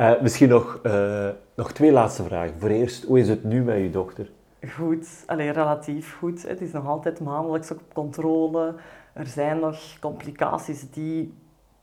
Uh, 0.00 0.20
misschien 0.20 0.48
nog, 0.48 0.80
uh, 0.86 1.28
nog 1.54 1.72
twee 1.72 1.92
laatste 1.92 2.22
vragen. 2.22 2.54
Voor 2.58 2.68
eerst, 2.68 3.04
hoe 3.04 3.18
is 3.18 3.28
het 3.28 3.44
nu 3.44 3.62
met 3.62 3.76
je 3.76 3.90
dochter? 3.90 4.30
Goed, 4.68 5.08
alleen 5.26 5.52
relatief 5.52 6.16
goed. 6.18 6.48
Het 6.48 6.60
is 6.60 6.72
nog 6.72 6.86
altijd 6.86 7.20
maandelijks 7.20 7.70
op 7.70 7.80
controle. 7.92 8.74
Er 9.12 9.26
zijn 9.26 9.58
nog 9.58 9.98
complicaties 10.00 10.90
die 10.90 11.34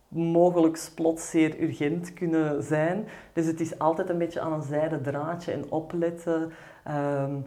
mogelijk 0.07 0.89
plots 0.95 1.29
zeer 1.29 1.61
urgent 1.61 2.13
kunnen 2.13 2.63
zijn. 2.63 3.07
Dus 3.33 3.45
het 3.45 3.59
is 3.59 3.79
altijd 3.79 4.09
een 4.09 4.17
beetje 4.17 4.39
aan 4.39 4.53
een 4.53 4.63
zijde 4.63 5.01
draadje 5.01 5.51
en 5.51 5.71
opletten. 5.71 6.51
Um, 6.87 7.43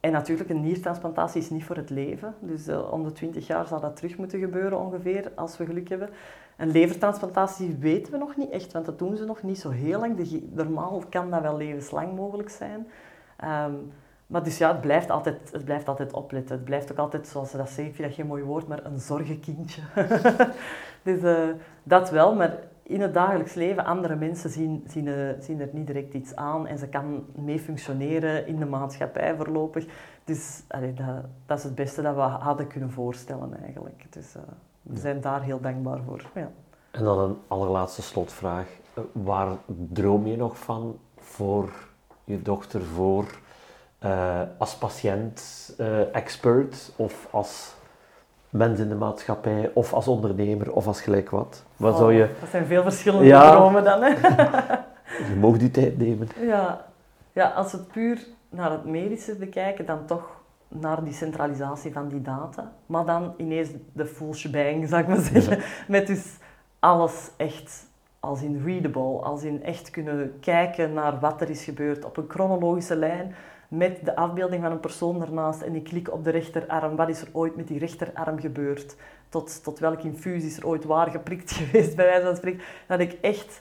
en 0.00 0.12
natuurlijk, 0.12 0.50
een 0.50 0.60
niertransplantatie 0.60 1.40
is 1.40 1.50
niet 1.50 1.64
voor 1.64 1.76
het 1.76 1.90
leven. 1.90 2.34
Dus 2.40 2.68
uh, 2.68 2.92
om 2.92 3.04
de 3.04 3.12
20 3.12 3.46
jaar 3.46 3.66
zal 3.66 3.80
dat 3.80 3.96
terug 3.96 4.16
moeten 4.16 4.40
gebeuren 4.40 4.78
ongeveer, 4.78 5.32
als 5.34 5.56
we 5.56 5.64
geluk 5.64 5.88
hebben. 5.88 6.08
Een 6.56 6.70
levertransplantatie 6.70 7.76
weten 7.80 8.12
we 8.12 8.18
nog 8.18 8.36
niet 8.36 8.50
echt, 8.50 8.72
want 8.72 8.84
dat 8.84 8.98
doen 8.98 9.16
ze 9.16 9.24
nog 9.24 9.42
niet 9.42 9.58
zo 9.58 9.70
heel 9.70 10.00
lang. 10.00 10.42
Normaal 10.50 11.02
kan 11.10 11.30
dat 11.30 11.42
wel 11.42 11.56
levenslang 11.56 12.16
mogelijk 12.16 12.50
zijn. 12.50 12.86
Um, 13.44 13.92
maar 14.32 14.42
dus 14.42 14.58
ja, 14.58 14.72
het 14.72 14.80
blijft, 14.80 15.10
altijd, 15.10 15.52
het 15.52 15.64
blijft 15.64 15.88
altijd 15.88 16.12
opletten. 16.12 16.56
Het 16.56 16.64
blijft 16.64 16.92
ook 16.92 16.98
altijd, 16.98 17.26
zoals 17.26 17.50
ze 17.50 17.56
dat 17.56 17.66
zeggen, 17.66 17.86
ik 17.86 17.94
vind 17.94 18.08
dat 18.08 18.16
geen 18.16 18.26
mooi 18.26 18.42
woord, 18.42 18.68
maar 18.68 18.84
een 18.84 18.98
zorgenkindje. 18.98 19.82
dus 21.02 21.22
uh, 21.22 21.48
dat 21.82 22.10
wel, 22.10 22.34
maar 22.34 22.58
in 22.82 23.00
het 23.00 23.14
dagelijks 23.14 23.54
leven, 23.54 23.84
andere 23.84 24.16
mensen 24.16 24.50
zien, 24.50 24.84
zien, 24.86 25.06
uh, 25.06 25.30
zien, 25.40 25.60
er 25.60 25.68
niet 25.72 25.86
direct 25.86 26.14
iets 26.14 26.36
aan 26.36 26.66
en 26.66 26.78
ze 26.78 26.88
kan 26.88 27.26
mee 27.34 27.58
functioneren 27.58 28.46
in 28.46 28.56
de 28.56 28.66
maatschappij 28.66 29.36
voorlopig. 29.36 29.86
Dus 30.24 30.62
dat, 30.68 31.06
dat, 31.46 31.58
is 31.58 31.64
het 31.64 31.74
beste 31.74 32.02
dat 32.02 32.14
we 32.14 32.20
hadden 32.20 32.66
kunnen 32.66 32.90
voorstellen 32.90 33.62
eigenlijk. 33.62 34.06
Dus 34.10 34.36
uh, 34.36 34.42
we 34.82 34.98
zijn 34.98 35.20
daar 35.20 35.42
heel 35.42 35.60
dankbaar 35.60 36.00
voor. 36.06 36.22
Ja. 36.34 36.50
En 36.90 37.04
dan 37.04 37.18
een 37.18 37.38
allerlaatste 37.48 38.02
slotvraag. 38.02 38.66
Waar 39.12 39.48
droom 39.66 40.26
je 40.26 40.36
nog 40.36 40.58
van 40.58 40.98
voor 41.18 41.72
je 42.24 42.42
dochter, 42.42 42.82
voor 42.82 43.24
uh, 44.04 44.40
als 44.58 44.74
patiënt, 44.74 45.74
expert 46.12 46.92
of 46.96 47.28
als 47.30 47.74
mens 48.52 48.78
in 48.78 48.88
de 48.88 48.94
maatschappij, 48.94 49.70
of 49.74 49.92
als 49.92 50.08
ondernemer, 50.08 50.72
of 50.72 50.86
als 50.86 51.00
gelijk 51.00 51.30
wat? 51.30 51.62
wat 51.76 51.92
oh, 51.92 51.98
zou 51.98 52.12
je... 52.12 52.28
Dat 52.40 52.48
zijn 52.48 52.66
veel 52.66 52.82
verschillende 52.82 53.26
ja, 53.26 53.50
dromen 53.50 53.84
dan. 53.84 54.02
Hè? 54.02 54.08
je 55.28 55.36
mag 55.40 55.56
die 55.56 55.70
tijd 55.70 55.98
nemen. 55.98 56.28
Ja. 56.40 56.86
ja, 57.32 57.48
als 57.48 57.72
we 57.72 57.78
het 57.78 57.88
puur 57.88 58.26
naar 58.48 58.70
het 58.70 58.84
medische 58.84 59.34
bekijken, 59.34 59.86
dan 59.86 60.06
toch 60.06 60.41
naar 60.80 61.04
die 61.04 61.12
centralisatie 61.12 61.92
van 61.92 62.08
die 62.08 62.22
data. 62.22 62.72
Maar 62.86 63.04
dan 63.04 63.34
ineens 63.36 63.68
de 63.92 64.06
full 64.06 64.32
shebang, 64.32 64.88
zou 64.88 65.02
ik 65.02 65.08
maar 65.08 65.20
zeggen. 65.32 65.58
Met 65.88 66.06
dus 66.06 66.36
alles 66.78 67.30
echt 67.36 67.86
als 68.20 68.42
in 68.42 68.62
readable, 68.64 69.20
als 69.20 69.42
in 69.42 69.62
echt 69.62 69.90
kunnen 69.90 70.40
kijken 70.40 70.92
naar 70.92 71.20
wat 71.20 71.40
er 71.40 71.50
is 71.50 71.64
gebeurd 71.64 72.04
op 72.04 72.16
een 72.16 72.28
chronologische 72.28 72.96
lijn 72.96 73.34
met 73.68 74.04
de 74.04 74.16
afbeelding 74.16 74.62
van 74.62 74.72
een 74.72 74.80
persoon 74.80 75.22
ernaast 75.22 75.62
en 75.62 75.74
ik 75.74 75.84
klik 75.84 76.12
op 76.12 76.24
de 76.24 76.30
rechterarm. 76.30 76.96
Wat 76.96 77.08
is 77.08 77.20
er 77.20 77.28
ooit 77.32 77.56
met 77.56 77.68
die 77.68 77.78
rechterarm 77.78 78.40
gebeurd? 78.40 78.96
Tot, 79.28 79.64
tot 79.64 79.78
welke 79.78 80.06
infusie 80.06 80.50
is 80.50 80.56
er 80.56 80.66
ooit 80.66 80.84
waar 80.84 81.10
geprikt 81.10 81.52
geweest, 81.58 81.96
bij 81.96 82.04
wijze 82.04 82.26
van 82.26 82.36
spreken. 82.36 82.62
Dat 82.86 83.00
ik 83.00 83.12
echt 83.12 83.60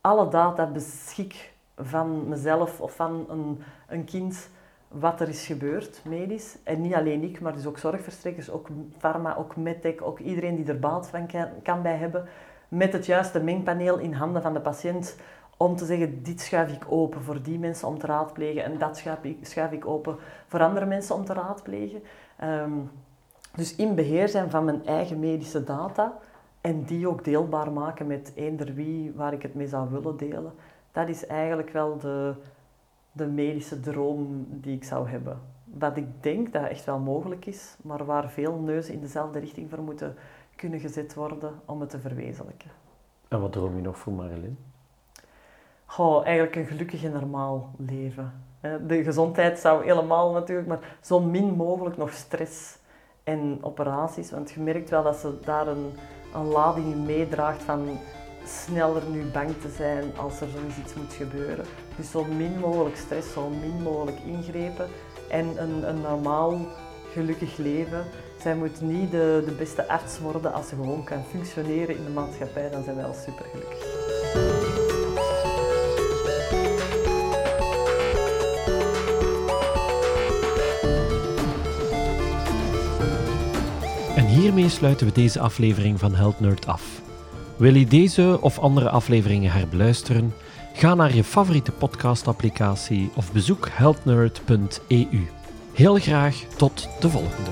alle 0.00 0.28
data 0.28 0.66
beschik 0.66 1.52
van 1.76 2.28
mezelf 2.28 2.80
of 2.80 2.94
van 2.94 3.26
een, 3.28 3.62
een 3.88 4.04
kind 4.04 4.50
wat 4.92 5.20
er 5.20 5.28
is 5.28 5.46
gebeurd, 5.46 6.00
medisch. 6.04 6.56
En 6.64 6.80
niet 6.80 6.94
alleen 6.94 7.22
ik, 7.22 7.40
maar 7.40 7.52
dus 7.52 7.66
ook 7.66 7.78
zorgverstrekkers, 7.78 8.50
ook 8.50 8.68
pharma, 8.98 9.36
ook 9.36 9.56
medtech, 9.56 9.98
ook 9.98 10.18
iedereen 10.18 10.56
die 10.56 10.66
er 10.66 10.78
baat 10.78 11.08
van 11.08 11.26
kan, 11.26 11.48
kan 11.62 11.82
bij 11.82 11.96
hebben. 11.96 12.28
Met 12.68 12.92
het 12.92 13.06
juiste 13.06 13.42
mengpaneel 13.42 13.98
in 13.98 14.12
handen 14.12 14.42
van 14.42 14.52
de 14.52 14.60
patiënt 14.60 15.16
om 15.56 15.76
te 15.76 15.84
zeggen, 15.84 16.22
dit 16.22 16.40
schuif 16.40 16.72
ik 16.72 16.84
open 16.88 17.22
voor 17.22 17.42
die 17.42 17.58
mensen 17.58 17.88
om 17.88 17.98
te 17.98 18.06
raadplegen 18.06 18.64
en 18.64 18.78
dat 18.78 18.96
schuif 18.96 19.22
ik, 19.22 19.38
schuif 19.42 19.72
ik 19.72 19.86
open 19.86 20.16
voor 20.46 20.60
andere 20.60 20.86
mensen 20.86 21.14
om 21.14 21.24
te 21.24 21.32
raadplegen. 21.32 22.02
Um, 22.44 22.90
dus 23.54 23.76
in 23.76 23.94
beheer 23.94 24.28
zijn 24.28 24.50
van 24.50 24.64
mijn 24.64 24.86
eigen 24.86 25.18
medische 25.18 25.64
data 25.64 26.18
en 26.60 26.84
die 26.84 27.08
ook 27.08 27.24
deelbaar 27.24 27.72
maken 27.72 28.06
met 28.06 28.32
eender 28.34 28.74
wie 28.74 29.12
waar 29.14 29.32
ik 29.32 29.42
het 29.42 29.54
mee 29.54 29.66
zou 29.66 29.90
willen 29.90 30.16
delen. 30.16 30.52
Dat 30.92 31.08
is 31.08 31.26
eigenlijk 31.26 31.70
wel 31.70 31.98
de, 31.98 32.34
de 33.12 33.26
medische 33.26 33.80
droom 33.80 34.46
die 34.48 34.76
ik 34.76 34.84
zou 34.84 35.08
hebben. 35.08 35.40
Wat 35.64 35.96
ik 35.96 36.22
denk 36.22 36.52
dat 36.52 36.68
echt 36.68 36.84
wel 36.84 36.98
mogelijk 36.98 37.46
is, 37.46 37.76
maar 37.82 38.04
waar 38.04 38.30
veel 38.30 38.58
neuzen 38.58 38.94
in 38.94 39.00
dezelfde 39.00 39.38
richting 39.38 39.70
voor 39.70 39.82
moeten 39.82 40.14
kunnen 40.56 40.80
gezet 40.80 41.14
worden 41.14 41.52
om 41.64 41.80
het 41.80 41.90
te 41.90 41.98
verwezenlijken. 41.98 42.70
En 43.28 43.40
wat 43.40 43.52
droom 43.52 43.76
je 43.76 43.82
nog 43.82 43.98
voor 43.98 44.12
Marilyn? 44.12 44.58
Goh, 45.84 46.24
eigenlijk 46.24 46.56
een 46.56 46.66
gelukkig 46.66 47.04
en 47.04 47.12
normaal 47.12 47.70
leven. 47.76 48.32
De 48.86 49.02
gezondheid 49.02 49.58
zou 49.58 49.84
helemaal 49.84 50.32
natuurlijk, 50.32 50.68
maar 50.68 50.96
zo 51.00 51.20
min 51.20 51.54
mogelijk 51.54 51.96
nog 51.96 52.12
stress 52.12 52.78
en 53.24 53.58
operaties. 53.60 54.30
Want 54.30 54.50
je 54.50 54.60
merkt 54.60 54.90
wel 54.90 55.02
dat 55.02 55.16
ze 55.16 55.38
daar 55.44 55.66
een, 55.66 55.92
een 56.34 56.46
lading 56.46 56.92
in 56.92 57.06
meedraagt 57.06 57.62
van 57.62 57.98
sneller 58.46 59.02
nu 59.10 59.24
bang 59.32 59.50
te 59.60 59.68
zijn 59.76 60.04
als 60.16 60.40
er 60.40 60.48
zoiets 60.48 60.78
iets 60.78 60.94
moet 60.94 61.12
gebeuren. 61.12 61.64
Dus 61.96 62.10
zo 62.10 62.24
min 62.24 62.58
mogelijk 62.58 62.96
stress, 62.96 63.32
zo 63.32 63.48
min 63.48 63.82
mogelijk 63.82 64.18
ingrepen 64.26 64.88
en 65.30 65.62
een, 65.62 65.88
een 65.88 66.00
normaal 66.00 66.66
gelukkig 67.12 67.56
leven. 67.56 68.04
Zij 68.42 68.54
moet 68.54 68.80
niet 68.80 69.10
de, 69.10 69.42
de 69.44 69.52
beste 69.52 69.88
arts 69.88 70.18
worden 70.18 70.52
als 70.52 70.68
ze 70.68 70.74
gewoon 70.74 71.04
kan 71.04 71.24
functioneren 71.30 71.96
in 71.96 72.04
de 72.04 72.10
maatschappij, 72.10 72.70
dan 72.70 72.84
zijn 72.84 72.96
wij 72.96 73.04
al 73.04 73.14
super 73.14 73.44
gelukkig. 73.50 74.00
En 84.16 84.26
hiermee 84.26 84.68
sluiten 84.68 85.06
we 85.06 85.12
deze 85.12 85.40
aflevering 85.40 85.98
van 85.98 86.14
Health 86.14 86.40
Nerd 86.40 86.66
af. 86.66 87.01
Wil 87.62 87.74
je 87.74 87.86
deze 87.86 88.38
of 88.40 88.58
andere 88.58 88.90
afleveringen 88.90 89.52
herbeluisteren? 89.52 90.34
Ga 90.74 90.94
naar 90.94 91.14
je 91.14 91.24
favoriete 91.24 91.72
podcastapplicatie 91.72 93.10
of 93.14 93.32
bezoek 93.32 93.68
healthnerd.eu. 93.70 95.28
Heel 95.74 95.94
graag 95.94 96.34
tot 96.56 96.88
de 97.00 97.08
volgende. 97.10 97.50